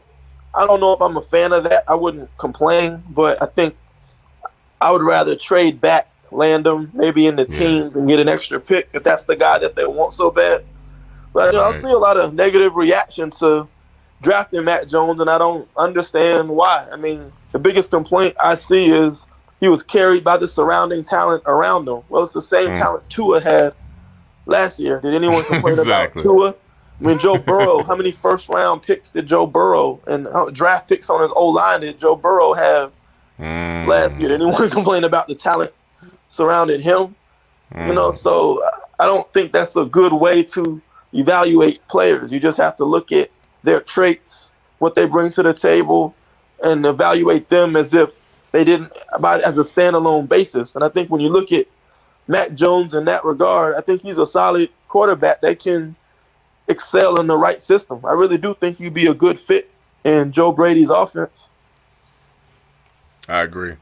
I 0.54 0.66
don't 0.66 0.80
know 0.80 0.94
if 0.94 1.02
I'm 1.02 1.18
a 1.18 1.22
fan 1.22 1.54
of 1.54 1.64
that. 1.66 1.84
I 1.88 1.96
wouldn't 1.96 2.36
complain, 2.38 3.04
but 3.10 3.42
I 3.42 3.46
think 3.48 3.76
I 4.80 4.92
would 4.92 5.02
rather 5.02 5.36
trade 5.36 5.82
back 5.82 6.10
land 6.32 6.66
them 6.66 6.92
maybe 6.94 7.28
in 7.28 7.36
the 7.36 7.48
yeah. 7.50 7.58
teams 7.58 7.96
and 7.96 8.08
get 8.08 8.20
an 8.20 8.28
extra 8.28 8.60
pick 8.60 8.90
if 8.94 9.04
that's 9.04 9.24
the 9.24 9.36
guy 9.36 9.58
that 9.60 9.76
they 9.76 9.86
want 9.86 10.14
so 10.14 10.30
bad. 10.32 10.64
But 11.34 11.48
you 11.48 11.60
know, 11.60 11.66
right. 11.66 11.76
I 11.76 11.78
see 11.80 11.92
a 11.92 11.98
lot 11.98 12.18
of 12.18 12.34
negative 12.34 12.76
reaction 12.76 13.32
to 13.32 13.68
drafting 14.22 14.64
Matt 14.64 14.88
Jones, 14.88 15.20
and 15.20 15.30
I 15.30 15.38
don't 15.38 15.68
understand 15.78 16.50
why. 16.50 16.88
I 16.92 16.96
mean, 16.96 17.32
the 17.52 17.60
biggest 17.60 17.92
complaint 17.92 18.36
I 18.40 18.56
see 18.56 18.86
is 18.86 19.26
he 19.60 19.68
was 19.68 19.84
carried 19.84 20.24
by 20.24 20.38
the 20.38 20.48
surrounding 20.48 21.04
talent 21.04 21.44
around 21.46 21.88
him. 21.88 22.02
Well, 22.10 22.24
it's 22.24 22.34
the 22.34 22.42
same 22.42 22.70
mm. 22.70 22.78
talent 22.78 23.10
Tua 23.10 23.42
had 23.42 23.74
last 24.46 24.80
year. 24.80 25.00
Did 25.00 25.14
anyone 25.14 25.44
complain 25.44 25.74
exactly. 25.74 26.22
about 26.22 26.34
Tua? 26.34 26.56
I 27.00 27.04
mean, 27.04 27.20
Joe 27.20 27.38
Burrow, 27.38 27.84
how 27.84 27.96
many 27.96 28.12
first 28.12 28.48
round 28.48 28.82
picks 28.82 29.12
did 29.12 29.28
Joe 29.28 29.46
Burrow 29.46 30.00
and 30.08 30.28
draft 30.54 30.88
picks 30.88 31.10
on 31.10 31.22
his 31.22 31.32
O 31.36 31.48
line 31.48 31.82
did 31.82 32.00
Joe 32.00 32.16
Burrow 32.16 32.54
have 32.54 32.94
mm. 33.38 33.86
last 33.86 34.20
year? 34.20 34.30
Did 34.30 34.42
anyone 34.42 34.70
complain 34.72 35.04
about 35.04 35.28
the 35.28 35.36
talent 35.36 35.72
surrounded 36.30 36.82
him. 36.82 37.16
Mm. 37.74 37.88
You 37.88 37.94
know, 37.94 38.10
mm. 38.10 38.14
so 38.14 38.62
I 39.00 39.06
don't 39.06 39.32
think 39.34 39.52
that's 39.52 39.76
a 39.76 39.86
good 39.86 40.14
way 40.14 40.44
to 40.44 40.82
evaluate 41.14 41.86
players. 41.88 42.32
You 42.32 42.40
just 42.40 42.58
have 42.58 42.76
to 42.76 42.86
look 42.86 43.12
at 43.12 43.30
their 43.64 43.82
traits, 43.82 44.52
what 44.80 44.96
they 44.96 45.06
bring 45.06 45.32
to 45.32 45.44
the 45.44 45.54
table, 45.54 46.14
and 46.64 46.86
evaluate 46.86 47.50
them 47.50 47.76
as 47.76 47.94
if 47.94 48.22
they 48.56 48.64
didn't 48.64 48.94
as 49.22 49.58
a 49.58 49.62
standalone 49.62 50.30
basis. 50.30 50.76
And 50.76 50.84
I 50.84 50.88
think 50.88 51.10
when 51.10 51.20
you 51.20 51.28
look 51.28 51.52
at 51.52 51.68
Matt 52.30 52.56
Jones 52.56 52.94
in 52.94 53.04
that 53.04 53.26
regard, 53.26 53.76
I 53.76 53.82
think 53.82 54.02
he's 54.02 54.18
a 54.18 54.26
solid 54.26 54.70
quarterback 54.88 55.42
that 55.42 55.60
can 55.60 55.94
excel 56.70 57.20
in 57.20 57.28
the 57.28 57.38
right 57.38 57.62
system. 57.62 58.00
I 58.06 58.14
really 58.14 58.38
do 58.38 58.56
think 58.56 58.78
he'd 58.78 58.94
be 58.94 59.08
a 59.08 59.14
good 59.14 59.38
fit 59.38 59.70
in 60.06 60.32
Joe 60.32 60.54
Brady's 60.54 60.90
offense. 60.90 61.50
I 63.28 63.42
agree. 63.42 63.74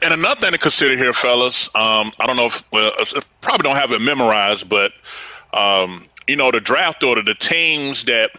And 0.00 0.14
another 0.14 0.40
thing 0.40 0.52
to 0.52 0.58
consider 0.58 0.96
here, 0.96 1.12
fellas, 1.12 1.68
um, 1.74 2.12
I 2.18 2.26
don't 2.26 2.36
know 2.36 2.46
if, 2.46 2.64
well, 2.72 2.92
probably 3.42 3.64
don't 3.64 3.76
have 3.76 3.92
it 3.92 4.00
memorized, 4.00 4.70
but, 4.70 4.92
um, 5.52 6.06
you 6.26 6.36
know, 6.36 6.50
the 6.50 6.60
draft 6.60 7.02
order, 7.02 7.22
the 7.22 7.34
teams 7.34 8.04
that 8.04 8.30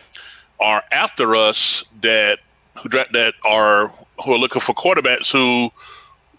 are 0.60 0.84
after 0.92 1.36
us 1.36 1.84
that 2.02 2.40
who 2.82 2.90
draft 2.90 3.14
that 3.14 3.34
are 3.46 3.92
who 4.24 4.34
are 4.34 4.38
looking 4.38 4.62
for 4.62 4.74
quarterbacks 4.74 5.32
who, 5.32 5.70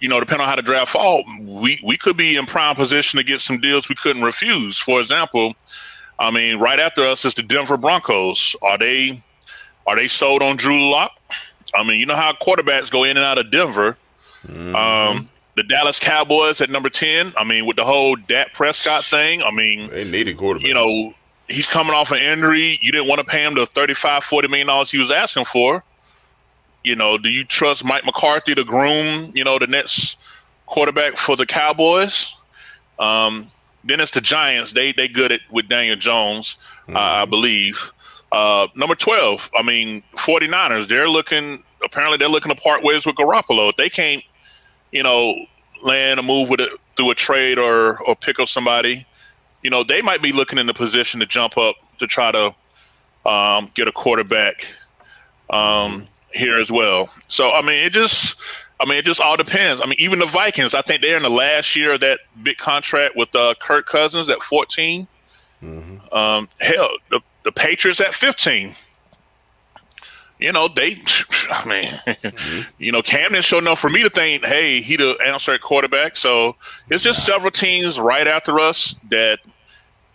you 0.01 0.09
know, 0.09 0.21
depending 0.21 0.43
on 0.43 0.49
how 0.49 0.57
the 0.57 0.63
draft 0.63 0.93
fall, 0.93 1.25
we 1.41 1.81
we 1.85 1.97
could 1.97 2.17
be 2.17 2.37
in 2.37 2.47
prime 2.47 2.75
position 2.75 3.19
to 3.19 3.25
get 3.25 3.41
some 3.41 3.59
deals 3.59 3.89
we 3.89 3.95
couldn't 3.95 4.23
refuse. 4.23 4.79
For 4.79 5.01
example, 5.01 5.55
I 6.19 6.31
mean, 6.31 6.59
right 6.59 6.79
after 6.79 7.03
us 7.03 7.25
is 7.25 7.35
the 7.35 7.43
Denver 7.43 7.77
Broncos. 7.77 8.57
Are 8.63 8.79
they 8.79 9.23
are 9.87 9.97
they 9.97 10.09
sold 10.09 10.43
on 10.43 10.57
Drew 10.57 10.91
Lock? 10.91 11.13
I 11.75 11.83
mean, 11.83 11.99
you 11.99 12.07
know 12.07 12.17
how 12.17 12.33
quarterbacks 12.33 12.91
go 12.91 13.05
in 13.05 13.17
and 13.17 13.25
out 13.25 13.39
of 13.39 13.51
Denver. 13.51 13.97
Mm-hmm. 14.47 14.75
Um, 14.75 15.29
the 15.57 15.63
Dallas 15.63 15.99
Cowboys 15.99 16.61
at 16.61 16.71
number 16.71 16.89
ten. 16.89 17.33
I 17.37 17.45
mean, 17.45 17.67
with 17.67 17.77
the 17.77 17.85
whole 17.85 18.17
Dak 18.17 18.55
Prescott 18.55 19.05
thing. 19.05 19.43
I 19.43 19.51
mean, 19.51 19.91
they 19.91 20.05
needed 20.05 20.37
quarterback. 20.37 20.67
You 20.67 20.75
know, 20.75 21.15
he's 21.49 21.67
coming 21.67 21.95
off 21.95 22.11
an 22.11 22.19
injury. 22.19 22.79
You 22.81 22.93
didn't 22.93 23.09
want 23.09 23.21
to 23.21 23.25
pay 23.25 23.45
him 23.45 23.55
the 23.55 23.67
35 23.67 24.25
40 24.25 24.49
million 24.49 24.67
dollars 24.67 24.91
he 24.91 24.99
was 24.99 25.11
asking 25.11 25.45
for. 25.45 25.83
You 26.85 26.97
know, 26.97 27.19
do 27.19 27.29
you 27.29 27.45
trust 27.45 27.85
Mike 27.85 28.05
McCarthy 28.05 28.55
to 28.55 28.65
groom, 28.65 29.31
you 29.35 29.45
know, 29.45 29.59
the 29.59 29.67
next 29.67 30.17
quarterback 30.67 31.17
for 31.17 31.37
the 31.37 31.47
Cowboys? 31.47 32.35
Um, 32.99 33.47
then 33.85 34.01
it's 34.01 34.11
the 34.11 34.21
Giants. 34.21 34.73
They 34.73 34.93
they 34.93 35.09
good 35.09 35.33
at 35.33 35.41
with 35.51 35.69
Daniel 35.69 35.97
Jones, 35.97 36.59
mm-hmm. 36.83 36.97
uh, 36.97 37.01
I 37.01 37.25
believe. 37.25 37.91
Uh, 38.33 38.67
number 38.75 38.95
12, 38.95 39.51
I 39.55 39.63
mean, 39.63 40.03
49ers, 40.17 40.89
they're 40.89 41.07
looking, 41.07 41.63
apparently 41.85 42.17
they're 42.17 42.31
looking 42.31 42.55
to 42.55 42.59
part 42.59 42.83
ways 42.83 43.05
with 43.05 43.17
Garoppolo. 43.17 43.69
If 43.69 43.77
they 43.77 43.91
can't 43.91 44.25
you 44.93 45.03
know, 45.03 45.47
land 45.83 46.21
a 46.21 46.23
move 46.23 46.49
with 46.51 46.61
it 46.61 46.71
through 46.97 47.11
a 47.11 47.15
trade 47.15 47.59
or 47.59 48.01
or 48.03 48.15
pick 48.15 48.39
up 48.39 48.47
somebody, 48.47 49.05
you 49.63 49.71
know, 49.71 49.83
they 49.83 50.03
might 50.03 50.23
be 50.23 50.31
looking 50.31 50.59
in 50.59 50.67
the 50.67 50.75
position 50.75 51.19
to 51.21 51.27
jump 51.27 51.59
up 51.59 51.75
to 51.99 52.07
try 52.07 52.31
to 52.31 52.55
um, 53.29 53.69
get 53.75 53.89
a 53.89 53.93
quarterback 53.93 54.67
um, 55.51 56.07
here 56.35 56.59
as 56.59 56.71
well. 56.71 57.11
So 57.29 57.51
I 57.51 57.63
mean, 57.63 57.85
it 57.85 57.93
just 57.93 58.37
I 58.83 58.85
mean, 58.85 58.99
it 58.99 59.05
just 59.05 59.21
all 59.21 59.37
depends. 59.37 59.81
I 59.81 59.87
mean, 59.87 59.97
even 59.99 60.19
the 60.19 60.27
Vikings, 60.27 60.75
I 60.75 60.83
think 60.83 61.03
they're 61.03 61.17
in 61.17 61.23
the 61.23 61.31
last 61.31 61.77
year 61.77 61.93
of 61.93 62.01
that 62.01 62.19
big 62.43 62.59
contract 62.59 63.15
with 63.17 63.35
uh, 63.35 63.55
Kirk 63.61 63.87
Cousins 63.87 64.29
at 64.29 64.43
14. 64.43 65.07
Mm-hmm. 65.63 66.15
Um, 66.15 66.49
hell, 66.61 66.91
the, 67.11 67.21
the 67.45 67.53
Patriots 67.53 68.01
at 68.01 68.13
15. 68.13 68.75
You 70.41 70.51
know, 70.51 70.67
they, 70.67 71.01
I 71.51 71.65
mean, 71.65 72.01
mm-hmm. 72.07 72.61
you 72.79 72.91
know, 72.91 73.03
Cam 73.03 73.31
didn't 73.31 73.53
enough 73.53 73.79
for 73.79 73.89
me 73.89 74.03
to 74.03 74.11
think, 74.11 74.45
hey, 74.45 74.81
he 74.81 74.97
the 74.97 75.17
answer 75.25 75.53
at 75.53 75.61
quarterback. 75.61 76.17
So 76.17 76.57
it's 76.91 77.05
just 77.05 77.25
several 77.25 77.53
teams 77.53 78.01
right 78.01 78.27
after 78.27 78.59
us 78.59 78.97
that 79.11 79.39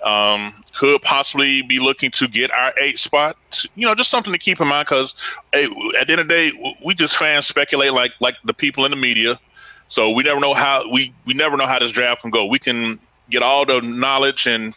um, 0.03 0.53
could 0.75 1.01
possibly 1.01 1.61
be 1.63 1.79
looking 1.79 2.11
to 2.11 2.27
get 2.27 2.51
our 2.51 2.73
eight 2.79 2.99
spot. 2.99 3.37
You 3.75 3.87
know, 3.87 3.95
just 3.95 4.09
something 4.09 4.31
to 4.31 4.39
keep 4.39 4.61
in 4.61 4.67
mind 4.67 4.85
because 4.85 5.15
hey, 5.53 5.65
at 5.99 6.07
the 6.07 6.13
end 6.13 6.21
of 6.21 6.27
the 6.27 6.33
day, 6.33 6.75
we 6.83 6.93
just 6.93 7.15
fans 7.15 7.47
speculate 7.47 7.93
like 7.93 8.11
like 8.19 8.35
the 8.43 8.53
people 8.53 8.85
in 8.85 8.91
the 8.91 8.97
media. 8.97 9.39
So 9.87 10.11
we 10.11 10.23
never 10.23 10.39
know 10.39 10.53
how 10.53 10.89
we 10.91 11.13
we 11.25 11.33
never 11.33 11.57
know 11.57 11.65
how 11.65 11.79
this 11.79 11.91
draft 11.91 12.21
can 12.21 12.31
go. 12.31 12.45
We 12.45 12.59
can 12.59 12.99
get 13.29 13.41
all 13.41 13.65
the 13.65 13.81
knowledge 13.81 14.47
and 14.47 14.73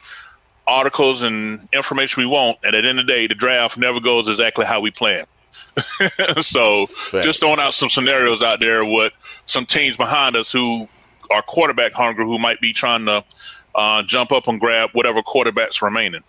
articles 0.67 1.23
and 1.23 1.69
information 1.73 2.23
we 2.23 2.29
want, 2.29 2.59
and 2.63 2.75
at 2.75 2.83
the 2.83 2.89
end 2.89 3.01
of 3.01 3.07
the 3.07 3.13
day, 3.13 3.27
the 3.27 3.35
draft 3.35 3.77
never 3.77 4.01
goes 4.01 4.29
exactly 4.29 4.65
how 4.65 4.81
we 4.81 4.91
plan. 4.91 5.27
so 6.41 6.87
Fact. 6.87 7.25
just 7.25 7.41
throwing 7.41 7.61
out 7.61 7.75
some 7.75 7.89
scenarios 7.89 8.43
out 8.43 8.61
there 8.61 8.85
with 8.85 9.13
some 9.47 9.65
teams 9.67 9.97
behind 9.97 10.37
us 10.37 10.51
who 10.51 10.89
are 11.31 11.43
quarterback 11.43 11.93
hungry 11.93 12.25
who 12.25 12.39
might 12.39 12.61
be 12.61 12.73
trying 12.73 13.05
to 13.07 13.25
uh, 13.75 14.03
jump 14.03 14.33
up 14.33 14.49
and 14.49 14.61
grab 14.61 14.91
whatever 14.93 15.23
quarterbacks 15.23 15.83
remaining. 15.83 16.23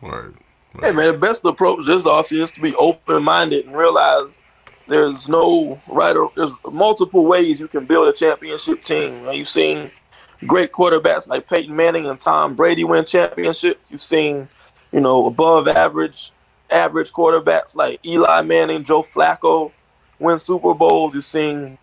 Right. 0.00 0.24
right. 0.24 0.34
Hey 0.82 0.92
man, 0.92 1.06
the 1.06 1.18
best 1.18 1.44
approach 1.44 1.86
this 1.86 2.02
offseason 2.02 2.42
is 2.42 2.50
to 2.52 2.60
be 2.60 2.74
open 2.76 3.22
minded 3.22 3.66
and 3.66 3.76
realize 3.76 4.40
there's 4.86 5.28
no 5.28 5.80
right 5.88 6.16
or 6.16 6.30
there's 6.36 6.52
multiple 6.70 7.24
ways 7.24 7.58
you 7.58 7.68
can 7.68 7.86
build 7.86 8.08
a 8.08 8.12
championship 8.12 8.82
team. 8.82 9.26
You've 9.30 9.48
seen 9.48 9.90
great 10.46 10.72
quarterbacks 10.72 11.26
like 11.26 11.48
Peyton 11.48 11.74
Manning 11.74 12.06
and 12.06 12.20
Tom 12.20 12.54
Brady 12.54 12.84
win 12.84 13.04
championships. 13.04 13.80
You've 13.90 14.02
seen, 14.02 14.48
you 14.92 15.00
know, 15.00 15.26
above 15.26 15.68
average 15.68 16.32
average 16.70 17.12
quarterbacks 17.12 17.74
like 17.74 18.04
Eli 18.04 18.42
Manning, 18.42 18.84
Joe 18.84 19.02
Flacco 19.02 19.72
win 20.18 20.38
Super 20.38 20.74
Bowls. 20.74 21.14
You've 21.14 21.24
seen 21.24 21.78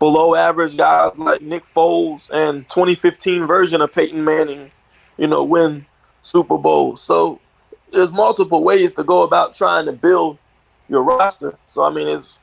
below 0.00 0.34
average 0.34 0.76
guys 0.76 1.16
like 1.18 1.42
Nick 1.42 1.62
Foles 1.72 2.30
and 2.30 2.68
2015 2.70 3.46
version 3.46 3.80
of 3.80 3.92
Peyton 3.92 4.24
Manning, 4.24 4.72
you 5.16 5.28
know, 5.28 5.44
win 5.44 5.86
Super 6.22 6.58
Bowls. 6.58 7.00
So 7.00 7.38
there's 7.92 8.12
multiple 8.12 8.64
ways 8.64 8.94
to 8.94 9.04
go 9.04 9.22
about 9.22 9.54
trying 9.54 9.86
to 9.86 9.92
build 9.92 10.38
your 10.88 11.02
roster. 11.02 11.56
So 11.66 11.84
I 11.84 11.90
mean, 11.90 12.08
it's 12.08 12.40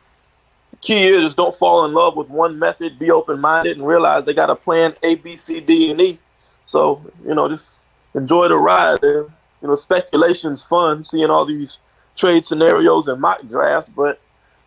key 0.81 1.07
is 1.07 1.33
don't 1.33 1.55
fall 1.55 1.83
in 1.85 1.93
love 1.93 2.15
with 2.15 2.29
one 2.29 2.57
method. 2.57 2.99
Be 2.99 3.11
open 3.11 3.41
minded 3.41 3.77
and 3.77 3.85
realize 3.85 4.23
they 4.23 4.33
got 4.33 4.51
a 4.51 4.55
plan 4.55 4.93
A, 5.03 5.15
B, 5.15 5.35
C, 5.35 5.59
D, 5.59 5.91
and 5.91 5.99
E. 5.99 6.19
So 6.65 7.01
you 7.25 7.33
know, 7.33 7.49
just 7.49 7.83
enjoy 8.13 8.47
the 8.47 8.57
ride. 8.57 8.99
You 9.01 9.29
know, 9.63 9.75
speculation's 9.75 10.63
fun, 10.63 11.03
seeing 11.03 11.31
all 11.31 11.45
these 11.45 11.79
trade 12.15 12.45
scenarios 12.45 13.07
and 13.07 13.19
mock 13.19 13.47
drafts, 13.47 13.89
but 13.89 14.21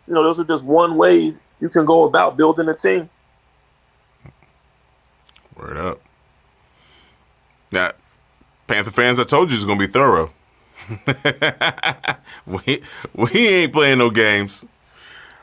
you 0.07 0.13
know, 0.13 0.23
those 0.23 0.39
are 0.39 0.45
just 0.45 0.65
one 0.65 0.97
way 0.97 1.33
you 1.61 1.69
can 1.69 1.85
go 1.85 2.03
about 2.03 2.35
building 2.35 2.67
a 2.67 2.73
team. 2.73 3.09
Word 5.55 5.77
up. 5.77 6.01
Now, 7.71 7.91
Panther 8.67 8.91
fans, 8.91 9.19
I 9.19 9.23
told 9.23 9.51
you 9.51 9.55
it's 9.55 9.65
gonna 9.65 9.79
be 9.79 9.87
thorough. 9.87 10.31
we 12.45 12.81
we 13.13 13.47
ain't 13.47 13.73
playing 13.73 13.99
no 13.99 14.09
games. 14.09 14.63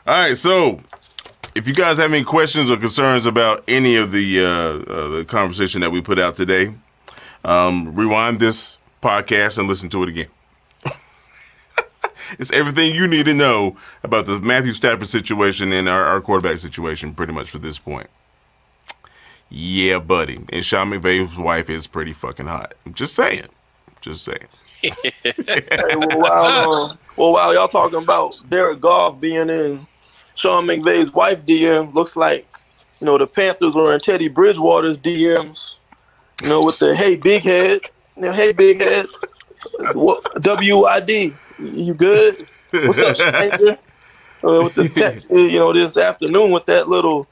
All 0.05 0.13
right, 0.13 0.37
so 0.37 0.81
if 1.55 1.67
you 1.67 1.73
guys 1.73 1.97
have 1.97 2.11
any 2.11 2.23
questions 2.23 2.69
or 2.69 2.77
concerns 2.77 3.25
about 3.25 3.63
any 3.67 3.95
of 3.95 4.11
the 4.11 4.41
uh, 4.41 4.45
uh, 4.45 5.07
the 5.09 5.25
conversation 5.25 5.81
that 5.81 5.91
we 5.91 6.01
put 6.01 6.19
out 6.19 6.35
today, 6.35 6.73
um, 7.43 7.95
rewind 7.95 8.39
this 8.39 8.77
podcast 9.01 9.57
and 9.57 9.67
listen 9.67 9.89
to 9.89 10.03
it 10.03 10.09
again. 10.09 10.27
It's 12.37 12.51
everything 12.51 12.93
you 12.93 13.07
need 13.07 13.25
to 13.25 13.33
know 13.33 13.75
about 14.03 14.25
the 14.25 14.39
Matthew 14.39 14.73
Stafford 14.73 15.07
situation 15.07 15.71
and 15.71 15.89
our, 15.89 16.05
our 16.05 16.21
quarterback 16.21 16.59
situation, 16.59 17.13
pretty 17.13 17.33
much 17.33 17.49
for 17.49 17.59
this 17.59 17.79
point. 17.79 18.09
Yeah, 19.49 19.99
buddy. 19.99 20.39
And 20.49 20.63
Sean 20.63 20.91
McVay's 20.91 21.35
wife 21.37 21.69
is 21.69 21.87
pretty 21.87 22.13
fucking 22.13 22.45
hot. 22.45 22.75
I'm 22.85 22.93
just 22.93 23.15
saying. 23.15 23.47
Just 24.01 24.23
saying. 24.23 24.47
hey, 24.81 24.91
well, 25.95 26.19
while, 26.19 26.73
uh, 26.73 26.95
well, 27.17 27.33
while 27.33 27.53
y'all 27.53 27.67
talking 27.67 28.01
about 28.01 28.35
Derek 28.49 28.79
Goff 28.79 29.19
being 29.19 29.49
in 29.49 29.85
Sean 30.35 30.65
McVay's 30.65 31.11
wife 31.13 31.45
DM, 31.45 31.93
looks 31.93 32.15
like 32.15 32.47
you 33.01 33.05
know 33.05 33.17
the 33.17 33.27
Panthers 33.27 33.75
were 33.75 33.93
in 33.93 33.99
Teddy 33.99 34.29
Bridgewater's 34.29 34.97
DMs. 34.97 35.75
You 36.41 36.49
know, 36.49 36.63
with 36.63 36.79
the 36.79 36.95
hey 36.95 37.17
big 37.17 37.43
head, 37.43 37.81
you 38.15 38.21
know, 38.21 38.31
hey 38.31 38.53
big 38.53 38.79
head, 38.79 39.07
WID. 39.95 41.35
You 41.59 41.93
good? 41.93 42.47
What's 42.71 42.99
up, 42.99 43.15
stranger? 43.15 43.77
Uh, 44.41 44.63
with 44.63 44.75
the 44.75 44.87
text, 44.87 45.29
you 45.29 45.59
know, 45.59 45.73
this 45.73 45.97
afternoon 45.97 46.51
with 46.51 46.65
that 46.67 46.87
little 46.87 47.27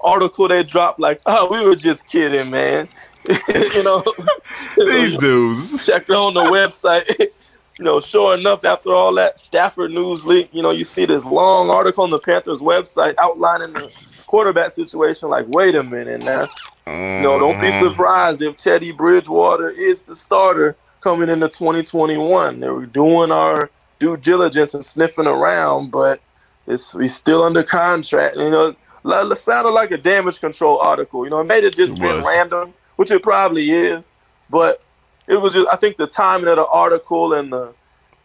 article 0.00 0.48
they 0.48 0.62
dropped, 0.62 1.00
like, 1.00 1.20
oh, 1.24 1.50
we 1.50 1.66
were 1.66 1.74
just 1.74 2.06
kidding, 2.06 2.50
man. 2.50 2.88
you 3.48 3.82
know, 3.82 4.04
these 4.76 5.16
dudes. 5.16 5.86
Check 5.86 6.10
on 6.10 6.34
the 6.34 6.44
website. 6.44 7.08
you 7.18 7.84
know, 7.84 8.00
sure 8.00 8.34
enough, 8.34 8.64
after 8.66 8.92
all 8.92 9.14
that 9.14 9.38
Stafford 9.38 9.92
news 9.92 10.26
leak, 10.26 10.50
you 10.52 10.62
know, 10.62 10.70
you 10.70 10.84
see 10.84 11.06
this 11.06 11.24
long 11.24 11.70
article 11.70 12.04
on 12.04 12.10
the 12.10 12.18
Panthers 12.18 12.60
website 12.60 13.14
outlining 13.16 13.72
the 13.72 13.90
quarterback 14.26 14.72
situation. 14.72 15.30
Like, 15.30 15.46
wait 15.48 15.74
a 15.74 15.82
minute 15.82 16.24
now. 16.26 16.44
Mm-hmm. 16.86 17.22
No, 17.22 17.38
don't 17.38 17.60
be 17.60 17.68
mm-hmm. 17.68 17.88
surprised 17.88 18.42
if 18.42 18.58
Teddy 18.58 18.92
Bridgewater 18.92 19.70
is 19.70 20.02
the 20.02 20.14
starter 20.14 20.76
coming 21.00 21.28
into 21.28 21.48
2021. 21.48 22.60
They 22.60 22.68
were 22.68 22.86
doing 22.86 23.32
our 23.32 23.70
due 23.98 24.16
diligence 24.16 24.74
and 24.74 24.84
sniffing 24.84 25.26
around, 25.26 25.90
but 25.90 26.20
it's 26.66 26.92
he's 26.92 27.14
still 27.14 27.42
under 27.42 27.62
contract. 27.62 28.36
You 28.36 28.50
know, 28.50 28.76
it 29.04 29.38
sounded 29.38 29.70
like 29.70 29.90
a 29.90 29.98
damage 29.98 30.40
control 30.40 30.78
article. 30.78 31.24
You 31.24 31.30
know, 31.30 31.40
it 31.40 31.44
made 31.44 31.64
it 31.64 31.76
just 31.76 31.94
it 31.94 32.00
been 32.00 32.24
random, 32.24 32.74
which 32.96 33.10
it 33.10 33.22
probably 33.22 33.70
is, 33.70 34.12
but 34.48 34.82
it 35.26 35.40
was 35.40 35.52
just 35.52 35.68
I 35.72 35.76
think 35.76 35.96
the 35.96 36.06
timing 36.06 36.48
of 36.48 36.56
the 36.56 36.66
article 36.66 37.34
and 37.34 37.52
the 37.52 37.72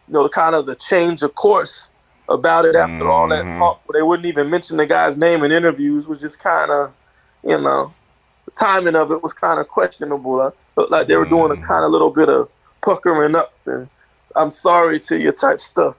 you 0.08 0.14
know 0.14 0.22
the 0.22 0.28
kind 0.28 0.54
of 0.54 0.66
the 0.66 0.76
change 0.76 1.22
of 1.22 1.34
course 1.34 1.90
about 2.28 2.64
it 2.64 2.74
after 2.74 2.94
mm-hmm. 2.94 3.08
all 3.08 3.28
that 3.28 3.44
mm-hmm. 3.44 3.58
talk, 3.58 3.80
they 3.92 4.02
wouldn't 4.02 4.26
even 4.26 4.50
mention 4.50 4.76
the 4.76 4.86
guy's 4.86 5.16
name 5.16 5.44
in 5.44 5.52
interviews 5.52 6.08
was 6.08 6.20
just 6.20 6.40
kind 6.40 6.70
of 6.70 6.92
you 7.44 7.60
know 7.60 7.92
the 8.44 8.50
timing 8.52 8.96
of 8.96 9.12
it 9.12 9.22
was 9.22 9.32
kind 9.32 9.60
of 9.60 9.68
questionable. 9.68 10.52
Looked 10.76 10.90
like 10.90 11.06
they 11.06 11.16
were 11.16 11.24
doing 11.24 11.52
a 11.52 11.54
mm. 11.54 11.66
kind 11.66 11.84
of 11.84 11.90
little 11.90 12.10
bit 12.10 12.28
of 12.28 12.50
puckering 12.86 13.34
up 13.34 13.52
and 13.66 13.88
I'm 14.36 14.50
sorry 14.50 15.00
to 15.00 15.18
your 15.18 15.32
type 15.32 15.60
stuff. 15.60 15.96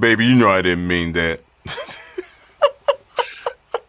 Baby, 0.00 0.24
you 0.26 0.34
know 0.34 0.50
I 0.50 0.62
didn't 0.62 0.88
mean 0.88 1.12
that. 1.12 1.42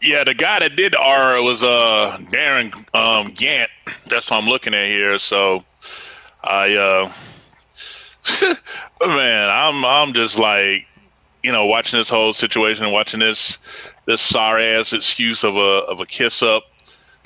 yeah, 0.02 0.26
the 0.26 0.34
guy 0.34 0.60
that 0.60 0.76
did 0.76 0.96
R 0.96 1.42
was 1.42 1.64
uh 1.64 2.18
Darin 2.30 2.74
um, 2.94 3.30
Gantt. 3.30 3.68
That's 4.08 4.30
what 4.30 4.38
I'm 4.38 4.50
looking 4.50 4.74
at 4.74 4.88
here. 4.88 5.18
So 5.18 5.64
I 6.44 6.76
uh 6.76 7.12
man, 9.08 9.50
I'm 9.50 9.86
I'm 9.86 10.14
just 10.14 10.38
like 10.38 10.86
you 11.42 11.54
know 11.54 11.66
watching 11.66 12.00
this 12.00 12.10
whole 12.10 12.34
situation 12.34 12.84
and 12.84 12.92
watching 12.92 13.22
this 13.22 13.58
this 14.08 14.22
sorry 14.22 14.66
ass 14.66 14.92
excuse 14.92 15.46
of 15.46 15.56
a 15.56 15.86
of 15.88 16.02
a 16.02 16.06
kiss 16.06 16.44
up. 16.44 16.64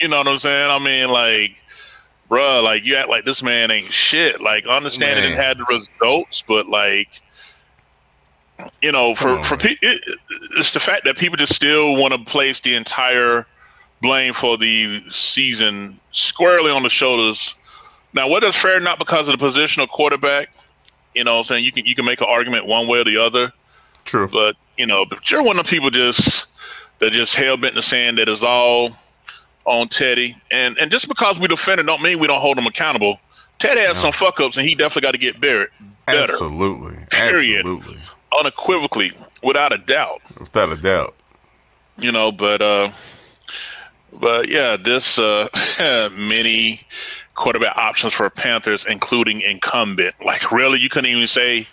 you 0.00 0.08
know 0.08 0.18
what 0.18 0.28
I'm 0.28 0.38
saying? 0.38 0.70
I 0.70 0.78
mean, 0.78 1.08
like 1.10 1.56
bruh, 2.28 2.62
like 2.62 2.84
you 2.84 2.96
act 2.96 3.08
like 3.08 3.24
this 3.24 3.42
man 3.42 3.70
ain't 3.70 3.92
shit. 3.92 4.40
Like 4.40 4.66
understanding 4.66 5.32
it 5.32 5.36
had 5.36 5.58
the 5.58 5.64
results, 5.64 6.42
but 6.46 6.68
like 6.68 7.08
you 8.82 8.92
know, 8.92 9.14
for 9.14 9.42
for 9.42 9.56
pe- 9.56 9.76
it, 9.82 10.02
it's 10.56 10.72
the 10.72 10.80
fact 10.80 11.04
that 11.04 11.16
people 11.16 11.36
just 11.36 11.54
still 11.54 11.94
want 11.94 12.12
to 12.14 12.18
place 12.30 12.60
the 12.60 12.74
entire 12.74 13.46
blame 14.00 14.32
for 14.32 14.56
the 14.56 15.02
season 15.10 15.98
squarely 16.10 16.70
on 16.70 16.82
the 16.82 16.88
shoulders. 16.88 17.54
Now, 18.14 18.28
whether 18.28 18.48
it's 18.48 18.60
fair 18.60 18.76
or 18.76 18.80
not 18.80 18.98
because 18.98 19.28
of 19.28 19.32
the 19.32 19.38
position 19.38 19.82
of 19.82 19.88
quarterback, 19.88 20.52
you 21.14 21.24
know, 21.24 21.38
I'm 21.38 21.44
saying 21.44 21.64
you 21.64 21.72
can 21.72 21.86
you 21.86 21.94
can 21.94 22.04
make 22.04 22.20
an 22.20 22.26
argument 22.28 22.66
one 22.66 22.86
way 22.86 22.98
or 22.98 23.04
the 23.04 23.16
other. 23.16 23.52
True, 24.04 24.28
but 24.28 24.56
you 24.76 24.86
know, 24.86 25.04
but 25.04 25.30
you're 25.30 25.42
one 25.42 25.58
of 25.58 25.66
the 25.66 25.70
people 25.70 25.90
just 25.90 26.46
that 26.98 27.12
just 27.12 27.34
hell 27.34 27.56
bent 27.56 27.72
in 27.72 27.76
the 27.76 27.82
sand 27.82 28.18
that 28.18 28.28
is 28.28 28.42
all 28.42 28.90
on 29.68 29.88
Teddy, 29.88 30.36
and 30.50 30.76
and 30.78 30.90
just 30.90 31.08
because 31.08 31.38
we 31.38 31.46
defend 31.46 31.80
it 31.80 31.84
don't 31.84 32.02
mean 32.02 32.18
we 32.18 32.26
don't 32.26 32.40
hold 32.40 32.58
him 32.58 32.66
accountable. 32.66 33.20
Teddy 33.58 33.80
has 33.80 33.96
no. 33.98 34.10
some 34.10 34.12
fuck 34.12 34.40
ups, 34.40 34.56
and 34.56 34.66
he 34.66 34.74
definitely 34.74 35.02
got 35.02 35.12
to 35.12 35.18
get 35.18 35.40
better. 35.40 35.70
Better. 36.06 36.32
Absolutely. 36.32 36.96
Period. 37.10 37.66
Absolutely. 37.66 37.96
Unequivocally, 38.38 39.12
without 39.42 39.72
a 39.72 39.78
doubt. 39.78 40.20
Without 40.38 40.70
a 40.70 40.76
doubt. 40.76 41.14
You 41.98 42.12
know, 42.12 42.32
but 42.32 42.62
uh, 42.62 42.90
but 44.12 44.48
yeah, 44.48 44.76
this 44.76 45.18
uh, 45.18 45.48
mini 46.16 46.80
quarterback 47.34 47.76
options 47.76 48.12
for 48.12 48.28
Panthers, 48.30 48.86
including 48.86 49.40
incumbent. 49.40 50.14
Like, 50.24 50.50
really, 50.50 50.78
you 50.78 50.88
couldn't 50.88 51.10
even 51.10 51.26
say 51.26 51.66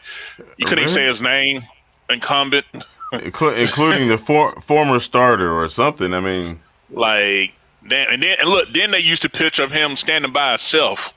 you 0.57 0.65
couldn't 0.65 0.79
even 0.79 0.89
say 0.89 1.05
his 1.05 1.21
name, 1.21 1.63
incumbent, 2.09 2.65
including 3.11 4.07
the 4.09 4.17
for, 4.17 4.59
former 4.61 4.99
starter 4.99 5.51
or 5.51 5.67
something. 5.67 6.13
I 6.13 6.19
mean, 6.19 6.59
like, 6.89 7.53
damn, 7.87 8.11
and 8.11 8.23
then 8.23 8.37
and 8.39 8.49
look, 8.49 8.69
then 8.73 8.91
they 8.91 8.99
used 8.99 9.25
a 9.25 9.29
picture 9.29 9.63
of 9.63 9.71
him 9.71 9.95
standing 9.95 10.31
by 10.31 10.51
himself, 10.51 11.13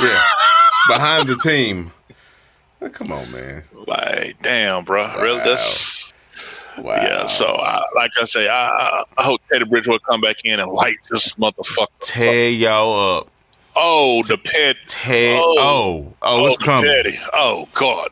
yeah, 0.00 0.22
behind 0.88 1.28
the 1.28 1.36
team. 1.36 1.92
Oh, 2.80 2.88
come 2.88 3.12
on, 3.12 3.30
man. 3.30 3.62
Like, 3.86 4.42
damn, 4.42 4.84
bro, 4.84 5.02
wow. 5.04 5.22
really? 5.22 5.38
That's 5.38 6.12
wow. 6.78 6.96
Yeah. 6.96 7.26
So, 7.26 7.46
I, 7.46 7.82
like 7.94 8.10
I 8.20 8.24
say, 8.24 8.48
I, 8.48 9.04
I 9.16 9.22
hope 9.22 9.40
Teddy 9.50 9.64
Bridgewater 9.64 10.00
come 10.08 10.20
back 10.20 10.36
in 10.44 10.58
and 10.58 10.70
light 10.70 10.96
this 11.10 11.34
motherfucker. 11.34 11.86
Tear 12.00 12.50
y'all 12.50 13.18
up. 13.18 13.31
Oh, 13.74 14.22
the 14.24 14.38
pet. 14.38 14.76
Ted. 14.86 15.40
Oh, 15.42 15.56
oh, 15.58 16.14
oh, 16.22 16.46
it's 16.46 16.56
oh, 16.60 16.64
coming. 16.64 16.90
Petty. 16.90 17.18
Oh, 17.32 17.68
God. 17.72 18.10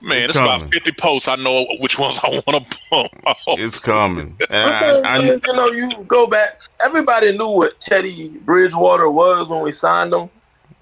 Man, 0.00 0.18
it's, 0.18 0.28
it's 0.28 0.36
about 0.36 0.70
50 0.72 0.92
posts. 0.92 1.28
I 1.28 1.36
know 1.36 1.66
which 1.80 1.98
ones 1.98 2.18
I 2.22 2.28
want 2.46 2.70
to 2.70 2.78
pump. 2.90 3.10
Oh. 3.26 3.56
It's 3.58 3.78
coming. 3.78 4.36
I, 4.50 5.02
I, 5.04 5.18
you 5.20 5.40
know, 5.46 5.66
you 5.68 6.04
go 6.06 6.26
back. 6.26 6.60
Everybody 6.84 7.36
knew 7.36 7.48
what 7.48 7.80
Teddy 7.80 8.30
Bridgewater 8.44 9.10
was 9.10 9.48
when 9.48 9.62
we 9.62 9.72
signed 9.72 10.12
him. 10.12 10.30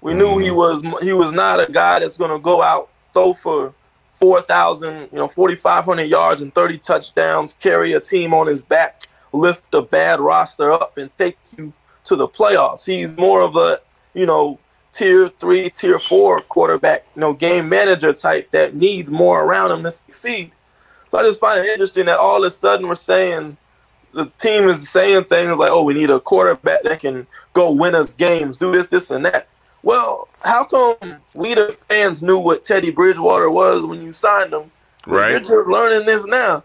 We 0.01 0.13
knew 0.13 0.39
he 0.39 0.47
mm-hmm. 0.47 0.55
was 0.55 1.03
he 1.03 1.13
was 1.13 1.31
not 1.31 1.59
a 1.59 1.71
guy 1.71 1.99
that's 1.99 2.17
going 2.17 2.31
to 2.31 2.39
go 2.39 2.61
out 2.61 2.89
throw 3.13 3.33
for 3.33 3.73
4,000, 4.13 5.09
you 5.11 5.17
know, 5.17 5.27
4,500 5.27 6.03
yards 6.03 6.41
and 6.41 6.53
30 6.53 6.77
touchdowns, 6.79 7.53
carry 7.59 7.93
a 7.93 7.99
team 7.99 8.33
on 8.33 8.47
his 8.47 8.61
back, 8.61 9.07
lift 9.33 9.73
a 9.73 9.81
bad 9.81 10.19
roster 10.19 10.71
up, 10.71 10.97
and 10.97 11.15
take 11.17 11.37
you 11.57 11.73
to 12.05 12.15
the 12.15 12.27
playoffs. 12.27 12.85
He's 12.85 13.15
more 13.17 13.41
of 13.41 13.55
a 13.55 13.79
you 14.13 14.25
know, 14.25 14.59
tier 14.91 15.29
three, 15.29 15.69
tier 15.69 15.99
four 15.99 16.41
quarterback, 16.41 17.05
you 17.15 17.21
know, 17.21 17.33
game 17.33 17.69
manager 17.69 18.13
type 18.13 18.51
that 18.51 18.75
needs 18.75 19.09
more 19.11 19.43
around 19.43 19.71
him 19.71 19.83
to 19.83 19.91
succeed. 19.91 20.51
So 21.09 21.17
I 21.17 21.23
just 21.23 21.39
find 21.39 21.63
it 21.63 21.69
interesting 21.69 22.05
that 22.05 22.19
all 22.19 22.43
of 22.43 22.47
a 22.47 22.51
sudden 22.51 22.87
we're 22.87 22.95
saying 22.95 23.57
the 24.13 24.25
team 24.37 24.67
is 24.67 24.89
saying 24.89 25.25
things 25.25 25.57
like, 25.57 25.71
oh, 25.71 25.83
we 25.83 25.93
need 25.93 26.09
a 26.09 26.19
quarterback 26.19 26.83
that 26.83 26.99
can 26.99 27.27
go 27.53 27.71
win 27.71 27.95
us 27.95 28.13
games, 28.13 28.57
do 28.57 28.71
this, 28.71 28.87
this, 28.87 29.11
and 29.11 29.25
that. 29.25 29.47
Well, 29.83 30.27
how 30.41 30.63
come 30.63 31.17
we 31.33 31.53
the 31.53 31.71
fans 31.89 32.21
knew 32.21 32.37
what 32.37 32.65
Teddy 32.65 32.91
Bridgewater 32.91 33.49
was 33.49 33.83
when 33.83 34.01
you 34.01 34.13
signed 34.13 34.53
him? 34.53 34.71
Right. 35.07 35.31
You're 35.31 35.39
just 35.39 35.69
learning 35.69 36.05
this 36.05 36.25
now. 36.25 36.63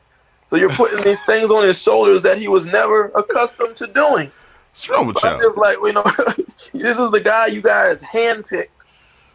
So 0.48 0.56
you're 0.56 0.70
putting 0.70 1.02
these 1.02 1.22
things 1.24 1.50
on 1.50 1.64
his 1.64 1.80
shoulders 1.80 2.22
that 2.22 2.38
he 2.38 2.46
was 2.46 2.66
never 2.66 3.08
accustomed 3.16 3.76
to 3.76 3.86
doing. 3.86 4.30
What's 4.76 4.90
wrong 4.90 5.06
with 5.06 5.16
you? 5.24 5.30
Just 5.30 5.56
like 5.56 5.78
you 5.82 5.92
know, 5.94 6.02
this 6.74 6.98
is 6.98 7.10
the 7.10 7.20
guy 7.20 7.46
you 7.46 7.62
guys 7.62 8.02
handpicked 8.02 8.68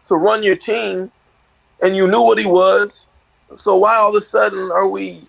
to 0.04 0.14
run 0.14 0.44
your 0.44 0.54
team, 0.54 1.10
and 1.82 1.96
you 1.96 2.06
knew 2.06 2.22
what 2.22 2.38
he 2.38 2.46
was. 2.46 3.08
So 3.56 3.76
why 3.76 3.96
all 3.96 4.10
of 4.10 4.14
a 4.14 4.20
sudden 4.24 4.70
are 4.70 4.86
we, 4.86 5.26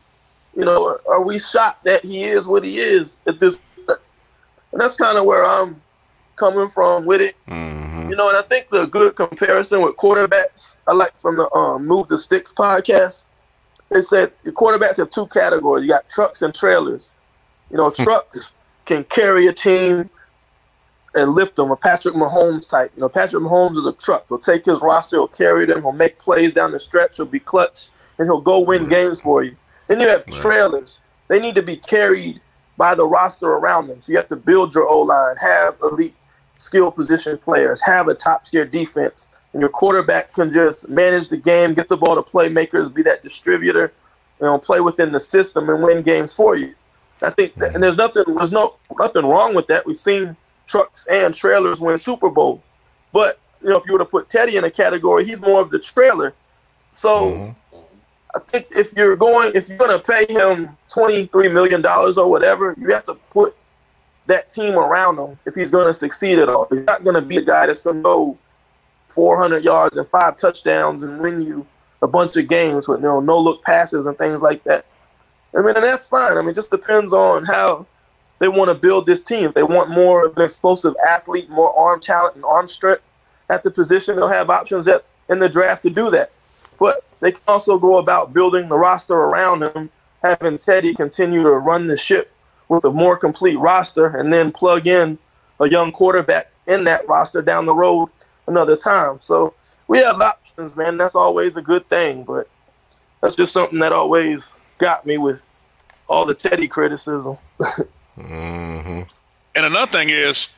you 0.55 0.65
know, 0.65 0.99
are 1.09 1.23
we 1.23 1.39
shocked 1.39 1.85
that 1.85 2.05
he 2.05 2.25
is 2.25 2.45
what 2.45 2.63
he 2.63 2.77
is 2.77 3.21
at 3.25 3.39
this? 3.39 3.59
Point? 3.87 3.99
And 4.71 4.79
that's 4.79 4.97
kind 4.97 5.17
of 5.17 5.25
where 5.25 5.43
I'm 5.43 5.81
coming 6.35 6.69
from 6.69 7.05
with 7.05 7.19
it. 7.19 7.35
Mm-hmm. 7.47 8.11
You 8.11 8.15
know, 8.15 8.29
and 8.29 8.37
I 8.37 8.43
think 8.43 8.69
the 8.69 8.85
good 8.85 9.15
comparison 9.15 9.81
with 9.81 9.95
quarterbacks 9.95 10.75
I 10.87 10.93
like 10.93 11.17
from 11.17 11.37
the 11.37 11.51
um, 11.55 11.87
Move 11.87 12.07
the 12.07 12.19
Sticks 12.19 12.53
podcast. 12.53 13.23
They 13.89 14.01
said 14.01 14.31
the 14.43 14.51
quarterbacks 14.51 14.97
have 14.97 15.09
two 15.09 15.25
categories. 15.25 15.87
You 15.87 15.89
got 15.89 16.07
trucks 16.07 16.43
and 16.43 16.53
trailers. 16.53 17.13
You 17.71 17.77
know, 17.77 17.89
hmm. 17.89 18.03
trucks 18.03 18.53
can 18.85 19.03
carry 19.05 19.47
a 19.47 19.53
team 19.53 20.09
and 21.15 21.35
lift 21.35 21.55
them, 21.55 21.71
a 21.71 21.75
Patrick 21.75 22.15
Mahomes 22.15 22.67
type. 22.67 22.91
You 22.95 23.01
know, 23.01 23.09
Patrick 23.09 23.43
Mahomes 23.43 23.77
is 23.77 23.85
a 23.85 23.93
truck. 23.93 24.25
He'll 24.27 24.39
take 24.39 24.65
his 24.65 24.81
roster, 24.81 25.17
he'll 25.17 25.27
carry 25.27 25.65
them, 25.65 25.81
he'll 25.81 25.91
make 25.91 26.17
plays 26.17 26.53
down 26.53 26.71
the 26.71 26.79
stretch, 26.79 27.17
he'll 27.17 27.25
be 27.25 27.39
clutch, 27.39 27.89
and 28.17 28.27
he'll 28.27 28.41
go 28.41 28.59
win 28.59 28.81
mm-hmm. 28.81 28.89
games 28.89 29.21
for 29.21 29.43
you. 29.43 29.55
Then 29.87 29.99
you 29.99 30.07
have 30.07 30.25
trailers. 30.27 31.01
They 31.27 31.39
need 31.39 31.55
to 31.55 31.61
be 31.61 31.77
carried 31.77 32.41
by 32.77 32.95
the 32.95 33.05
roster 33.05 33.47
around 33.47 33.87
them. 33.87 34.01
So 34.01 34.11
you 34.11 34.17
have 34.17 34.27
to 34.29 34.35
build 34.35 34.73
your 34.73 34.87
O 34.87 35.01
line, 35.01 35.35
have 35.37 35.75
elite 35.83 36.15
skill 36.57 36.91
position 36.91 37.37
players, 37.37 37.81
have 37.81 38.07
a 38.07 38.15
top 38.15 38.45
tier 38.45 38.65
defense, 38.65 39.27
and 39.53 39.61
your 39.61 39.69
quarterback 39.69 40.33
can 40.33 40.51
just 40.51 40.89
manage 40.89 41.29
the 41.29 41.37
game, 41.37 41.73
get 41.73 41.89
the 41.89 41.97
ball 41.97 42.15
to 42.15 42.23
playmakers, 42.23 42.93
be 42.93 43.03
that 43.03 43.21
distributor, 43.21 43.93
you 44.39 44.47
know, 44.47 44.57
play 44.57 44.81
within 44.81 45.11
the 45.11 45.19
system 45.19 45.69
and 45.69 45.83
win 45.83 46.01
games 46.01 46.33
for 46.33 46.55
you. 46.55 46.73
I 47.23 47.29
think, 47.29 47.55
that, 47.55 47.73
and 47.73 47.83
there's 47.83 47.97
nothing, 47.97 48.23
there's 48.27 48.51
no 48.51 48.75
nothing 48.99 49.25
wrong 49.25 49.55
with 49.55 49.67
that. 49.67 49.85
We've 49.85 49.97
seen 49.97 50.35
trucks 50.65 51.07
and 51.09 51.33
trailers 51.33 51.79
win 51.79 51.97
Super 51.97 52.29
Bowls, 52.29 52.61
but 53.11 53.39
you 53.61 53.69
know, 53.69 53.77
if 53.77 53.85
you 53.85 53.93
were 53.93 53.99
to 53.99 54.05
put 54.05 54.29
Teddy 54.29 54.57
in 54.57 54.63
a 54.65 54.71
category, 54.71 55.25
he's 55.25 55.41
more 55.41 55.61
of 55.61 55.69
the 55.69 55.79
trailer. 55.79 56.33
So, 56.91 57.25
mm-hmm. 57.25 57.77
I 58.35 58.39
think 58.51 58.67
if 58.71 58.93
you're 58.93 59.15
going, 59.15 59.51
if 59.55 59.69
you're 59.69 59.77
going 59.77 59.91
to 59.91 59.99
pay 59.99 60.25
him 60.31 60.75
twenty 60.89 61.25
three 61.25 61.49
million 61.49 61.81
dollars 61.81 62.17
or 62.17 62.29
whatever, 62.29 62.75
you 62.77 62.91
have 62.93 63.03
to 63.05 63.15
put 63.29 63.55
that 64.25 64.49
team 64.49 64.75
around 64.75 65.17
him 65.17 65.37
if 65.45 65.53
he's 65.53 65.71
going 65.71 65.87
to 65.87 65.93
succeed 65.93 66.39
at 66.39 66.49
all. 66.49 66.67
He's 66.69 66.83
not 66.83 67.03
going 67.03 67.15
to 67.15 67.21
be 67.21 67.37
a 67.37 67.41
guy 67.41 67.67
that's 67.67 67.81
going 67.81 67.97
to 67.97 68.01
go 68.01 68.37
400 69.09 69.63
yards 69.63 69.97
and 69.97 70.07
five 70.07 70.37
touchdowns 70.37 71.03
and 71.03 71.19
win 71.19 71.41
you 71.41 71.67
a 72.01 72.07
bunch 72.07 72.35
of 72.35 72.47
games 72.47 72.87
with 72.87 72.99
you 72.99 73.05
know 73.05 73.19
no 73.19 73.39
look 73.39 73.63
passes 73.63 74.05
and 74.05 74.17
things 74.17 74.41
like 74.41 74.63
that. 74.63 74.85
I 75.55 75.61
mean, 75.61 75.75
and 75.75 75.83
that's 75.83 76.07
fine. 76.07 76.37
I 76.37 76.41
mean, 76.41 76.49
it 76.49 76.55
just 76.55 76.71
depends 76.71 77.13
on 77.13 77.45
how 77.45 77.85
they 78.39 78.47
want 78.47 78.69
to 78.69 78.75
build 78.75 79.05
this 79.05 79.21
team. 79.21 79.45
If 79.45 79.53
they 79.53 79.63
want 79.63 79.89
more 79.89 80.25
of 80.25 80.35
an 80.37 80.43
explosive 80.43 80.95
athlete, 81.07 81.49
more 81.49 81.77
arm 81.77 81.99
talent 81.99 82.35
and 82.35 82.43
arm 82.43 82.67
strength 82.67 83.03
at 83.49 83.63
the 83.63 83.71
position, 83.71 84.15
they'll 84.15 84.27
have 84.27 84.49
options 84.49 84.87
at, 84.87 85.05
in 85.29 85.39
the 85.39 85.49
draft 85.49 85.83
to 85.83 85.89
do 85.89 86.09
that. 86.09 86.31
But 86.79 87.03
they 87.19 87.31
can 87.31 87.41
also 87.47 87.77
go 87.77 87.97
about 87.97 88.33
building 88.33 88.67
the 88.67 88.75
roster 88.75 89.15
around 89.15 89.63
him, 89.63 89.89
having 90.23 90.57
Teddy 90.57 90.93
continue 90.93 91.43
to 91.43 91.51
run 91.51 91.87
the 91.87 91.95
ship 91.95 92.31
with 92.67 92.85
a 92.85 92.91
more 92.91 93.15
complete 93.15 93.57
roster, 93.57 94.07
and 94.07 94.33
then 94.33 94.51
plug 94.51 94.87
in 94.87 95.17
a 95.59 95.69
young 95.69 95.91
quarterback 95.91 96.51
in 96.67 96.83
that 96.85 97.07
roster 97.07 97.41
down 97.41 97.65
the 97.65 97.75
road 97.75 98.09
another 98.47 98.75
time. 98.75 99.19
So 99.19 99.53
we 99.87 99.99
have 99.99 100.19
options, 100.19 100.75
man. 100.75 100.97
That's 100.97 101.15
always 101.15 101.55
a 101.55 101.61
good 101.61 101.87
thing, 101.87 102.23
but 102.23 102.49
that's 103.21 103.35
just 103.35 103.53
something 103.53 103.79
that 103.79 103.93
always 103.93 104.51
got 104.77 105.05
me 105.05 105.17
with 105.17 105.39
all 106.07 106.25
the 106.25 106.33
Teddy 106.33 106.67
criticism. 106.67 107.37
mm-hmm. 107.59 109.01
And 109.55 109.65
another 109.65 109.91
thing 109.91 110.09
is, 110.09 110.49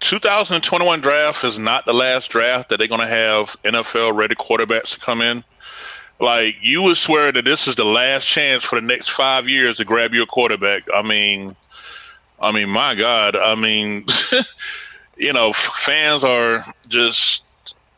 2021 0.00 1.00
draft 1.00 1.44
is 1.44 1.58
not 1.58 1.84
the 1.84 1.92
last 1.92 2.28
draft 2.28 2.68
that 2.68 2.78
they're 2.78 2.88
going 2.88 3.00
to 3.00 3.06
have 3.06 3.56
NFL 3.64 4.16
ready 4.16 4.34
quarterbacks 4.34 4.94
to 4.94 5.00
come 5.00 5.20
in. 5.20 5.42
Like 6.20 6.56
you 6.60 6.82
would 6.82 6.96
swear 6.96 7.30
that 7.32 7.44
this 7.44 7.68
is 7.68 7.74
the 7.76 7.84
last 7.84 8.26
chance 8.26 8.64
for 8.64 8.80
the 8.80 8.86
next 8.86 9.10
five 9.10 9.48
years 9.48 9.76
to 9.76 9.84
grab 9.84 10.12
your 10.14 10.26
quarterback. 10.26 10.82
I 10.92 11.02
mean, 11.02 11.54
I 12.40 12.52
mean, 12.52 12.68
my 12.68 12.94
God, 12.94 13.36
I 13.36 13.54
mean, 13.54 14.06
you 15.16 15.32
know, 15.32 15.52
fans 15.52 16.24
are 16.24 16.64
just 16.88 17.44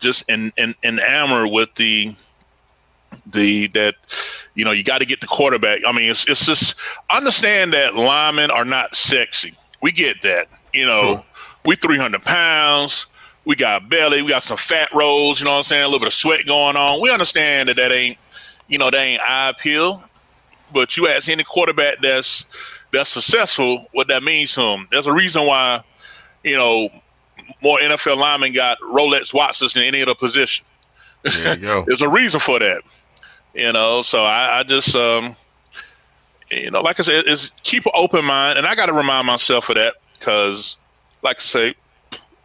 just 0.01 0.29
in, 0.29 0.53
in, 0.57 0.75
enamored 0.83 1.51
with 1.51 1.75
the 1.75 2.14
the 3.27 3.68
that 3.68 3.95
you 4.55 4.64
know 4.64 4.72
you 4.72 4.82
got 4.82 4.98
to 4.98 5.07
get 5.07 5.20
the 5.20 5.26
quarterback. 5.26 5.80
I 5.86 5.92
mean, 5.92 6.11
it's 6.11 6.28
it's 6.28 6.46
just 6.46 6.74
understand 7.11 7.72
that 7.72 7.94
linemen 7.94 8.51
are 8.51 8.64
not 8.64 8.94
sexy. 8.94 9.55
We 9.82 9.92
get 9.92 10.22
that. 10.22 10.48
You 10.72 10.86
know, 10.86 11.01
sure. 11.01 11.24
we 11.64 11.76
three 11.76 11.98
hundred 11.98 12.22
pounds. 12.22 13.07
We 13.44 13.57
got 13.57 13.88
belly. 13.88 14.22
We 14.22 14.28
got 14.28 14.42
some 14.42 14.59
fat 14.59 14.92
rolls. 14.92 15.40
You 15.40 15.46
know 15.46 15.53
what 15.53 15.59
I'm 15.59 15.62
saying? 15.64 15.82
A 15.82 15.86
little 15.86 16.01
bit 16.01 16.09
of 16.09 16.14
sweat 16.14 16.46
going 16.46 16.76
on. 16.76 17.01
We 17.01 17.11
understand 17.11 17.68
that 17.68 17.76
that 17.76 17.90
ain't 17.90 18.18
you 18.68 18.78
know 18.78 18.90
that 18.90 18.98
ain't 19.01 19.22
eye 19.22 19.51
appeal. 19.51 20.03
But 20.72 20.96
you 20.96 21.09
ask 21.09 21.28
any 21.28 21.42
quarterback 21.42 22.01
that's 22.01 22.44
that's 22.92 23.11
successful, 23.11 23.86
what 23.92 24.09
that 24.09 24.22
means 24.22 24.55
to 24.55 24.62
him. 24.62 24.88
There's 24.90 25.07
a 25.07 25.12
reason 25.12 25.46
why, 25.46 25.82
you 26.42 26.57
know, 26.57 26.88
more 27.62 27.78
NFL 27.78 28.16
linemen 28.16 28.53
got 28.53 28.78
Rolex 28.80 29.32
watches 29.32 29.74
than 29.74 29.84
any 29.84 30.03
other 30.03 30.14
position. 30.14 30.64
There 31.22 31.55
you 31.55 31.61
go. 31.61 31.84
There's 31.86 32.03
a 32.03 32.09
reason 32.09 32.40
for 32.40 32.59
that. 32.59 32.82
You 33.55 33.72
know, 33.72 34.03
so 34.03 34.22
I, 34.22 34.61
I 34.61 34.62
just, 34.62 34.94
um, 34.94 35.34
you 36.51 36.70
know, 36.70 36.80
like 36.80 37.01
I 37.01 37.03
said, 37.03 37.26
is 37.26 37.51
keep 37.62 37.84
an 37.86 37.92
open 37.94 38.24
mind, 38.24 38.59
and 38.59 38.66
I 38.66 38.74
got 38.74 38.86
to 38.86 38.92
remind 38.92 39.26
myself 39.26 39.68
of 39.68 39.76
that 39.76 39.94
because, 40.18 40.76
like 41.22 41.38
I 41.38 41.42
say, 41.42 41.74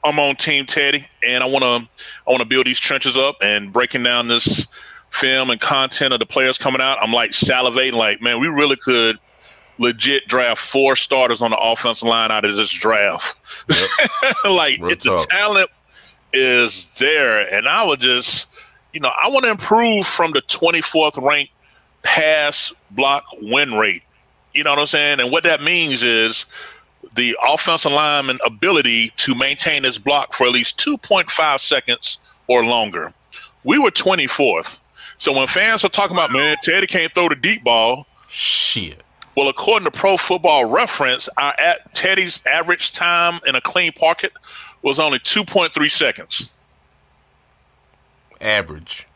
I'm 0.03 0.19
on 0.19 0.35
Team 0.35 0.65
Teddy, 0.65 1.05
and 1.25 1.43
I 1.43 1.47
want 1.47 1.63
to, 1.63 1.91
I 2.27 2.31
want 2.31 2.39
to 2.39 2.45
build 2.47 2.65
these 2.65 2.79
trenches 2.79 3.17
up 3.17 3.37
and 3.41 3.71
breaking 3.71 4.03
down 4.03 4.27
this 4.27 4.67
film 5.11 5.49
and 5.49 5.59
content 5.61 6.13
of 6.13 6.19
the 6.19 6.25
players 6.25 6.57
coming 6.57 6.81
out. 6.81 6.97
I'm 7.01 7.13
like 7.13 7.31
salivating, 7.31 7.93
like, 7.93 8.21
man, 8.21 8.39
we 8.39 8.47
really 8.47 8.75
could 8.75 9.17
legit 9.77 10.27
draft 10.27 10.61
four 10.61 10.95
starters 10.95 11.41
on 11.41 11.51
the 11.51 11.57
offensive 11.57 12.07
line 12.07 12.31
out 12.31 12.45
of 12.45 12.55
this 12.55 12.71
draft. 12.71 13.37
Yep. 13.69 14.35
like, 14.45 14.79
it's 14.83 15.05
the 15.05 15.27
talent 15.29 15.69
is 16.33 16.85
there, 16.97 17.51
and 17.53 17.67
I 17.67 17.83
would 17.83 17.99
just 17.99 18.47
you 18.95 19.01
know, 19.01 19.11
I 19.21 19.27
want 19.27 19.43
to 19.43 19.51
improve 19.51 20.07
from 20.07 20.31
the 20.31 20.41
24th 20.43 21.21
ranked 21.21 21.51
pass 22.01 22.73
block 22.91 23.25
win 23.41 23.73
rate. 23.73 24.03
You 24.53 24.63
know 24.63 24.69
what 24.69 24.79
I'm 24.79 24.85
saying? 24.85 25.19
And 25.19 25.31
what 25.31 25.43
that 25.43 25.61
means 25.61 26.01
is 26.01 26.45
the 27.13 27.37
offensive 27.45 27.91
lineman 27.91 28.39
ability 28.45 29.11
to 29.17 29.35
maintain 29.35 29.83
his 29.83 29.97
block 29.97 30.33
for 30.33 30.47
at 30.47 30.53
least 30.53 30.79
2.5 30.79 31.59
seconds 31.59 32.19
or 32.47 32.63
longer. 32.63 33.13
We 33.65 33.77
were 33.79 33.91
24th. 33.91 34.79
So 35.17 35.33
when 35.33 35.47
fans 35.47 35.83
are 35.83 35.89
talking 35.89 36.15
about, 36.15 36.31
man, 36.31 36.55
Teddy 36.63 36.87
can't 36.87 37.13
throw 37.13 37.27
the 37.27 37.35
deep 37.35 37.65
ball. 37.65 38.07
Shit. 38.29 39.03
Well, 39.35 39.49
according 39.49 39.91
to 39.91 39.91
Pro 39.91 40.15
Football 40.15 40.65
Reference, 40.65 41.27
our 41.37 41.53
at 41.59 41.93
Teddy's 41.95 42.41
average 42.45 42.93
time 42.93 43.41
in 43.45 43.55
a 43.55 43.61
clean 43.61 43.91
pocket 43.91 44.31
was 44.83 44.99
only 44.99 45.19
2.3 45.19 45.91
seconds. 45.91 46.49
Average. 48.41 49.07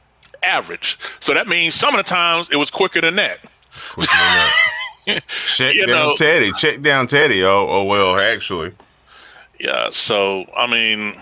Average. 0.44 0.98
So 1.20 1.34
that 1.34 1.48
means 1.48 1.76
some 1.76 1.94
of 1.96 1.98
the 2.04 2.10
times 2.10 2.50
it 2.52 2.56
was 2.56 2.72
quicker 2.72 3.02
than 3.02 3.16
that. 3.16 3.40
Quicker 3.94 4.12
than 4.12 4.52
that. 5.08 5.24
Check 5.46 5.76
you 5.76 5.86
down 5.86 6.10
know, 6.10 6.16
Teddy. 6.16 6.52
Check 6.54 6.82
down 6.82 7.08
Teddy. 7.08 7.44
Oh, 7.44 7.68
oh 7.70 7.84
well, 7.84 8.20
actually. 8.20 8.72
Yeah. 9.60 9.90
So 9.92 10.46
I 10.56 10.68
mean, 10.68 11.16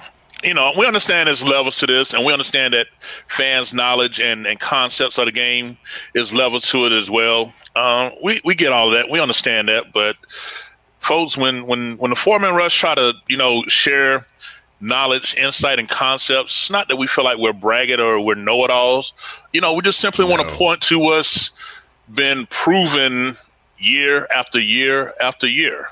you 0.43 0.53
know, 0.53 0.71
we 0.77 0.85
understand 0.85 1.27
there's 1.27 1.43
levels 1.43 1.77
to 1.77 1.87
this, 1.87 2.13
and 2.13 2.25
we 2.25 2.31
understand 2.33 2.73
that 2.73 2.87
fans' 3.27 3.73
knowledge 3.73 4.19
and, 4.19 4.45
and 4.45 4.59
concepts 4.59 5.17
of 5.17 5.25
the 5.25 5.31
game 5.31 5.77
is 6.13 6.33
levels 6.33 6.69
to 6.69 6.85
it 6.85 6.91
as 6.91 7.09
well. 7.09 7.53
Um, 7.75 8.11
we 8.23 8.41
we 8.43 8.55
get 8.55 8.71
all 8.71 8.87
of 8.87 8.93
that. 8.93 9.09
We 9.09 9.19
understand 9.19 9.67
that, 9.69 9.93
but 9.93 10.15
folks, 10.99 11.37
when 11.37 11.65
when 11.65 11.97
when 11.97 12.09
the 12.09 12.15
four 12.15 12.39
man 12.39 12.55
rush 12.55 12.75
try 12.75 12.95
to 12.95 13.13
you 13.27 13.37
know 13.37 13.63
share 13.67 14.25
knowledge, 14.79 15.35
insight, 15.35 15.79
and 15.79 15.89
concepts, 15.89 16.55
it's 16.55 16.69
not 16.69 16.87
that 16.87 16.97
we 16.97 17.07
feel 17.07 17.23
like 17.23 17.37
we're 17.37 17.53
bragging 17.53 17.99
or 17.99 18.19
we're 18.19 18.35
know-it-alls. 18.35 19.13
You 19.53 19.61
know, 19.61 19.73
we 19.73 19.81
just 19.81 19.99
simply 19.99 20.25
no. 20.25 20.31
want 20.31 20.47
to 20.47 20.55
point 20.55 20.81
to 20.83 20.99
what's 20.99 21.51
been 22.13 22.45
proven 22.47 23.35
year 23.79 24.27
after 24.33 24.59
year 24.59 25.13
after 25.21 25.47
year. 25.47 25.87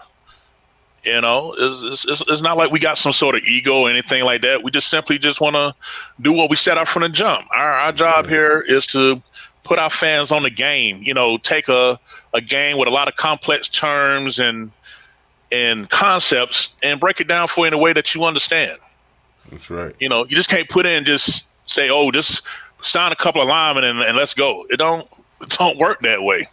You 1.04 1.22
know, 1.22 1.54
it's, 1.58 2.04
it's, 2.06 2.24
it's 2.28 2.42
not 2.42 2.58
like 2.58 2.72
we 2.72 2.80
got 2.80 2.98
some 2.98 3.14
sort 3.14 3.36
of 3.36 3.44
ego 3.44 3.82
or 3.82 3.90
anything 3.92 4.24
like 4.24 4.42
that. 4.42 4.64
We 4.64 4.72
just 4.72 4.88
simply 4.88 5.20
just 5.20 5.40
want 5.40 5.56
to 5.56 5.76
do 6.22 6.32
what 6.34 6.50
we 6.50 6.56
set 6.56 6.80
out 6.80 6.88
from 6.88 7.04
the 7.04 7.10
jump. 7.10 7.46
Our, 7.56 7.74
our 7.74 7.92
job 7.92 8.28
here 8.28 8.62
is 8.68 8.88
to 8.88 9.22
put 9.64 9.78
our 9.78 9.92
fans 9.92 10.32
on 10.32 10.42
the 10.42 10.50
game. 10.50 11.00
You 11.04 11.14
know, 11.14 11.38
take 11.38 11.68
a, 11.68 12.00
a 12.34 12.42
game 12.42 12.78
with 12.80 12.88
a 12.88 12.92
lot 12.92 13.08
of 13.08 13.18
complex 13.18 13.70
terms 13.70 14.40
and 14.40 14.72
and 15.52 15.90
concepts 15.90 16.74
and 16.84 17.00
break 17.00 17.20
it 17.22 17.28
down 17.28 17.48
for 17.48 17.62
you 17.62 17.68
in 17.68 17.74
a 17.74 17.78
way 17.78 17.94
that 17.94 18.14
you 18.16 18.24
understand. 18.24 18.78
That's 19.52 19.70
right. 19.70 19.96
You 20.00 20.10
know, 20.10 20.26
you 20.26 20.36
just 20.36 20.50
can't 20.50 20.68
put 20.70 20.86
in 20.86 21.06
just 21.06 21.48
say, 21.66 21.90
"Oh, 21.90 22.12
just 22.12 22.42
sign 22.82 23.12
a 23.12 23.16
couple 23.16 23.42
of 23.42 23.48
linemen 23.48 23.84
and, 23.84 24.00
and 24.02 24.18
let's 24.18 24.34
go." 24.34 24.66
It 24.70 24.78
don't 24.78 25.08
it 25.42 25.50
don't 25.50 25.78
work 25.78 26.02
that 26.02 26.24
way 26.24 26.48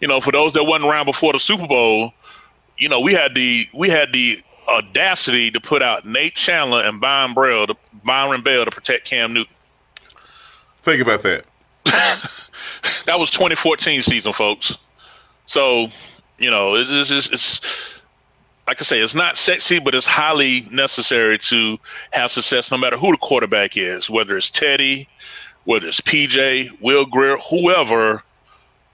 you 0.00 0.08
know, 0.08 0.20
for 0.20 0.32
those 0.32 0.52
that 0.54 0.64
wasn't 0.64 0.90
around 0.90 1.06
before 1.06 1.32
the 1.32 1.38
Super 1.38 1.66
Bowl, 1.66 2.12
you 2.78 2.88
know, 2.88 3.00
we 3.00 3.12
had 3.12 3.34
the 3.34 3.68
we 3.74 3.88
had 3.88 4.12
the 4.12 4.38
audacity 4.68 5.50
to 5.50 5.60
put 5.60 5.82
out 5.82 6.04
Nate 6.04 6.34
Chandler 6.34 6.82
and 6.82 7.00
Byron 7.00 7.34
Bell 7.34 7.66
to 7.66 7.76
Byron 8.04 8.42
Bell 8.42 8.64
to 8.64 8.70
protect 8.70 9.04
Cam 9.04 9.34
Newton. 9.34 9.54
Think 10.82 11.02
about 11.02 11.22
that. 11.22 11.44
that 11.84 13.18
was 13.18 13.30
2014 13.30 14.02
season, 14.02 14.32
folks. 14.32 14.76
So, 15.46 15.88
you 16.38 16.50
know, 16.50 16.76
it's, 16.76 17.10
it's, 17.10 17.32
it's 17.32 17.60
like 18.70 18.80
I 18.80 18.84
say, 18.84 19.00
it's 19.00 19.16
not 19.16 19.36
sexy, 19.36 19.80
but 19.80 19.96
it's 19.96 20.06
highly 20.06 20.64
necessary 20.70 21.38
to 21.38 21.76
have 22.12 22.30
success 22.30 22.70
no 22.70 22.78
matter 22.78 22.96
who 22.96 23.10
the 23.10 23.18
quarterback 23.18 23.76
is, 23.76 24.08
whether 24.08 24.36
it's 24.36 24.48
Teddy, 24.48 25.08
whether 25.64 25.88
it's 25.88 26.00
PJ, 26.00 26.80
Will 26.80 27.04
Grier, 27.04 27.36
whoever 27.38 28.22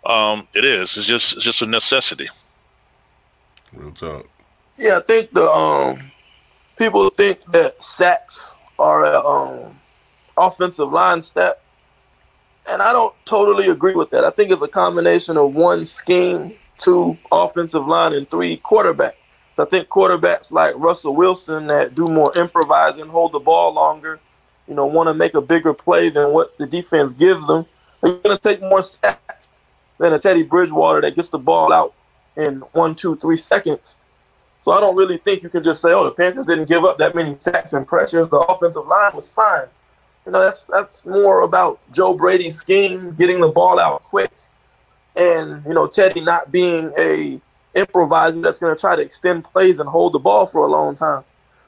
um, 0.06 0.48
it 0.54 0.64
is. 0.64 0.96
It's 0.96 1.04
just 1.04 1.34
it's 1.34 1.44
just 1.44 1.60
a 1.60 1.66
necessity. 1.66 2.26
Real 3.74 3.92
talk. 3.92 4.26
Yeah, 4.78 4.96
I 4.96 5.00
think 5.02 5.32
the 5.32 5.46
um 5.46 6.10
people 6.78 7.10
think 7.10 7.44
that 7.52 7.82
sacks 7.82 8.54
are 8.78 9.04
a 9.04 9.20
um 9.20 9.78
offensive 10.38 10.90
line 10.90 11.20
stat. 11.20 11.60
And 12.70 12.80
I 12.80 12.94
don't 12.94 13.14
totally 13.26 13.68
agree 13.68 13.94
with 13.94 14.08
that. 14.08 14.24
I 14.24 14.30
think 14.30 14.50
it's 14.50 14.62
a 14.62 14.68
combination 14.68 15.36
of 15.36 15.54
one 15.54 15.84
scheme, 15.84 16.54
two 16.78 17.18
offensive 17.30 17.86
line, 17.86 18.14
and 18.14 18.30
three 18.30 18.56
quarterback. 18.56 19.16
I 19.58 19.64
think 19.64 19.88
quarterbacks 19.88 20.52
like 20.52 20.74
Russell 20.76 21.14
Wilson 21.14 21.66
that 21.68 21.94
do 21.94 22.06
more 22.06 22.36
improvising, 22.36 23.06
hold 23.06 23.32
the 23.32 23.38
ball 23.38 23.72
longer, 23.72 24.20
you 24.68 24.74
know, 24.74 24.86
want 24.86 25.08
to 25.08 25.14
make 25.14 25.34
a 25.34 25.40
bigger 25.40 25.72
play 25.72 26.10
than 26.10 26.32
what 26.32 26.56
the 26.58 26.66
defense 26.66 27.12
gives 27.12 27.46
them. 27.46 27.64
They're 28.02 28.18
going 28.18 28.36
to 28.36 28.42
take 28.42 28.60
more 28.60 28.82
sacks 28.82 29.48
than 29.98 30.12
a 30.12 30.18
Teddy 30.18 30.42
Bridgewater 30.42 31.00
that 31.00 31.16
gets 31.16 31.30
the 31.30 31.38
ball 31.38 31.72
out 31.72 31.94
in 32.36 32.56
one, 32.72 32.94
two, 32.94 33.16
three 33.16 33.36
seconds. 33.36 33.96
So 34.62 34.72
I 34.72 34.80
don't 34.80 34.96
really 34.96 35.18
think 35.18 35.42
you 35.42 35.48
can 35.48 35.62
just 35.62 35.80
say, 35.80 35.92
"Oh, 35.92 36.04
the 36.04 36.10
Panthers 36.10 36.46
didn't 36.46 36.68
give 36.68 36.84
up 36.84 36.98
that 36.98 37.14
many 37.14 37.36
sacks 37.38 37.72
and 37.72 37.86
pressures. 37.86 38.28
The 38.28 38.38
offensive 38.38 38.86
line 38.86 39.14
was 39.14 39.30
fine." 39.30 39.68
You 40.26 40.32
know, 40.32 40.40
that's 40.40 40.64
that's 40.64 41.06
more 41.06 41.42
about 41.42 41.78
Joe 41.92 42.14
Brady's 42.14 42.56
scheme, 42.56 43.14
getting 43.14 43.40
the 43.40 43.48
ball 43.48 43.78
out 43.78 44.02
quick, 44.02 44.32
and 45.14 45.64
you 45.64 45.72
know 45.72 45.86
Teddy 45.86 46.20
not 46.20 46.50
being 46.50 46.92
a 46.98 47.40
improviser 47.76 48.40
that's 48.40 48.58
going 48.58 48.74
to 48.74 48.80
try 48.80 48.96
to 48.96 49.02
extend 49.02 49.44
plays 49.44 49.80
and 49.80 49.88
hold 49.88 50.12
the 50.12 50.18
ball 50.18 50.46
for 50.46 50.66
a 50.66 50.70
long 50.70 50.94
time. 50.94 51.24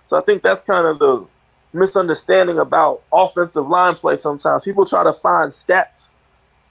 So 0.09 0.17
I 0.17 0.23
think 0.23 0.43
that's 0.43 0.63
kind 0.63 0.87
of 0.87 0.99
the 0.99 1.27
misunderstanding 1.73 2.59
about 2.59 3.03
offensive 3.13 3.69
line 3.69 3.95
play. 3.95 4.17
Sometimes 4.17 4.65
people 4.65 4.85
try 4.85 5.05
to 5.05 5.13
find 5.13 5.51
stats 5.51 6.13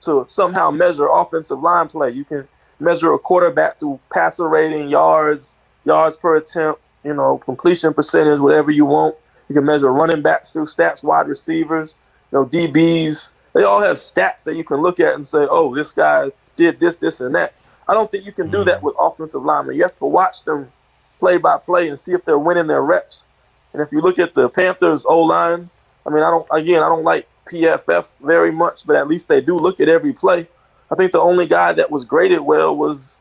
to 0.01 0.25
somehow 0.27 0.71
measure 0.71 1.07
offensive 1.07 1.59
line 1.59 1.87
play. 1.87 2.11
You 2.11 2.23
can 2.23 2.47
measure 2.79 3.13
a 3.13 3.19
quarterback 3.19 3.79
through 3.79 3.99
passer 4.11 4.47
rating, 4.47 4.89
yards, 4.89 5.53
yards 5.85 6.17
per 6.17 6.35
attempt, 6.37 6.81
you 7.03 7.13
know, 7.13 7.37
completion 7.39 7.93
percentage, 7.93 8.39
whatever 8.39 8.71
you 8.71 8.85
want. 8.85 9.15
You 9.49 9.55
can 9.55 9.65
measure 9.65 9.91
running 9.91 10.21
backs 10.21 10.53
through 10.53 10.65
stats, 10.65 11.03
wide 11.03 11.27
receivers, 11.27 11.95
you 12.31 12.39
know, 12.39 12.45
DBs. 12.45 13.31
They 13.53 13.63
all 13.63 13.81
have 13.81 13.97
stats 13.97 14.43
that 14.43 14.55
you 14.55 14.63
can 14.63 14.77
look 14.77 14.99
at 14.99 15.15
and 15.15 15.25
say, 15.25 15.47
oh, 15.49 15.73
this 15.73 15.91
guy 15.91 16.31
did 16.55 16.79
this, 16.79 16.97
this, 16.97 17.21
and 17.21 17.33
that. 17.35 17.53
I 17.87 17.93
don't 17.93 18.11
think 18.11 18.25
you 18.25 18.31
can 18.31 18.49
do 18.49 18.63
that 18.65 18.79
mm. 18.79 18.83
with 18.83 18.95
offensive 18.99 19.43
linemen. 19.43 19.75
You 19.75 19.83
have 19.83 19.95
to 19.97 20.05
watch 20.05 20.43
them 20.43 20.71
play 21.19 21.37
by 21.37 21.57
play 21.57 21.89
and 21.89 21.99
see 21.99 22.13
if 22.13 22.25
they're 22.25 22.39
winning 22.39 22.67
their 22.67 22.81
reps. 22.81 23.25
And 23.73 23.81
if 23.81 23.91
you 23.91 24.01
look 24.01 24.19
at 24.19 24.33
the 24.33 24.49
Panthers 24.49 25.05
O 25.05 25.21
line, 25.21 25.69
I 26.05 26.09
mean, 26.09 26.23
I 26.23 26.29
don't. 26.29 26.47
Again, 26.51 26.83
I 26.83 26.89
don't 26.89 27.03
like 27.03 27.27
PFF 27.45 28.07
very 28.21 28.51
much, 28.51 28.85
but 28.85 28.95
at 28.95 29.07
least 29.07 29.27
they 29.27 29.41
do 29.41 29.57
look 29.57 29.79
at 29.79 29.89
every 29.89 30.13
play. 30.13 30.47
I 30.91 30.95
think 30.95 31.11
the 31.11 31.19
only 31.19 31.45
guy 31.45 31.73
that 31.73 31.91
was 31.91 32.05
graded 32.05 32.39
well 32.39 32.75
was 32.75 33.19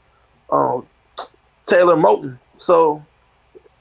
um, 0.51 0.87
Taylor 1.67 1.97
Moton. 1.97 2.39
So 2.57 3.05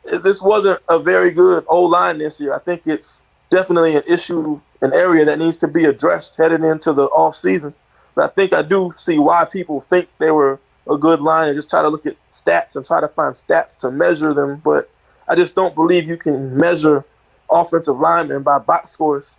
this 0.03 0.41
wasn't 0.41 0.81
a 0.89 0.99
very 0.99 1.31
good 1.31 1.65
O 1.67 1.83
line 1.83 2.17
this 2.17 2.39
year. 2.39 2.53
I 2.53 2.59
think 2.59 2.83
it's 2.85 3.23
definitely 3.49 3.95
an 3.95 4.03
issue, 4.07 4.59
an 4.81 4.93
area 4.93 5.25
that 5.25 5.39
needs 5.39 5.57
to 5.57 5.67
be 5.67 5.85
addressed 5.85 6.35
headed 6.35 6.63
into 6.63 6.93
the 6.93 7.05
off 7.05 7.35
season. 7.35 7.73
But 8.15 8.31
I 8.31 8.33
think 8.33 8.53
I 8.53 8.61
do 8.61 8.93
see 8.97 9.19
why 9.19 9.45
people 9.45 9.81
think 9.81 10.09
they 10.19 10.31
were 10.31 10.59
a 10.89 10.97
good 10.97 11.21
line 11.21 11.49
and 11.49 11.55
just 11.55 11.69
try 11.69 11.81
to 11.81 11.89
look 11.89 12.05
at 12.05 12.15
stats 12.31 12.75
and 12.75 12.85
try 12.85 13.01
to 13.01 13.07
find 13.07 13.33
stats 13.33 13.77
to 13.79 13.91
measure 13.91 14.33
them. 14.33 14.61
But 14.63 14.89
I 15.27 15.35
just 15.35 15.55
don't 15.55 15.75
believe 15.75 16.07
you 16.07 16.17
can 16.17 16.55
measure 16.57 17.03
offensive 17.49 17.97
linemen 17.99 18.43
by 18.43 18.59
box 18.59 18.91
scores. 18.91 19.37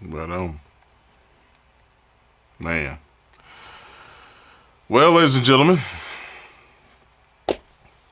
But 0.00 0.30
um, 0.30 0.60
man. 2.58 2.98
Well, 4.88 5.12
ladies 5.12 5.36
and 5.36 5.44
gentlemen, 5.44 5.80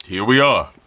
here 0.04 0.24
we 0.24 0.40
are. 0.40 0.70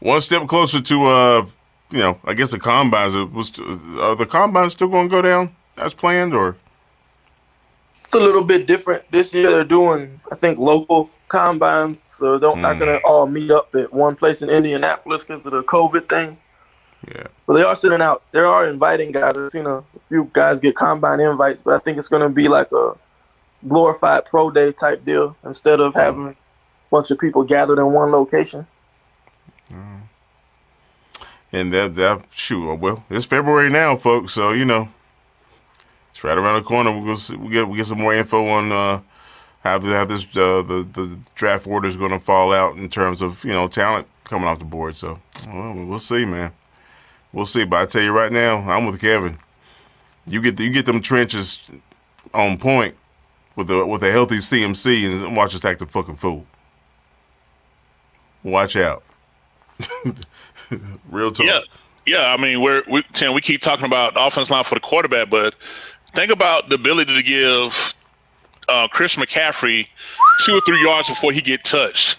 One 0.00 0.20
step 0.20 0.46
closer 0.46 0.80
to 0.80 1.04
uh, 1.06 1.46
you 1.90 1.98
know, 1.98 2.18
I 2.24 2.34
guess 2.34 2.50
the 2.50 2.58
combines. 2.58 3.14
Was 3.14 3.58
are 3.58 4.16
the 4.16 4.26
combines 4.26 4.72
still 4.72 4.88
going 4.88 5.08
to 5.08 5.10
go 5.10 5.22
down 5.22 5.54
as 5.76 5.94
planned, 5.94 6.34
or? 6.34 6.56
It's 8.06 8.14
a 8.14 8.20
little 8.20 8.44
bit 8.44 8.68
different 8.68 9.02
this 9.10 9.34
year. 9.34 9.50
They're 9.50 9.64
doing, 9.64 10.20
I 10.30 10.36
think, 10.36 10.60
local 10.60 11.10
combines, 11.26 12.00
so 12.00 12.38
they're 12.38 12.50
mm. 12.50 12.60
not 12.60 12.78
going 12.78 12.96
to 12.96 13.04
all 13.04 13.26
meet 13.26 13.50
up 13.50 13.74
at 13.74 13.92
one 13.92 14.14
place 14.14 14.42
in 14.42 14.48
Indianapolis 14.48 15.24
because 15.24 15.44
of 15.44 15.52
the 15.52 15.64
COVID 15.64 16.08
thing. 16.08 16.38
Yeah. 17.08 17.24
But 17.48 17.54
they 17.54 17.62
are 17.64 17.74
sending 17.74 18.00
out. 18.00 18.22
They 18.30 18.38
are 18.38 18.68
inviting 18.68 19.10
guys. 19.10 19.36
I've 19.36 19.50
seen 19.50 19.66
a, 19.66 19.78
a 19.78 20.00
few 20.02 20.30
guys 20.32 20.60
get 20.60 20.76
combine 20.76 21.18
invites, 21.18 21.62
but 21.62 21.74
I 21.74 21.80
think 21.80 21.98
it's 21.98 22.06
going 22.06 22.22
to 22.22 22.28
be 22.28 22.46
like 22.46 22.70
a 22.70 22.92
glorified 23.66 24.24
pro 24.26 24.52
day 24.52 24.70
type 24.70 25.04
deal 25.04 25.36
instead 25.44 25.80
of 25.80 25.92
having 25.96 26.28
a 26.28 26.36
bunch 26.92 27.10
of 27.10 27.18
people 27.18 27.42
gathered 27.42 27.80
in 27.80 27.92
one 27.92 28.12
location. 28.12 28.68
Mm. 29.68 30.02
And 31.52 31.72
that 31.72 31.94
that 31.94 32.24
shoot, 32.30 32.72
well, 32.76 33.02
it's 33.10 33.26
February 33.26 33.68
now, 33.68 33.96
folks. 33.96 34.32
So 34.32 34.52
you 34.52 34.64
know, 34.64 34.90
it's 36.16 36.24
right 36.24 36.38
around 36.38 36.54
the 36.54 36.66
corner. 36.66 36.98
We'll 36.98 37.16
see, 37.16 37.36
we 37.36 37.50
get 37.50 37.68
we 37.68 37.76
get 37.76 37.84
some 37.84 38.00
more 38.00 38.14
info 38.14 38.46
on 38.48 38.72
uh, 38.72 39.02
how 39.60 39.78
how 39.80 40.04
this 40.06 40.24
uh, 40.34 40.62
the 40.62 40.88
the 40.90 41.18
draft 41.34 41.66
order 41.66 41.86
is 41.86 41.96
going 41.98 42.12
to 42.12 42.18
fall 42.18 42.54
out 42.54 42.74
in 42.76 42.88
terms 42.88 43.20
of 43.20 43.44
you 43.44 43.52
know 43.52 43.68
talent 43.68 44.06
coming 44.24 44.48
off 44.48 44.58
the 44.58 44.64
board. 44.64 44.96
So 44.96 45.20
well, 45.46 45.74
we'll 45.74 45.98
see, 45.98 46.24
man. 46.24 46.52
We'll 47.34 47.44
see. 47.44 47.66
But 47.66 47.82
I 47.82 47.84
tell 47.84 48.00
you 48.00 48.12
right 48.12 48.32
now, 48.32 48.60
I'm 48.60 48.86
with 48.86 48.98
Kevin. 48.98 49.36
You 50.26 50.40
get 50.40 50.58
you 50.58 50.72
get 50.72 50.86
them 50.86 51.02
trenches 51.02 51.70
on 52.32 52.56
point. 52.56 52.94
with 53.54 53.70
a 53.70 53.84
with 53.84 54.02
a 54.02 54.10
healthy 54.10 54.36
CMC 54.36 55.22
and 55.22 55.36
watch 55.36 55.54
us 55.54 55.64
act 55.66 55.80
the 55.80 55.86
fucking 55.86 56.16
fool. 56.16 56.46
Watch 58.42 58.76
out. 58.76 59.02
Real 61.10 61.30
talk. 61.30 61.46
Yeah, 61.46 61.60
yeah. 62.06 62.32
I 62.32 62.38
mean, 62.38 62.62
we're 62.62 62.82
we 62.90 63.02
Tim, 63.12 63.34
we 63.34 63.42
keep 63.42 63.60
talking 63.60 63.84
about 63.84 64.14
offense 64.16 64.50
line 64.50 64.64
for 64.64 64.76
the 64.76 64.80
quarterback, 64.80 65.28
but 65.28 65.54
think 66.16 66.32
about 66.32 66.68
the 66.68 66.74
ability 66.74 67.14
to 67.14 67.22
give 67.22 67.94
uh, 68.68 68.88
Chris 68.88 69.14
McCaffrey 69.16 69.86
two 70.44 70.54
or 70.54 70.60
three 70.66 70.82
yards 70.82 71.08
before 71.08 71.30
he 71.30 71.40
get 71.40 71.62
touched. 71.62 72.18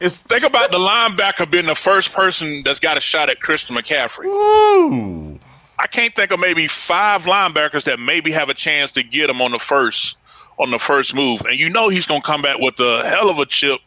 It's 0.00 0.22
Think 0.22 0.44
about 0.44 0.70
the 0.70 0.78
linebacker 0.78 1.50
being 1.50 1.66
the 1.66 1.74
first 1.74 2.12
person 2.12 2.62
that's 2.64 2.80
got 2.80 2.96
a 2.96 3.00
shot 3.00 3.28
at 3.30 3.40
Christian 3.40 3.76
McCaffrey. 3.76 4.26
Ooh. 4.26 5.38
I 5.78 5.86
can't 5.86 6.14
think 6.14 6.30
of 6.30 6.40
maybe 6.40 6.68
five 6.68 7.22
linebackers 7.24 7.84
that 7.84 7.98
maybe 8.00 8.30
have 8.32 8.48
a 8.48 8.54
chance 8.54 8.90
to 8.92 9.02
get 9.02 9.28
him 9.28 9.42
on 9.42 9.50
the 9.52 9.58
first 9.58 10.16
on 10.58 10.70
the 10.70 10.78
first 10.78 11.14
move, 11.14 11.42
and 11.42 11.58
you 11.58 11.68
know 11.68 11.90
he's 11.90 12.06
gonna 12.06 12.22
come 12.22 12.40
back 12.40 12.58
with 12.58 12.80
a 12.80 13.06
hell 13.06 13.28
of 13.28 13.38
a 13.38 13.44
chip 13.44 13.78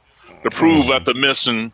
to 0.43 0.51
prove 0.51 0.85
Mm-hmm. 0.85 0.91
after 0.91 1.13
missing, 1.15 1.71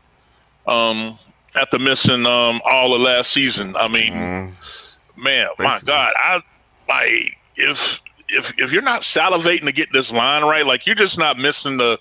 um, 0.67 1.19
after 1.57 1.77
missing 1.77 2.25
um 2.25 2.61
all 2.71 2.95
of 2.95 3.01
last 3.01 3.31
season. 3.31 3.75
I 3.75 3.89
mean, 3.89 4.13
Mm-hmm. 4.13 5.21
man, 5.23 5.47
my 5.59 5.79
God, 5.83 6.13
I 6.17 6.41
like 6.87 7.37
if 7.55 8.01
if 8.29 8.53
if 8.57 8.71
you're 8.71 8.81
not 8.81 9.01
salivating 9.01 9.65
to 9.65 9.71
get 9.71 9.91
this 9.93 10.11
line 10.11 10.43
right, 10.43 10.65
like 10.65 10.85
you're 10.85 10.95
just 10.95 11.17
not 11.17 11.37
missing 11.37 11.77
the 11.77 11.99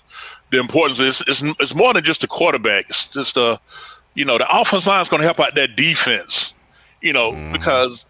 the 0.51 0.59
importance. 0.59 0.99
It's 0.99 1.21
it's, 1.21 1.41
it's 1.59 1.75
more 1.75 1.93
than 1.93 2.03
just 2.03 2.23
a 2.23 2.27
quarterback. 2.27 2.89
It's 2.89 3.09
just 3.09 3.37
a 3.37 3.59
you 4.13 4.25
know 4.25 4.37
the 4.37 4.47
offense 4.49 4.87
line 4.87 5.01
is 5.01 5.09
going 5.09 5.21
to 5.21 5.25
help 5.25 5.39
out 5.39 5.55
that 5.55 5.75
defense. 5.75 6.53
You 7.01 7.13
know 7.13 7.33
because 7.51 8.05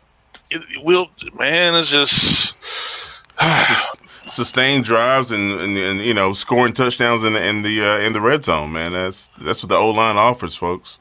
it, 0.50 0.62
it 0.70 0.84
will 0.84 1.10
man. 1.38 1.76
It's 1.76 1.90
just 1.90 2.56
sustained 4.20 4.84
drives 4.86 5.32
and, 5.32 5.60
and 5.60 5.78
and 5.78 6.00
you 6.02 6.14
know 6.14 6.34
scoring 6.34 6.74
touchdowns 6.74 7.24
in 7.24 7.34
the 7.34 7.46
in 7.46 7.62
the 7.62 7.82
uh, 7.82 7.98
in 8.00 8.14
the 8.14 8.22
red 8.22 8.46
zone, 8.46 8.72
man. 8.72 8.94
That's 8.94 9.28
that's 9.42 9.62
what 9.62 9.70
the 9.70 9.76
O 9.76 9.92
line 9.92 10.18
offers, 10.18 10.56
folks. 10.56 11.00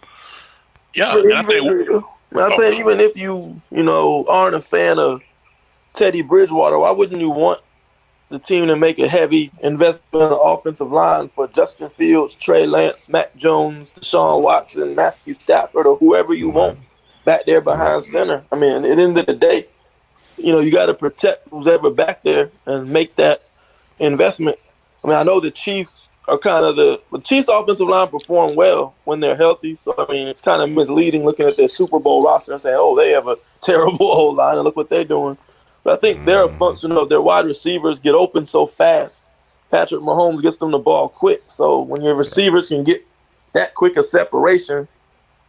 yeah. 0.94 1.14
But 1.14 1.32
I 1.32 1.42
think 1.44 2.04
I'm 2.34 2.52
saying 2.56 2.80
even 2.80 3.00
if 3.00 3.16
you 3.16 3.60
you 3.70 3.82
know 3.82 4.24
aren't 4.28 4.56
a 4.56 4.60
fan 4.60 4.98
of 4.98 5.22
Teddy 5.94 6.22
Bridgewater, 6.22 6.78
why 6.78 6.90
wouldn't 6.90 7.20
you 7.20 7.30
want 7.30 7.60
the 8.28 8.38
team 8.38 8.66
to 8.66 8.76
make 8.76 8.98
a 8.98 9.08
heavy 9.08 9.50
investment 9.62 10.24
in 10.24 10.30
the 10.30 10.36
offensive 10.36 10.90
line 10.90 11.28
for 11.28 11.46
Justin 11.48 11.88
Fields, 11.88 12.34
Trey 12.34 12.66
Lance, 12.66 13.08
Matt 13.08 13.36
Jones, 13.36 13.92
Deshaun 13.92 14.42
Watson, 14.42 14.94
Matthew 14.94 15.34
Stafford, 15.34 15.86
or 15.86 15.96
whoever 15.96 16.34
you 16.34 16.48
mm-hmm. 16.48 16.56
want 16.56 16.78
back 17.24 17.46
there 17.46 17.60
behind 17.60 18.02
mm-hmm. 18.02 18.12
center? 18.12 18.44
I 18.50 18.56
mean, 18.56 18.76
at 18.76 18.82
the 18.82 19.02
end 19.02 19.18
of 19.18 19.26
the 19.26 19.34
day, 19.34 19.68
you 20.36 20.52
know 20.52 20.60
you 20.60 20.72
got 20.72 20.86
to 20.86 20.94
protect 20.94 21.48
who's 21.48 21.66
ever 21.66 21.90
back 21.90 22.22
there 22.22 22.50
and 22.66 22.90
make 22.90 23.14
that 23.16 23.42
investment. 23.98 24.58
I 25.04 25.08
mean, 25.08 25.16
I 25.16 25.22
know 25.22 25.38
the 25.38 25.50
Chiefs 25.50 26.10
are 26.26 26.38
kind 26.38 26.64
of 26.64 26.76
the 26.76 27.00
the 27.12 27.20
Chiefs' 27.20 27.48
offensive 27.48 27.88
line 27.88 28.08
perform 28.08 28.56
well 28.56 28.94
when 29.04 29.20
they're 29.20 29.36
healthy. 29.36 29.76
So 29.76 29.94
I 29.96 30.10
mean, 30.10 30.26
it's 30.26 30.40
kind 30.40 30.62
of 30.62 30.70
misleading 30.70 31.24
looking 31.24 31.46
at 31.46 31.56
their 31.56 31.68
Super 31.68 32.00
Bowl 32.00 32.24
roster 32.24 32.52
and 32.52 32.60
saying, 32.60 32.76
"Oh, 32.78 32.96
they 32.96 33.10
have 33.10 33.28
a 33.28 33.36
terrible 33.60 34.10
O 34.10 34.26
line 34.30 34.56
and 34.56 34.64
look 34.64 34.76
what 34.76 34.90
they're 34.90 35.04
doing." 35.04 35.38
But 35.84 35.98
I 35.98 36.00
think 36.00 36.24
they're 36.24 36.44
a 36.44 36.48
mm. 36.48 36.58
function 36.58 36.92
of 36.92 37.08
their 37.08 37.20
wide 37.20 37.44
receivers 37.44 38.00
get 38.00 38.14
open 38.14 38.44
so 38.44 38.66
fast. 38.66 39.24
Patrick 39.70 40.00
Mahomes 40.00 40.42
gets 40.42 40.56
them 40.56 40.70
the 40.70 40.78
ball 40.78 41.08
quick. 41.08 41.42
So 41.44 41.80
when 41.80 42.02
your 42.02 42.14
receivers 42.14 42.68
can 42.68 42.82
get 42.82 43.06
that 43.52 43.74
quick 43.74 43.96
a 43.96 44.02
separation, 44.02 44.88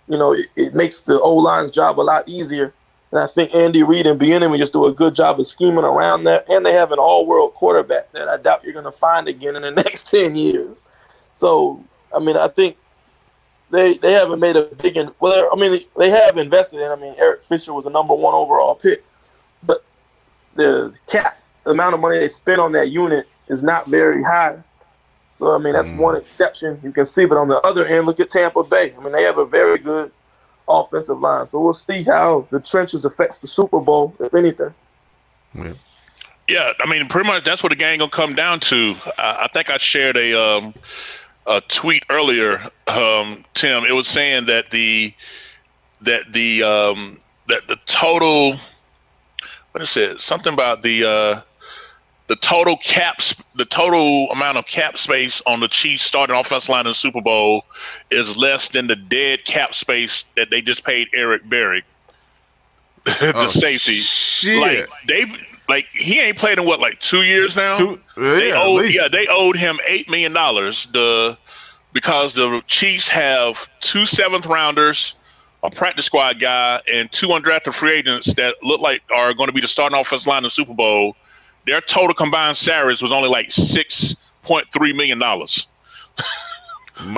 you 0.08 0.18
know, 0.18 0.34
it, 0.34 0.48
it 0.56 0.76
makes 0.76 1.00
the 1.02 1.20
O 1.20 1.36
line's 1.36 1.72
job 1.72 2.00
a 2.00 2.02
lot 2.02 2.28
easier. 2.28 2.74
And 3.12 3.20
I 3.20 3.28
think 3.28 3.56
Andy 3.56 3.82
Reid 3.84 4.08
and 4.08 4.20
Bieniemy 4.20 4.58
just 4.58 4.74
do 4.74 4.86
a 4.86 4.92
good 4.92 5.16
job 5.16 5.40
of 5.40 5.48
scheming 5.48 5.86
around 5.86 6.26
that. 6.26 6.50
And 6.50 6.66
they 6.66 6.74
have 6.74 6.92
an 6.92 7.00
all-world 7.00 7.54
quarterback 7.54 8.12
that 8.12 8.28
I 8.28 8.38
doubt 8.38 8.64
you're 8.64 8.74
going 8.74 8.86
to 8.86 8.92
find 8.92 9.28
again 9.28 9.56
in 9.56 9.62
the 9.62 9.72
next 9.84 10.10
ten 10.10 10.36
years. 10.36 10.86
So 11.34 11.84
I 12.16 12.20
mean, 12.20 12.38
I 12.38 12.48
think 12.48 12.78
they 13.72 13.98
they 13.98 14.14
haven't 14.14 14.40
made 14.40 14.56
a 14.56 14.64
big 14.64 14.98
in, 14.98 15.12
well. 15.20 15.50
I 15.52 15.56
mean, 15.56 15.82
they 15.98 16.10
have 16.10 16.38
invested 16.38 16.80
in. 16.80 16.92
I 16.92 16.96
mean, 16.96 17.14
Eric 17.18 17.44
Fisher 17.44 17.74
was 17.74 17.86
a 17.86 17.90
number 17.90 18.14
one 18.14 18.34
overall 18.34 18.76
pick, 18.76 19.04
but 19.64 19.84
the 20.56 20.98
cap, 21.08 21.38
the 21.64 21.72
amount 21.72 21.94
of 21.94 22.00
money 22.00 22.18
they 22.18 22.28
spent 22.28 22.60
on 22.60 22.72
that 22.74 22.92
unit 22.92 23.28
is 23.48 23.64
not 23.64 23.88
very 23.88 24.24
high. 24.24 24.64
So 25.32 25.54
I 25.54 25.58
mean, 25.58 25.74
that's 25.74 25.90
one 25.92 26.16
exception 26.16 26.80
you 26.82 26.92
can 26.92 27.06
see. 27.06 27.26
But 27.26 27.38
on 27.38 27.48
the 27.48 27.60
other 27.62 27.86
end, 27.86 28.06
look 28.06 28.20
at 28.20 28.30
Tampa 28.30 28.64
Bay. 28.64 28.94
I 28.98 29.04
mean, 29.04 29.12
they 29.12 29.24
have 29.24 29.38
a 29.38 29.46
very 29.46 29.78
good 29.78 30.12
offensive 30.68 31.20
line. 31.20 31.48
So 31.48 31.60
we'll 31.60 31.74
see 31.74 32.04
how 32.04 32.48
the 32.52 32.60
trenches 32.60 33.06
affects 33.06 33.40
the 33.40 33.48
Super 33.48 33.82
Bowl, 33.82 34.16
if 34.20 34.34
anything. 34.34 34.74
Yeah. 35.54 35.74
Yeah, 36.48 36.74
I 36.80 36.88
mean, 36.88 37.08
pretty 37.08 37.28
much 37.28 37.44
that's 37.44 37.64
what 37.64 37.70
the 37.70 37.76
game 37.76 37.98
gonna 37.98 38.12
come 38.12 38.36
down 38.36 38.60
to. 38.62 38.96
I, 39.18 39.42
I 39.44 39.48
think 39.52 39.72
I 39.72 39.78
shared 39.78 40.16
a 40.16 40.40
um, 40.40 40.76
a 41.48 41.62
tweet 41.62 42.04
earlier, 42.10 42.62
um, 42.88 43.44
Tim. 43.56 43.84
It 43.84 43.94
was 43.94 44.08
saying 44.08 44.46
that 44.46 44.70
the 44.70 45.12
that 46.02 46.32
the 46.34 46.62
um, 46.62 47.18
that 47.48 47.68
the 47.68 47.78
total 47.88 48.58
what 49.76 49.82
is 49.82 49.98
it? 49.98 50.22
Something 50.22 50.54
about 50.54 50.84
the 50.84 51.04
uh, 51.04 51.42
the 52.28 52.38
total 52.38 52.78
caps, 52.78 53.36
the 53.56 53.66
total 53.66 54.32
amount 54.32 54.58
of 54.58 54.66
cap 54.68 54.98
space 54.98 55.42
on 55.46 55.60
the 55.60 55.68
Chiefs 55.68 56.02
starting 56.02 56.34
offensive 56.34 56.70
line 56.70 56.86
in 56.86 56.92
the 56.92 56.96
Super 56.96 57.20
Bowl 57.20 57.66
is 58.10 58.38
less 58.38 58.70
than 58.70 58.88
the 58.88 58.96
dead 58.96 59.44
cap 59.44 59.76
space 59.76 60.24
that 60.38 60.50
they 60.50 60.62
just 60.62 60.86
paid 60.86 61.10
Eric 61.14 61.50
Berry, 61.50 61.84
the 63.04 63.34
Oh, 63.36 63.48
safety. 63.48 63.96
Shit. 63.96 64.62
Like 64.62 64.90
they 65.10 65.26
like 65.68 65.88
he 65.92 66.22
ain't 66.22 66.38
played 66.38 66.58
in 66.58 66.66
what 66.66 66.80
like 66.80 66.98
two 67.02 67.24
years 67.24 67.58
now. 67.58 67.74
Two- 67.74 68.00
they 68.16 68.48
yeah, 68.48 68.56
at 68.56 68.66
owed 68.66 68.94
yeah 68.94 69.08
they 69.12 69.28
owed 69.28 69.58
him 69.58 69.78
eight 69.86 70.10
million 70.10 70.32
dollars. 70.32 70.88
The 70.94 71.38
because 71.92 72.34
the 72.34 72.62
Chiefs 72.68 73.10
have 73.10 73.70
two 73.82 74.06
seventh 74.06 74.46
rounders, 74.46 75.16
a 75.66 75.70
practice 75.70 76.06
squad 76.06 76.40
guy, 76.40 76.82
and 76.92 77.12
two 77.12 77.28
undrafted 77.28 77.74
free 77.74 77.94
agents 77.94 78.34
that 78.36 78.56
look 78.64 78.82
like 78.82 79.02
are 79.14 79.34
going 79.34 79.48
to 79.48 79.54
be 79.54 79.62
the 79.62 79.68
starting 79.68 79.98
offensive 79.98 80.28
line 80.28 80.40
in 80.40 80.44
the 80.44 80.50
Super 80.50 80.74
Bowl. 80.74 81.16
Their 81.66 81.82
total 81.82 82.14
combined 82.14 82.58
salaries 82.58 83.02
was 83.02 83.12
only 83.12 83.30
like 83.30 83.52
six 83.52 84.16
point 84.44 84.68
three 84.72 84.94
million 84.94 85.20
dollars. 85.20 85.68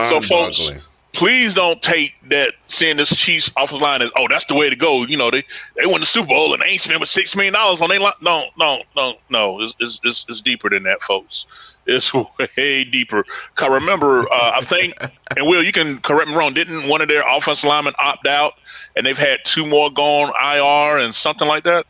So, 0.05 0.21
folks, 0.21 0.71
please 1.13 1.53
don't 1.53 1.81
take 1.81 2.13
that 2.29 2.53
seeing 2.67 2.97
this 2.97 3.15
Chiefs 3.15 3.49
offensive 3.57 3.81
line 3.81 4.01
as 4.01 4.11
oh 4.15 4.27
that's 4.29 4.45
the 4.45 4.55
way 4.55 4.69
to 4.69 4.75
go. 4.75 5.03
You 5.03 5.17
know 5.17 5.29
they 5.29 5.43
they 5.75 5.85
won 5.85 5.99
the 5.99 6.05
Super 6.05 6.27
Bowl 6.27 6.53
and 6.53 6.61
they 6.61 6.67
ain't 6.67 6.81
spent 6.81 6.99
but 6.99 7.07
six 7.07 7.35
million 7.35 7.53
dollars 7.53 7.81
on 7.81 7.89
they 7.89 7.99
line. 7.99 8.13
No, 8.21 8.45
no, 8.57 8.81
no, 8.95 9.15
no. 9.29 9.61
It's, 9.61 9.75
it's 9.79 9.99
it's 10.03 10.25
it's 10.29 10.41
deeper 10.41 10.69
than 10.69 10.83
that, 10.83 11.01
folks. 11.03 11.45
It's 11.87 12.13
way 12.13 12.83
deeper. 12.83 13.25
Cause 13.55 13.69
remember, 13.69 14.21
uh, 14.31 14.51
I 14.55 14.61
think, 14.61 14.95
and 15.37 15.47
Will, 15.47 15.63
you 15.63 15.71
can 15.71 15.99
correct 15.99 16.29
me 16.29 16.35
wrong. 16.35 16.53
Didn't 16.53 16.87
one 16.87 17.01
of 17.01 17.07
their 17.07 17.23
offensive 17.27 17.67
linemen 17.67 17.93
opt 17.99 18.27
out, 18.27 18.53
and 18.95 19.05
they've 19.05 19.17
had 19.17 19.39
two 19.45 19.65
more 19.65 19.89
gone 19.89 20.29
IR 20.29 20.99
and 20.99 21.13
something 21.13 21.47
like 21.47 21.63
that? 21.63 21.85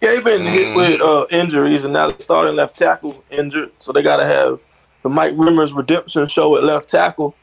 Yeah, 0.00 0.12
they've 0.12 0.24
been 0.24 0.46
hit 0.46 0.74
with 0.74 1.00
uh, 1.02 1.26
injuries, 1.30 1.84
and 1.84 1.92
now 1.92 2.10
the 2.10 2.22
starting 2.22 2.56
left 2.56 2.74
tackle 2.74 3.22
injured, 3.30 3.70
so 3.80 3.92
they 3.92 4.02
got 4.02 4.16
to 4.16 4.24
have 4.24 4.60
the 5.02 5.10
Mike 5.10 5.34
Remmers 5.34 5.76
redemption 5.76 6.26
show 6.26 6.56
at 6.56 6.64
left 6.64 6.88
tackle 6.88 7.34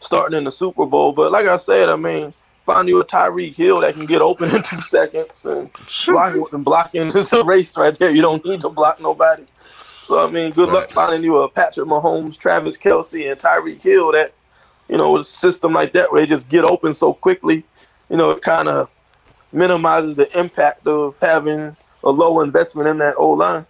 starting 0.00 0.38
in 0.38 0.44
the 0.44 0.50
Super 0.50 0.86
Bowl. 0.86 1.12
But 1.12 1.30
like 1.32 1.46
I 1.46 1.56
said, 1.58 1.90
I 1.90 1.96
mean, 1.96 2.32
find 2.62 2.88
you 2.88 3.00
a 3.00 3.04
Tyreek 3.04 3.54
Hill 3.54 3.80
that 3.80 3.94
can 3.94 4.06
get 4.06 4.22
open 4.22 4.50
in 4.54 4.62
two 4.62 4.80
seconds 4.82 5.44
and 5.44 5.70
blocking, 6.06 6.46
and 6.52 6.64
blocking 6.64 7.06
is 7.08 7.32
a 7.32 7.44
race 7.44 7.76
right 7.76 7.96
there. 7.98 8.10
You 8.10 8.22
don't 8.22 8.44
need 8.44 8.62
to 8.62 8.70
block 8.70 9.00
nobody. 9.00 9.44
So 10.06 10.24
I 10.24 10.30
mean, 10.30 10.52
good 10.52 10.68
luck 10.68 10.90
finding 10.92 11.24
you 11.24 11.38
a 11.38 11.48
Patrick 11.48 11.88
Mahomes, 11.88 12.38
Travis 12.38 12.76
Kelce, 12.78 13.28
and 13.28 13.40
Tyreek 13.40 13.82
Hill 13.82 14.12
that 14.12 14.32
you 14.88 14.96
know 14.96 15.10
with 15.12 15.22
a 15.22 15.24
system 15.24 15.72
like 15.72 15.92
that 15.94 16.12
where 16.12 16.20
they 16.22 16.26
just 16.28 16.48
get 16.48 16.64
open 16.64 16.94
so 16.94 17.12
quickly. 17.12 17.64
You 18.08 18.16
know, 18.16 18.30
it 18.30 18.40
kind 18.40 18.68
of 18.68 18.88
minimizes 19.50 20.14
the 20.14 20.28
impact 20.38 20.86
of 20.86 21.18
having 21.20 21.76
a 22.04 22.08
low 22.08 22.40
investment 22.40 22.88
in 22.88 22.98
that 22.98 23.16
O 23.18 23.30
line. 23.30 23.66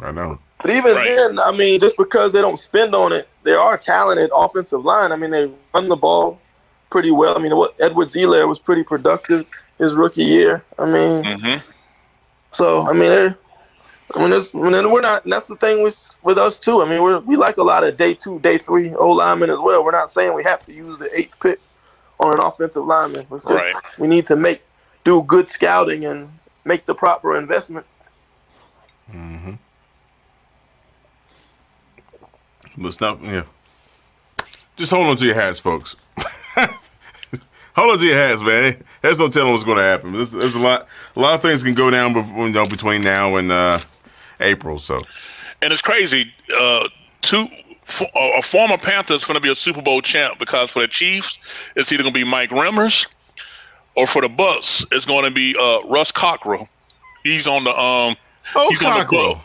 I 0.00 0.10
know. 0.12 0.38
But 0.62 0.70
even 0.70 0.94
Right. 0.94 1.14
then, 1.14 1.38
I 1.38 1.52
mean, 1.52 1.78
just 1.78 1.98
because 1.98 2.32
they 2.32 2.40
don't 2.40 2.58
spend 2.58 2.94
on 2.94 3.12
it, 3.12 3.28
they 3.42 3.52
are 3.52 3.76
talented 3.76 4.30
offensive 4.34 4.82
line. 4.82 5.12
I 5.12 5.16
mean, 5.16 5.30
they 5.30 5.50
run 5.74 5.88
the 5.88 5.96
ball 5.96 6.40
pretty 6.88 7.10
well. 7.10 7.36
I 7.36 7.40
mean, 7.42 7.54
what 7.54 7.74
Edwards-Helaire 7.80 8.48
was 8.48 8.58
pretty 8.58 8.82
productive 8.84 9.50
his 9.76 9.94
rookie 9.94 10.24
year. 10.24 10.64
I 10.78 10.86
mean, 10.86 11.22
Mm-hmm. 11.24 11.58
so 12.50 12.88
I 12.88 12.92
mean, 12.94 13.10
they're, 13.10 13.36
I 14.16 14.20
mean, 14.20 14.32
I 14.32 14.70
mean, 14.82 14.90
we're 14.90 15.00
not. 15.00 15.24
That's 15.24 15.46
the 15.46 15.56
thing 15.56 15.82
with 15.82 16.12
with 16.22 16.38
us 16.38 16.58
too. 16.58 16.82
I 16.82 16.88
mean, 16.88 17.02
we're 17.02 17.18
we 17.20 17.36
like 17.36 17.56
a 17.58 17.62
lot 17.62 17.84
of 17.84 17.96
day 17.96 18.14
two, 18.14 18.38
day 18.40 18.58
three 18.58 18.94
O 18.94 19.10
linemen 19.10 19.50
as 19.50 19.58
well. 19.58 19.84
We're 19.84 19.90
not 19.92 20.10
saying 20.10 20.34
we 20.34 20.44
have 20.44 20.64
to 20.66 20.72
use 20.72 20.98
the 20.98 21.08
eighth 21.14 21.38
pick 21.40 21.60
on 22.20 22.32
an 22.34 22.40
offensive 22.40 22.84
lineman. 22.84 23.26
It's 23.32 23.44
just 23.44 23.52
Right. 23.52 23.74
we 23.98 24.06
need 24.08 24.26
to 24.26 24.36
make 24.36 24.62
do 25.04 25.22
good 25.22 25.48
scouting 25.48 26.04
and 26.04 26.30
make 26.64 26.86
the 26.86 26.94
proper 26.94 27.36
investment. 27.36 27.86
Let's 32.78 33.00
not. 33.00 33.22
Yeah. 33.22 33.42
Just 34.76 34.90
hold 34.92 35.06
on 35.06 35.16
to 35.16 35.26
your 35.26 35.34
hats, 35.34 35.58
folks. 35.58 35.96
hold 37.74 37.90
on 37.92 37.98
to 37.98 38.06
your 38.06 38.16
hats, 38.16 38.42
man. 38.42 38.82
There's 39.02 39.20
no 39.20 39.28
telling 39.28 39.52
what's 39.52 39.64
going 39.64 39.76
to 39.76 39.82
happen. 39.84 40.12
There's, 40.12 40.32
there's 40.32 40.54
a 40.54 40.58
lot, 40.58 40.88
a 41.14 41.20
lot 41.20 41.34
of 41.34 41.42
things 41.42 41.62
can 41.62 41.74
go 41.74 41.90
down, 41.90 42.14
you 42.14 42.48
know, 42.50 42.66
between 42.66 43.02
now 43.02 43.36
and 43.36 43.52
uh, 43.52 43.80
April. 44.40 44.78
So, 44.78 45.02
and 45.60 45.72
it's 45.72 45.82
crazy. 45.82 46.32
Uh, 46.58 46.88
two 47.20 47.46
for, 47.84 48.06
a 48.14 48.42
former 48.42 48.78
Panther 48.78 49.14
is 49.14 49.24
going 49.24 49.36
to 49.36 49.40
be 49.40 49.50
a 49.50 49.54
Super 49.54 49.82
Bowl 49.82 50.00
champ 50.00 50.38
because 50.38 50.70
for 50.70 50.80
the 50.80 50.88
Chiefs, 50.88 51.38
it's 51.76 51.92
either 51.92 52.02
going 52.02 52.14
to 52.14 52.18
be 52.18 52.24
Mike 52.24 52.50
Remmers, 52.50 53.06
or 53.96 54.06
for 54.06 54.22
the 54.22 54.28
Bucks, 54.28 54.84
it's 54.92 55.04
going 55.04 55.24
to 55.24 55.30
be 55.30 55.54
uh, 55.60 55.82
Russ 55.88 56.10
Cockrell. 56.12 56.68
He's 57.22 57.46
on 57.46 57.64
the 57.64 57.70
um. 57.70 58.16
Oh, 58.54 58.68
he's 58.70 58.80
Cockrell. 58.80 59.40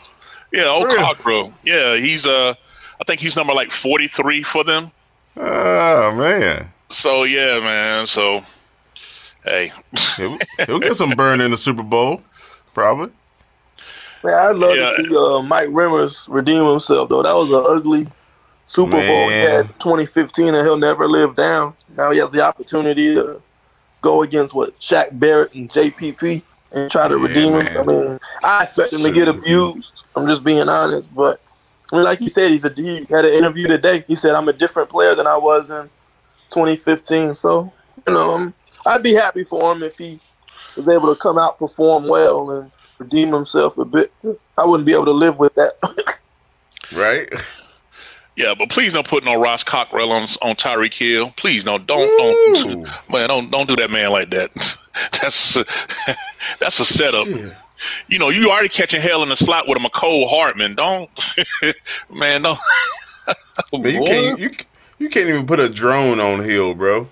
Yeah, 0.52 0.66
old 0.66 0.84
really? 0.84 0.98
Cockrell. 0.98 1.52
Yeah, 1.64 1.96
he's 1.96 2.26
uh, 2.26 2.54
I 3.00 3.04
think 3.04 3.20
he's 3.20 3.36
number 3.36 3.52
like 3.52 3.70
forty 3.70 4.08
three 4.08 4.42
for 4.42 4.64
them. 4.64 4.90
Oh 5.36 6.14
man. 6.14 6.70
So 6.88 7.24
yeah, 7.24 7.60
man. 7.60 8.06
So 8.06 8.40
hey, 9.44 9.72
he'll, 10.16 10.38
he'll 10.66 10.80
get 10.80 10.94
some 10.94 11.10
burn 11.10 11.40
in 11.40 11.50
the 11.50 11.56
Super 11.56 11.82
Bowl, 11.82 12.22
probably. 12.74 13.12
Man, 14.24 14.34
I'd 14.34 14.56
love 14.56 14.76
yeah. 14.76 14.90
to 14.90 15.04
see 15.04 15.16
uh, 15.16 15.42
Mike 15.42 15.68
Remmers 15.68 16.26
redeem 16.28 16.64
himself 16.66 17.08
though. 17.08 17.22
That 17.22 17.34
was 17.34 17.50
an 17.50 17.64
ugly 17.66 18.08
Super 18.66 18.92
man. 18.92 19.06
Bowl 19.06 19.28
he 19.30 19.36
had 19.36 19.66
2015, 19.80 20.54
and 20.54 20.66
he'll 20.66 20.76
never 20.76 21.08
live 21.08 21.36
down. 21.36 21.74
Now 21.96 22.10
he 22.10 22.18
has 22.18 22.30
the 22.30 22.42
opportunity 22.42 23.14
to 23.14 23.40
go 24.00 24.22
against 24.22 24.54
what 24.54 24.78
Shaq 24.78 25.18
Barrett 25.18 25.54
and 25.54 25.70
JPP 25.70 26.42
and 26.72 26.90
try 26.90 27.08
to 27.08 27.16
yeah, 27.16 27.26
redeem 27.26 27.52
man. 27.54 27.66
him. 27.66 27.88
I 27.88 27.92
mean, 27.92 28.20
I 28.42 28.62
expect 28.64 28.92
him 28.92 29.00
to 29.00 29.12
get 29.12 29.28
abused. 29.28 30.02
I'm 30.14 30.26
just 30.26 30.44
being 30.44 30.68
honest, 30.68 31.12
but 31.14 31.40
I 31.92 31.96
mean, 31.96 32.04
like 32.04 32.18
he 32.18 32.28
said, 32.28 32.50
he's 32.50 32.64
a 32.64 32.72
he 32.74 33.06
had 33.08 33.24
an 33.24 33.32
interview 33.32 33.66
today. 33.66 34.04
He 34.06 34.14
said, 34.14 34.34
"I'm 34.34 34.48
a 34.48 34.52
different 34.52 34.90
player 34.90 35.14
than 35.14 35.26
I 35.26 35.38
was 35.38 35.70
in 35.70 35.88
2015." 36.50 37.34
So, 37.34 37.72
you 38.06 38.12
know, 38.12 38.34
I'm, 38.34 38.54
I'd 38.84 39.02
be 39.02 39.14
happy 39.14 39.44
for 39.44 39.72
him 39.72 39.82
if 39.82 39.96
he 39.96 40.20
was 40.76 40.88
able 40.88 41.14
to 41.14 41.20
come 41.20 41.38
out, 41.38 41.58
perform 41.58 42.06
well, 42.06 42.50
and 42.50 42.70
redeem 42.98 43.32
himself 43.32 43.78
a 43.78 43.84
bit. 43.84 44.12
I 44.56 44.64
wouldn't 44.64 44.86
be 44.86 44.92
able 44.92 45.06
to 45.06 45.12
live 45.12 45.38
with 45.38 45.54
that. 45.54 45.72
right. 46.92 47.32
Yeah, 48.36 48.54
but 48.56 48.70
please 48.70 48.92
don't 48.92 49.06
put 49.06 49.24
no 49.24 49.40
Ross 49.40 49.64
Cockrell 49.64 50.12
on 50.12 50.22
on 50.42 50.54
Tyreek 50.54 50.94
Hill. 50.94 51.32
Please 51.36 51.64
no, 51.64 51.78
don't 51.78 52.08
don't 52.54 52.88
man, 53.10 53.28
don't 53.28 53.50
don't 53.50 53.68
do 53.68 53.74
that 53.76 53.90
man 53.90 54.10
like 54.10 54.30
that. 54.30 54.50
that's 55.20 55.54
that's 56.60 56.78
a 56.78 56.84
setup. 56.84 57.26
Shit 57.26 57.52
you 58.08 58.18
know, 58.18 58.28
you 58.28 58.50
already 58.50 58.68
catching 58.68 59.00
hell 59.00 59.22
in 59.22 59.28
the 59.28 59.36
slot 59.36 59.68
with 59.68 59.76
a 59.76 59.80
Mecole 59.80 60.28
Hardman. 60.28 60.74
Don't, 60.74 61.08
man, 62.10 62.42
don't. 62.42 62.58
man, 63.72 63.94
you 63.94 64.04
can't 64.04 64.38
you 64.38 64.50
you 64.98 65.08
can't 65.08 65.28
even 65.28 65.46
put 65.46 65.60
a 65.60 65.68
drone 65.68 66.20
on 66.20 66.40
Hill, 66.40 66.74
bro. 66.74 67.08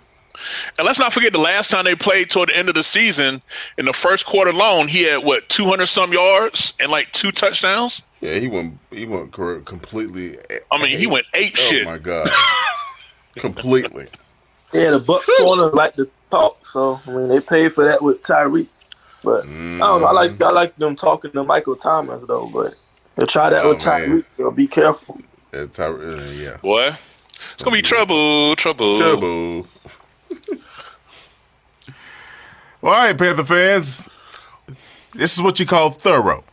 And 0.79 0.87
let's 0.87 0.99
not 0.99 1.13
forget 1.13 1.33
the 1.33 1.41
last 1.41 1.71
time 1.71 1.85
they 1.85 1.95
played 1.95 2.31
toward 2.31 2.49
the 2.49 2.57
end 2.57 2.69
of 2.69 2.75
the 2.75 2.85
season, 2.85 3.41
in 3.79 3.85
the 3.85 3.93
first 3.93 4.27
quarter 4.27 4.51
alone, 4.51 4.89
he 4.89 5.03
had 5.03 5.25
what 5.25 5.49
two 5.49 5.65
hundred 5.65 5.87
some 5.87 6.13
yards 6.13 6.75
and 6.81 6.91
like 6.91 7.13
two 7.13 7.33
touchdowns. 7.33 8.03
Yeah, 8.21 8.35
he 8.35 8.49
went 8.49 8.79
he 8.91 9.07
went 9.07 9.33
completely. 9.33 10.39
I 10.71 10.83
mean, 10.83 10.99
he 10.99 11.07
went 11.07 11.27
eight 11.35 11.53
oh 11.57 11.61
shit. 11.61 11.87
Oh 11.87 11.91
my 11.91 11.99
god, 11.99 12.31
completely. 13.37 14.09
Yeah, 14.73 14.91
the 14.91 14.99
Bucks 14.99 15.27
corner 15.39 15.71
like 15.71 15.97
to 15.97 16.11
talk, 16.31 16.67
so 16.67 17.01
I 17.07 17.11
mean 17.11 17.29
they 17.29 17.41
paid 17.41 17.73
for 17.73 17.85
that 17.85 18.03
with 18.03 18.23
Tyreek. 18.23 18.69
But 19.23 19.45
mm. 19.45 19.77
I 19.77 19.79
don't 19.79 20.01
know. 20.01 20.07
I 20.07 20.13
like 20.13 20.41
I 20.41 20.51
like 20.51 20.77
them 20.77 20.97
talking 20.97 21.33
to 21.33 21.45
Michael 21.45 21.77
Thomas 21.77 22.23
though. 22.27 22.49
But 22.53 22.75
they'll 23.17 23.27
try 23.27 23.51
that 23.51 23.65
oh, 23.65 23.71
with 23.71 23.79
Tyreek. 23.79 24.25
They'll 24.37 24.51
be 24.51 24.67
careful. 24.67 25.21
Yeah, 25.53 25.67
Ty- 25.67 25.87
uh, 25.87 26.31
yeah. 26.33 26.57
Boy, 26.59 26.95
it's 27.55 27.63
gonna 27.63 27.77
be 27.77 27.83
trouble, 27.83 28.57
trouble, 28.57 28.97
trouble. 28.97 29.67
Well, 30.31 30.59
all 32.83 32.91
right, 32.91 33.17
Panther 33.17 33.45
fans. 33.45 34.05
This 35.15 35.35
is 35.35 35.43
what 35.43 35.59
you 35.59 35.67
call 35.67 35.91
thorough. 35.91 36.45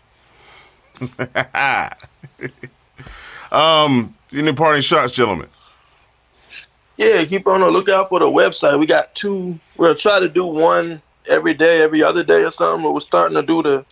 um, 3.52 4.16
any 4.34 4.54
parting 4.54 4.82
shots, 4.82 5.12
gentlemen? 5.12 5.48
Yeah, 6.98 7.26
keep 7.26 7.48
on 7.48 7.62
the 7.62 7.70
lookout 7.70 8.10
for 8.10 8.20
the 8.20 8.26
website. 8.26 8.80
We 8.80 8.86
got 8.86 9.14
two. 9.16 9.60
We'll 9.78 9.96
try 9.96 10.20
to 10.20 10.30
do 10.30 10.46
one 10.46 11.02
every 11.28 11.54
day, 11.54 11.82
every 11.82 12.04
other 12.04 12.24
day 12.24 12.44
or 12.44 12.52
something. 12.52 12.84
But 12.84 12.94
we're 12.94 13.00
starting 13.00 13.36
to 13.36 13.42
do 13.42 13.64
the 13.64 13.86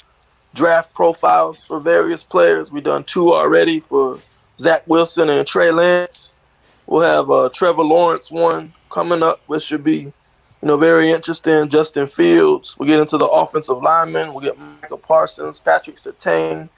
draft 0.53 0.93
profiles 0.93 1.63
for 1.63 1.79
various 1.79 2.23
players. 2.23 2.71
We've 2.71 2.83
done 2.83 3.03
two 3.03 3.33
already 3.33 3.79
for 3.79 4.19
Zach 4.59 4.83
Wilson 4.87 5.29
and 5.29 5.47
Trey 5.47 5.71
Lance. 5.71 6.29
We'll 6.85 7.01
have 7.01 7.31
uh, 7.31 7.49
Trevor 7.53 7.83
Lawrence 7.83 8.29
one 8.29 8.73
coming 8.91 9.23
up, 9.23 9.41
which 9.47 9.63
should 9.63 9.83
be, 9.83 9.97
you 9.97 10.13
know, 10.61 10.77
very 10.77 11.09
interesting. 11.09 11.69
Justin 11.69 12.07
Fields. 12.07 12.75
We'll 12.77 12.87
get 12.87 12.99
into 12.99 13.17
the 13.17 13.25
offensive 13.27 13.81
linemen. 13.81 14.33
We'll 14.33 14.43
get 14.43 14.57
Micah 14.59 14.97
Parsons, 14.97 15.59
Patrick 15.59 15.97
Surtain. 15.97 16.69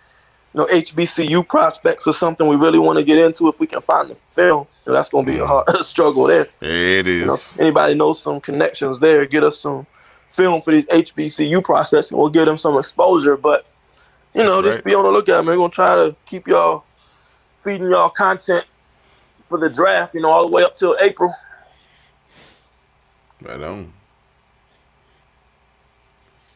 You 0.53 0.59
know, 0.59 0.66
HBCU 0.68 1.47
prospects 1.47 2.05
are 2.07 2.14
something 2.14 2.47
we 2.47 2.55
really 2.55 2.78
want 2.78 2.97
to 2.99 3.03
get 3.03 3.18
into 3.18 3.47
if 3.47 3.59
we 3.59 3.66
can 3.66 3.82
find 3.82 4.09
the 4.11 4.16
film. 4.32 4.68
You 4.86 4.91
know, 4.91 4.93
that's 4.93 5.09
going 5.09 5.26
to 5.26 5.32
be 5.32 5.39
a 5.39 5.47
hard 5.47 5.68
struggle 5.84 6.26
there. 6.26 6.47
It 6.61 7.07
is. 7.07 7.22
You 7.22 7.26
know, 7.26 7.38
anybody 7.59 7.95
knows 7.95 8.22
some 8.22 8.39
connections 8.39 8.99
there? 8.99 9.26
Get 9.26 9.43
us 9.43 9.59
some 9.59 9.88
film 10.30 10.61
for 10.61 10.72
these 10.72 10.86
HBCU 10.88 11.64
prospects, 11.64 12.11
and 12.11 12.20
we'll 12.20 12.30
give 12.30 12.45
them 12.45 12.57
some 12.57 12.78
exposure. 12.78 13.36
But 13.38 13.66
you 14.34 14.43
know, 14.43 14.61
That's 14.61 14.76
just 14.76 14.86
right. 14.86 14.91
be 14.91 14.95
on 14.95 15.03
the 15.03 15.11
lookout, 15.11 15.45
man. 15.45 15.57
We're 15.57 15.64
gonna 15.64 15.70
try 15.70 15.95
to 15.95 16.16
keep 16.26 16.47
y'all 16.47 16.86
feeding 17.59 17.89
y'all 17.89 18.09
content 18.09 18.66
for 19.39 19.57
the 19.57 19.70
draft. 19.70 20.16
You 20.16 20.22
know, 20.22 20.30
all 20.30 20.45
the 20.45 20.51
way 20.51 20.64
up 20.64 20.76
till 20.76 20.97
April. 20.99 21.34
Right 23.44 23.62
on. 23.62 23.91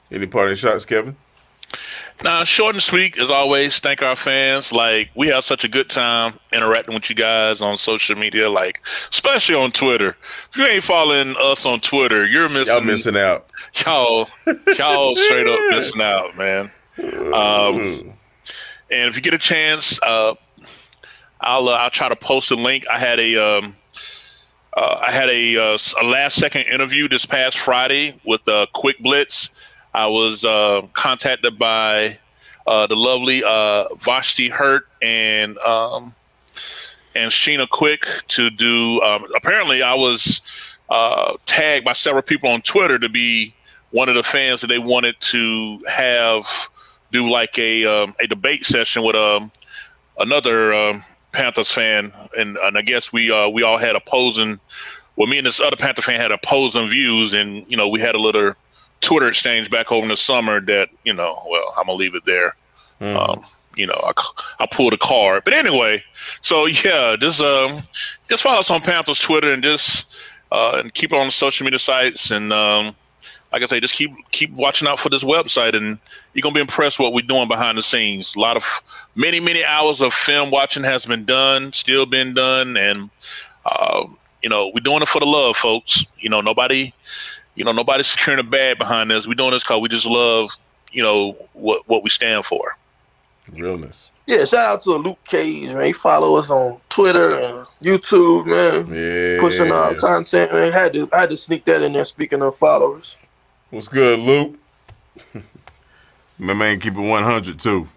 Any 0.10 0.26
parting 0.26 0.56
shots, 0.56 0.86
Kevin? 0.86 1.16
Now, 2.24 2.44
short 2.46 2.74
and 2.74 2.82
sweet 2.82 3.18
as 3.20 3.30
always. 3.30 3.80
Thank 3.80 4.02
our 4.02 4.16
fans. 4.16 4.72
Like 4.72 5.10
we 5.16 5.28
have 5.28 5.44
such 5.44 5.64
a 5.64 5.68
good 5.68 5.90
time 5.90 6.34
interacting 6.52 6.96
with 6.96 7.10
you 7.10 7.16
guys 7.16 7.62
on 7.62 7.78
social 7.78 8.16
media, 8.16 8.50
like 8.50 8.82
especially 9.12 9.56
on 9.56 9.72
Twitter. 9.72 10.16
If 10.50 10.58
you 10.58 10.66
ain't 10.66 10.84
following 10.84 11.36
us 11.40 11.66
on 11.66 11.82
Twitter, 11.82 12.26
you're 12.26 12.50
missing. 12.50 12.74
Y'all 12.74 12.84
missing 12.84 13.18
out. 13.18 13.50
Y'all, 13.86 14.30
y'all 14.78 15.16
straight 15.16 15.48
up 15.48 15.60
missing 15.72 16.02
out, 16.02 16.36
man. 16.36 16.72
Um, 17.34 18.14
and 18.90 19.10
if 19.10 19.16
you 19.16 19.22
get 19.22 19.34
a 19.34 19.38
chance, 19.38 20.02
uh, 20.02 20.34
I'll 21.42 21.68
uh, 21.68 21.74
I'll 21.74 21.90
try 21.90 22.10
to 22.10 22.16
post 22.16 22.50
a 22.50 22.56
link. 22.56 22.86
I 22.92 22.98
had 22.98 23.20
a 23.20 23.36
um, 23.36 23.76
uh, 24.78 25.00
I 25.02 25.12
had 25.12 25.28
a, 25.30 25.58
uh, 25.58 25.78
a 26.02 26.06
last 26.06 26.36
second 26.36 26.62
interview 26.72 27.08
this 27.08 27.26
past 27.26 27.58
Friday 27.58 28.14
with 28.24 28.48
uh, 28.48 28.68
Quick 28.74 29.00
Blitz 29.00 29.50
I 29.96 30.06
was 30.06 30.46
uh, 30.46 30.86
contacted 30.94 31.58
by 31.58 32.20
uh, 32.68 32.86
the 32.86 32.96
lovely 32.96 33.44
uh, 33.44 33.86
Vashti 33.96 34.48
Hurt 34.48 34.88
and 35.02 35.58
um, 35.58 36.14
and 37.16 37.32
Sheena 37.32 37.68
Quick 37.68 38.06
to 38.28 38.52
do. 38.52 39.02
Um, 39.02 39.26
apparently, 39.36 39.82
I 39.82 39.96
was 39.96 40.42
tagged 41.48 41.84
by 41.84 41.94
several 41.94 42.22
people 42.22 42.48
on 42.50 42.62
Twitter 42.62 43.00
to 43.00 43.10
be 43.10 43.56
one 43.90 44.08
of 44.08 44.14
the 44.14 44.22
fans 44.22 44.62
that 44.62 44.68
they 44.68 44.78
wanted 44.78 45.20
to 45.22 45.80
have 45.90 46.70
do 47.12 47.28
like 47.28 47.58
a 47.58 47.84
um, 47.86 48.14
a 48.22 48.28
debate 48.28 48.64
session 48.64 49.02
with 49.02 49.16
um, 49.16 49.52
another 50.20 50.76
um, 50.76 51.04
Panthers 51.32 51.72
fan, 51.72 52.12
and, 52.38 52.58
and 52.58 52.78
I 52.78 52.82
guess 52.82 53.12
we 53.12 53.32
uh, 53.32 53.50
we 53.50 53.64
all 53.64 53.78
had 53.78 53.96
opposing. 53.96 54.60
Well, 55.16 55.28
me 55.28 55.38
and 55.38 55.48
this 55.48 55.60
other 55.60 55.76
Panther 55.76 56.02
fan 56.02 56.20
had 56.20 56.32
opposing 56.32 56.88
views, 56.88 57.34
and 57.34 57.70
you 57.70 57.78
know 57.78 57.88
we 57.88 58.00
had 58.00 58.16
a 58.16 58.20
little 58.20 58.54
Twitter 59.02 59.28
exchange 59.28 59.70
back 59.70 59.92
over 59.92 60.04
in 60.04 60.10
the 60.10 60.18
summer 60.18 60.62
that 60.62 60.90
you 61.04 61.14
know, 61.14 61.38
well, 61.50 61.74
I'm 61.78 61.86
gonna 61.86 61.98
leave 61.98 62.16
it 62.16 62.26
there. 62.26 62.56
Mm. 63.02 63.16
Um, 63.16 63.46
you 63.76 63.86
know, 63.86 64.02
I, 64.04 64.24
I 64.60 64.66
pulled 64.66 64.94
a 64.94 64.98
card, 64.98 65.44
but 65.44 65.54
anyway, 65.54 66.04
so 66.42 66.66
yeah, 66.66 67.16
just 67.20 67.42
um, 67.42 67.84
just 68.28 68.44
follow 68.44 68.60
us 68.60 68.72
on 68.72 68.82
Panthers 68.82 69.20
Twitter 69.20 69.52
and 69.54 69.64
just 69.64 70.12
uh, 70.52 70.80
and 70.80 70.94
keep 70.94 71.12
it 71.12 71.18
on 71.18 71.28
the 71.28 71.32
social 71.32 71.66
media 71.66 71.80
sites 71.80 72.32
and 72.32 72.52
um, 72.52 72.96
like 73.52 73.62
I 73.62 73.66
say, 73.66 73.80
just 73.80 73.94
keep 73.94 74.12
keep 74.32 74.52
watching 74.52 74.88
out 74.88 75.00
for 75.00 75.10
this 75.10 75.24
website, 75.24 75.76
and 75.76 75.98
you're 76.34 76.42
gonna 76.42 76.56
be 76.56 76.62
impressed 76.62 77.00
what 77.00 77.14
we're 77.14 77.22
doing 77.22 77.48
behind 77.48 77.78
the 77.78 77.84
scenes. 77.84 78.36
A 78.36 78.40
lot 78.40 78.58
of 78.58 78.82
many 79.16 79.40
many 79.40 79.64
hours 79.64 80.02
of 80.02 80.14
film 80.14 80.52
watching 80.52 80.84
has 80.84 81.06
been 81.06 81.26
done, 81.26 81.74
still 81.74 82.06
been 82.06 82.34
done, 82.34 82.78
and 82.78 83.10
uh, 83.66 84.06
you 84.44 84.50
know 84.50 84.72
we're 84.74 84.82
doing 84.82 85.02
it 85.02 85.08
for 85.08 85.20
the 85.20 85.26
love, 85.26 85.56
folks. 85.56 86.06
You 86.18 86.30
know 86.30 86.42
nobody 86.42 86.94
you 87.58 87.64
know, 87.64 87.72
nobody's 87.72 88.08
securing 88.08 88.40
a 88.40 88.44
bag 88.44 88.78
behind 88.78 89.12
us. 89.12 89.28
We're 89.28 89.34
doing 89.34 89.52
this 89.52 89.64
because 89.64 89.82
we 89.82 89.90
just 89.90 90.06
love, 90.06 90.52
you 90.92 91.04
know, 91.04 91.32
what 91.54 91.86
what 91.90 92.04
we 92.04 92.10
stand 92.10 92.46
for. 92.46 92.78
Realness. 93.52 94.12
Yeah, 94.28 94.46
shout 94.46 94.66
out 94.66 94.84
to 94.84 94.92
Luke 94.96 95.24
Cage, 95.26 95.70
man. 95.74 95.86
He 95.86 95.94
follow 95.94 96.38
us 96.38 96.50
on 96.50 96.80
Twitter 96.90 97.38
and 97.38 97.68
YouTube, 97.82 98.46
man. 98.46 98.94
Yeah. 98.94 99.40
Pushing 99.40 99.72
our 99.72 99.96
content, 99.96 100.54
man. 100.54 100.72
Had 100.72 100.94
to 100.94 101.10
I 101.12 101.22
had 101.22 101.30
to 101.32 101.38
sneak 101.38 101.66
that 101.66 101.82
in 101.82 101.94
there 101.94 102.06
speaking 102.06 102.42
of 102.42 102.56
followers. 102.58 103.16
What's 103.70 103.88
good, 103.88 104.20
Luke? 104.20 104.58
My 106.40 106.54
man 106.54 106.80
keep 106.80 106.96
it 106.96 107.00
100 107.00 107.60
too. 107.60 107.88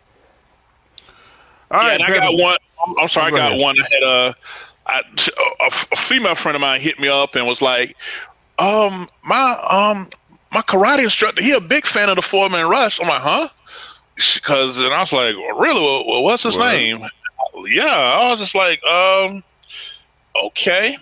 All 1.71 1.83
yeah, 1.83 1.89
right, 1.89 2.01
and 2.01 2.03
I 2.03 2.17
got 2.17 2.35
one. 2.35 2.57
I'm, 2.85 2.99
I'm 2.99 3.09
sorry, 3.09 3.33
I 3.33 3.37
got 3.37 3.53
ahead. 3.53 3.63
one. 3.63 3.77
I 3.79 3.87
had 3.91 4.03
a, 4.03 4.35
I, 4.87 5.03
a, 5.61 5.67
a 5.67 5.97
female 5.97 6.35
friend 6.35 6.57
of 6.57 6.61
mine 6.61 6.81
hit 6.81 6.99
me 6.99 7.09
up 7.09 7.37
and 7.37 7.47
was 7.47 7.63
like, 7.63 7.97
um, 8.59 9.09
my 9.25 9.53
um, 9.71 10.09
my 10.53 10.63
karate 10.63 11.05
instructor, 11.05 11.43
he 11.43 11.53
a 11.53 11.61
big 11.61 11.87
fan 11.87 12.09
of 12.09 12.17
the 12.17 12.23
four 12.23 12.49
man 12.49 12.69
rush. 12.69 13.01
I'm 13.01 13.09
like, 13.09 13.23
huh? 13.23 13.49
because 14.35 14.77
and 14.79 14.93
I 14.93 15.01
was 15.01 15.13
like, 15.13 15.35
really, 15.59 15.81
well, 15.81 16.23
what's 16.23 16.43
his 16.43 16.57
what? 16.57 16.73
name? 16.73 17.05
Yeah, 17.67 17.87
I 17.87 18.29
was 18.29 18.39
just 18.39 18.55
like, 18.55 18.83
um, 18.85 19.43
okay. 20.47 20.97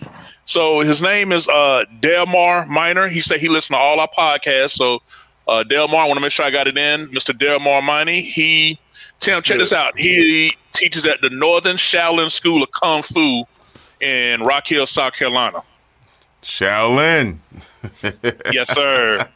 So 0.48 0.80
his 0.80 1.02
name 1.02 1.30
is 1.30 1.46
uh, 1.46 1.84
Delmar 2.00 2.64
Minor. 2.64 3.06
He 3.06 3.20
said 3.20 3.38
he 3.38 3.48
listened 3.48 3.74
to 3.74 3.78
all 3.78 4.00
our 4.00 4.08
podcasts. 4.08 4.70
So 4.70 5.02
uh, 5.46 5.62
Delmar, 5.62 6.00
I 6.00 6.06
want 6.06 6.16
to 6.16 6.22
make 6.22 6.32
sure 6.32 6.46
I 6.46 6.50
got 6.50 6.66
it 6.66 6.78
in. 6.78 7.06
Mr. 7.08 7.38
Delmar 7.38 7.82
Minor. 7.82 8.12
He 8.12 8.78
Tim, 9.20 9.42
check 9.42 9.58
this 9.58 9.74
out. 9.74 9.98
He 9.98 10.56
teaches 10.72 11.04
at 11.04 11.20
the 11.20 11.28
Northern 11.28 11.76
Shaolin 11.76 12.30
School 12.30 12.62
of 12.62 12.70
Kung 12.70 13.02
Fu 13.02 13.44
in 14.00 14.40
Rock 14.40 14.68
Hill, 14.68 14.86
South 14.86 15.12
Carolina. 15.12 15.62
Shaolin. 16.42 17.36
yes, 18.50 18.74
sir. 18.74 19.28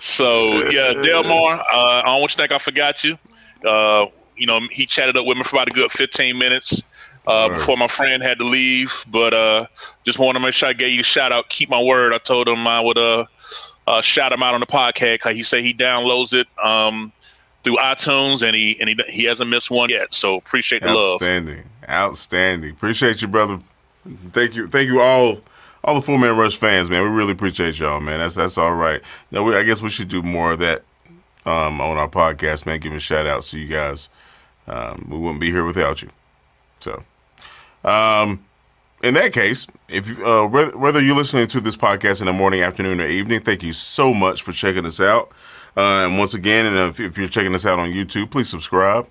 So 0.00 0.68
yeah, 0.70 0.94
Delmar, 0.94 1.60
uh, 1.60 1.62
I 1.72 2.02
don't 2.06 2.22
want 2.22 2.22
you 2.22 2.28
to 2.28 2.36
think 2.38 2.52
I 2.52 2.58
forgot 2.58 3.04
you. 3.04 3.16
Uh, 3.64 4.06
you 4.36 4.48
know, 4.48 4.58
he 4.72 4.84
chatted 4.84 5.16
up 5.16 5.26
with 5.26 5.36
me 5.36 5.44
for 5.44 5.54
about 5.54 5.68
a 5.68 5.70
good 5.70 5.92
15 5.92 6.36
minutes 6.36 6.82
uh, 7.26 7.48
right. 7.50 7.58
before 7.58 7.76
my 7.76 7.86
friend 7.86 8.22
had 8.22 8.38
to 8.38 8.44
leave. 8.44 9.04
But 9.08 9.34
uh, 9.34 9.66
just 10.04 10.18
want 10.18 10.36
to 10.36 10.40
make 10.40 10.54
sure 10.54 10.68
I 10.68 10.72
gave 10.72 10.92
you 10.92 11.00
a 11.00 11.04
shout 11.04 11.32
out. 11.32 11.48
Keep 11.48 11.70
my 11.70 11.82
word. 11.82 12.12
I 12.12 12.18
told 12.18 12.48
him 12.48 12.66
I 12.66 12.80
would 12.80 12.98
uh, 12.98 13.26
uh 13.86 14.00
shout 14.00 14.32
him 14.32 14.42
out 14.42 14.54
on 14.54 14.60
the 14.60 14.66
podcast 14.66 15.32
he 15.32 15.42
said 15.42 15.62
he 15.62 15.74
downloads 15.74 16.32
it 16.32 16.46
um, 16.62 17.12
through 17.64 17.76
iTunes 17.76 18.46
and 18.46 18.54
he 18.54 18.78
and 18.80 18.88
he, 18.88 18.96
he 19.08 19.24
hasn't 19.24 19.50
missed 19.50 19.70
one 19.70 19.90
yet. 19.90 20.14
So 20.14 20.36
appreciate 20.36 20.82
the 20.82 20.88
love. 20.88 21.14
Outstanding, 21.14 21.64
outstanding. 21.88 22.70
Appreciate 22.70 23.22
you, 23.22 23.28
brother. 23.28 23.60
Thank 24.32 24.56
you, 24.56 24.68
thank 24.68 24.88
you 24.88 25.00
all. 25.00 25.40
All 25.82 25.94
the 25.94 26.02
Four 26.02 26.18
Man 26.18 26.36
Rush 26.36 26.58
fans, 26.58 26.90
man, 26.90 27.02
we 27.02 27.08
really 27.08 27.32
appreciate 27.32 27.78
y'all, 27.78 28.00
man. 28.00 28.18
That's 28.18 28.34
that's 28.34 28.58
all 28.58 28.74
right. 28.74 29.00
Now, 29.30 29.44
we, 29.44 29.56
I 29.56 29.62
guess 29.62 29.80
we 29.80 29.88
should 29.88 30.08
do 30.08 30.22
more 30.22 30.52
of 30.52 30.58
that 30.58 30.82
um, 31.46 31.80
on 31.80 31.96
our 31.96 32.08
podcast, 32.08 32.66
man. 32.66 32.80
Giving 32.80 32.98
shout 32.98 33.26
outs 33.26 33.50
to 33.52 33.58
you 33.58 33.66
guys. 33.66 34.10
Um, 34.66 35.06
we 35.08 35.16
wouldn't 35.16 35.40
be 35.40 35.50
here 35.50 35.64
without 35.64 36.02
you. 36.02 36.10
Um, 37.84 38.44
in 39.02 39.14
that 39.14 39.32
case, 39.32 39.66
if 39.88 40.18
uh, 40.20 40.46
whether 40.46 41.00
you're 41.00 41.16
listening 41.16 41.46
to 41.48 41.60
this 41.60 41.76
podcast 41.76 42.20
in 42.20 42.26
the 42.26 42.32
morning, 42.32 42.62
afternoon, 42.62 43.00
or 43.00 43.06
evening, 43.06 43.40
thank 43.40 43.62
you 43.62 43.72
so 43.72 44.12
much 44.12 44.42
for 44.42 44.52
checking 44.52 44.84
us 44.84 45.00
out. 45.00 45.30
Uh, 45.76 46.04
and 46.04 46.18
once 46.18 46.34
again, 46.34 46.66
and 46.66 46.76
if, 46.76 47.00
if, 47.00 47.16
you're 47.16 47.28
checking 47.28 47.54
us 47.54 47.64
out 47.64 47.78
on 47.78 47.90
YouTube, 47.92 48.30
please 48.30 48.48
subscribe. 48.48 49.08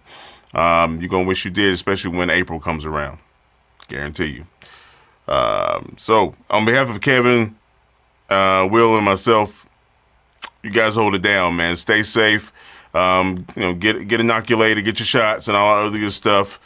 Um, 0.53 0.99
you're 0.99 1.09
gonna 1.09 1.28
wish 1.28 1.45
you 1.45 1.51
did, 1.51 1.72
especially 1.74 2.15
when 2.15 2.30
April 2.30 2.59
comes 2.59 2.86
around. 2.86 3.20
Guarantee 3.88 4.26
you. 4.26 4.45
Um, 5.34 5.93
so, 5.97 6.36
on 6.49 6.65
behalf 6.65 6.89
of 6.89 7.01
Kevin, 7.01 7.55
uh, 8.30 8.67
Will, 8.70 8.95
and 8.95 9.05
myself, 9.05 9.67
you 10.61 10.72
guys 10.72 10.95
hold 10.95 11.15
it 11.15 11.22
down, 11.22 11.55
man. 11.55 11.76
Stay 11.76 12.03
safe. 12.03 12.51
Um, 12.93 13.45
you 13.55 13.61
know, 13.61 13.74
get 13.74 14.07
get 14.07 14.20
inoculated, 14.20 14.86
get 14.86 14.99
your 14.99 15.05
shots, 15.05 15.47
and 15.47 15.55
all 15.55 15.76
that 15.76 15.88
other 15.88 15.99
good 15.99 16.11
stuff. 16.11 16.59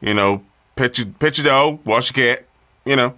You 0.00 0.14
know, 0.14 0.42
pet 0.76 0.98
your 0.98 1.08
pet 1.18 1.38
your 1.38 1.46
dog, 1.46 1.80
wash 1.84 2.14
your 2.14 2.36
cat. 2.36 2.46
You 2.84 2.96
know, 2.96 3.14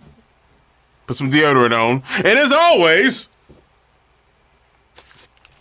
put 1.07 1.17
some 1.17 1.31
deodorant 1.31 1.73
on, 1.73 2.03
and 2.17 2.39
as 2.39 2.53
always, 2.53 3.29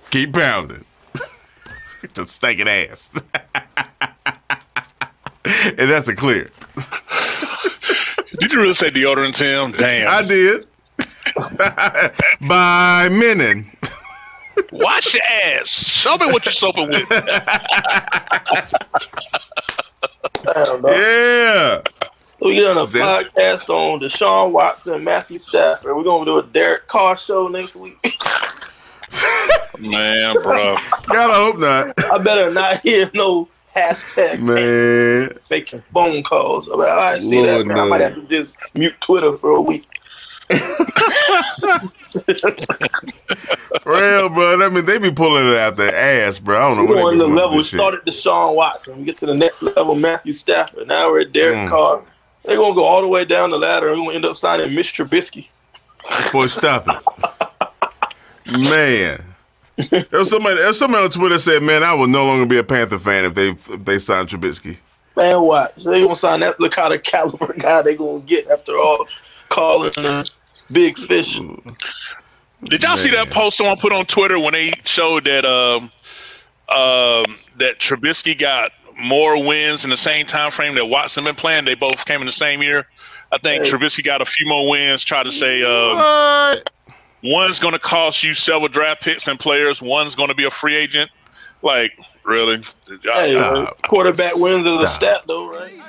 keep 0.10 0.34
pounding. 0.34 0.86
Just 2.14 2.32
stinking 2.32 2.68
ass. 2.68 3.12
and 5.46 5.90
that's 5.90 6.08
a 6.08 6.16
clear. 6.16 6.50
Did 8.40 8.54
you 8.54 8.62
really 8.62 8.74
say 8.74 8.90
deodorant, 8.90 9.36
Tim? 9.36 9.72
Damn. 9.78 10.08
I 10.10 10.24
did. 10.26 10.66
By 12.48 13.10
Menon. 13.12 13.70
Wash 14.72 15.14
your 15.14 15.24
ass. 15.24 15.68
Show 15.68 16.16
me 16.18 16.28
what 16.28 16.46
you're 16.46 16.54
soaping 16.54 16.88
with. 16.88 17.10
Yeah. 20.56 21.82
We 22.42 22.56
get 22.56 22.66
on 22.68 22.78
a 22.78 22.82
podcast 22.82 23.70
on 23.70 24.00
Deshaun 24.00 24.52
Watson, 24.52 25.04
Matthew 25.04 25.38
Stafford. 25.38 25.96
We're 25.96 26.04
gonna 26.04 26.26
do 26.26 26.40
a 26.40 26.44
Derek 26.44 26.88
Carr 26.88 27.16
show 27.16 27.48
next 27.48 27.76
week. 27.76 27.98
Man, 29.80 30.36
bro. 30.42 30.76
Gotta 31.08 31.34
hope 31.34 31.60
not. 31.60 31.94
I 32.12 32.18
better 32.18 32.52
not 32.52 32.82
hear 32.82 33.12
no 33.14 33.48
hashtag 33.76 34.42
man 34.42 35.38
making 35.50 35.82
phone 35.94 36.24
calls 36.24 36.68
about 36.68 36.90
I 36.90 37.20
see 37.20 37.36
Lord 37.36 37.48
that. 37.48 37.66
Man. 37.68 37.80
I 37.80 37.88
might 37.88 38.02
have 38.02 38.16
to 38.16 38.28
just 38.28 38.54
mute 38.74 38.96
Twitter 39.00 39.38
for 39.38 39.52
a 39.52 39.62
week. 39.62 39.88
For 43.82 43.92
real, 43.94 44.30
bro. 44.30 44.62
I 44.62 44.70
mean, 44.70 44.86
they 44.86 44.98
be 44.98 45.12
pulling 45.12 45.48
it 45.48 45.58
out 45.58 45.76
their 45.78 45.96
ass, 45.96 46.40
bro. 46.40 46.58
I 46.58 46.76
don't 46.76 46.78
know. 46.78 46.86
We're 46.86 47.12
on 47.12 47.18
the 47.18 47.28
level. 47.28 47.58
We 47.58 47.64
started 47.64 48.02
Deshaun 48.06 48.56
Watson. 48.56 48.98
We 48.98 49.06
get 49.06 49.18
to 49.20 49.26
the 49.26 49.34
next 49.34 49.64
level, 49.64 49.96
Matthew 49.96 50.34
Stafford. 50.34 50.88
Now 50.88 51.10
we're 51.10 51.22
at 51.22 51.32
Derek 51.32 51.58
mm. 51.58 51.70
Carr. 51.70 52.04
They're 52.44 52.58
gonna 52.58 52.76
go 52.76 52.84
all 52.84 53.02
the 53.02 53.08
way 53.08 53.24
down 53.24 53.52
the 53.52 53.58
ladder, 53.58 53.90
and 53.90 54.00
we're 54.00 54.08
gonna 54.08 54.16
end 54.16 54.26
up 54.26 54.38
signing 54.38 54.74
Mitch 54.74 54.94
Trubisky. 54.94 55.48
Boy, 56.32 56.48
stop 56.48 56.88
it, 56.88 58.58
man. 58.60 59.24
There 59.90 60.06
was 60.12 60.30
somebody. 60.30 60.56
There 60.56 60.68
was 60.68 60.80
somebody 60.80 61.04
on 61.04 61.12
Twitter 61.12 61.38
said, 61.38 61.62
"Man, 61.64 61.84
I 61.84 61.94
will 61.94 62.08
no 62.08 62.26
longer 62.26 62.46
be 62.46 62.58
a 62.58 62.64
Panther 62.64 62.98
fan 62.98 63.26
if 63.26 63.36
they 63.36 63.50
if 63.52 63.86
they 63.86 64.00
signed 64.00 64.30
Trubisky." 64.30 64.78
Man, 65.16 65.42
what? 65.42 65.80
So 65.80 65.92
they 65.92 66.02
gonna 66.02 66.16
sign 66.16 66.40
that? 66.40 66.60
Look 66.60 66.76
how 66.76 66.90
the 66.90 66.98
caliber 66.98 67.54
guy 67.54 67.82
they 67.82 67.96
gonna 67.96 68.22
get 68.22 68.50
after 68.50 68.78
all 68.78 69.06
calling 69.50 69.92
big 70.72 70.98
fish. 70.98 71.40
Did 72.66 72.84
y'all 72.84 72.92
Man. 72.92 72.98
see 72.98 73.10
that 73.12 73.32
post 73.32 73.58
someone 73.58 73.78
put 73.78 73.92
on 73.92 74.06
Twitter 74.06 74.40
when 74.40 74.54
they 74.54 74.72
showed 74.84 75.26
that 75.26 75.46
um, 75.46 75.86
um, 76.70 77.36
that 77.58 77.80
Trubisky 77.80 78.38
got 78.38 78.72
more 79.04 79.44
wins 79.44 79.84
in 79.84 79.90
the 79.90 79.98
same 79.98 80.26
time 80.26 80.52
frame 80.52 80.76
that 80.76 80.86
Watson 80.86 81.24
been 81.24 81.36
playing? 81.36 81.66
They 81.66 81.76
both 81.76 82.06
came 82.06 82.22
in 82.22 82.28
the 82.28 82.32
same 82.32 82.62
year. 82.62 82.88
I 83.32 83.38
think 83.38 83.66
hey. 83.66 83.72
Trubisky 83.72 84.04
got 84.04 84.22
a 84.22 84.26
few 84.26 84.46
more 84.48 84.70
wins. 84.70 85.04
Try 85.04 85.24
to 85.24 85.32
say 85.32 85.64
um, 85.64 86.60
one's 87.24 87.60
going 87.60 87.74
to 87.74 87.80
cost 87.80 88.24
you 88.24 88.34
several 88.34 88.68
draft 88.68 89.02
picks 89.02 89.28
and 89.28 89.40
players. 89.40 89.82
One's 89.82 90.16
going 90.16 90.30
to 90.30 90.36
be 90.36 90.44
a 90.44 90.52
free 90.52 90.76
agent. 90.76 91.10
Like 91.64 91.98
really? 92.24 92.62
Hey, 93.04 93.68
quarterback 93.88 94.34
wins 94.36 94.66
is 94.66 94.84
a 94.84 94.88
stat 94.88 95.24
though, 95.28 95.50
right? 95.50 95.80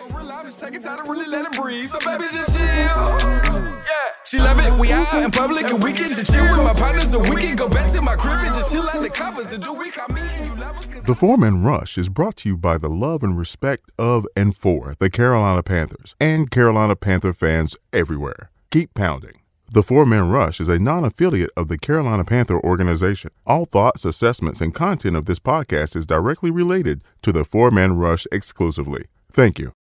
She 4.25 4.39
love 4.39 4.59
it. 4.59 4.81
We 4.81 4.93
out 4.93 5.23
in 5.23 5.31
public 5.31 5.71
and 5.71 5.83
we 5.83 5.93
can 5.93 6.11
just 6.11 6.33
chill 6.33 6.45
with 6.45 6.65
my 6.67 6.75
partners 6.75 7.17
we 7.17 7.37
can 7.37 7.57
go 7.57 7.69
back 7.69 7.91
to 7.93 8.01
my 8.03 8.17
crib 8.17 8.39
and 8.41 8.55
just 8.55 8.73
chill 8.73 8.83
the 8.83 9.11
covers 9.11 9.53
and 9.53 9.63
do 9.63 9.73
we 9.73 9.93
and 10.09 10.47
you. 10.47 11.03
The 11.03 11.15
Four 11.15 11.37
Man 11.37 11.63
Rush 11.63 11.99
is 11.99 12.09
brought 12.09 12.37
to 12.39 12.49
you 12.49 12.57
by 12.57 12.79
the 12.79 12.89
love 12.89 13.23
and 13.23 13.39
respect 13.39 13.91
of 13.99 14.27
and 14.37 14.57
for 14.57 14.95
the 14.99 15.11
Carolina 15.11 15.63
Panthers 15.63 16.15
and 16.21 16.51
Carolina 16.51 16.97
Panther 16.97 17.33
fans 17.33 17.77
everywhere. 17.93 18.51
Keep 18.71 18.95
pounding. 18.95 19.43
The 19.71 19.83
Four 19.83 20.05
Man 20.07 20.31
Rush 20.31 20.61
is 20.61 20.69
a 20.69 20.79
non 20.79 21.05
affiliate 21.05 21.51
of 21.57 21.69
the 21.69 21.79
Carolina 21.79 22.25
Panther 22.25 22.61
organization. 22.61 23.31
All 23.47 23.65
thoughts, 23.65 24.05
assessments, 24.05 24.61
and 24.61 24.75
content 24.75 25.17
of 25.17 25.27
this 25.27 25.39
podcast 25.39 25.97
is 25.97 26.07
directly 26.07 26.51
related 26.51 27.03
to 27.23 27.33
the 27.33 27.45
Four 27.45 27.71
Man 27.71 27.97
Rush 27.97 28.27
exclusively. 28.31 29.07
Thank 29.33 29.59
you. 29.59 29.71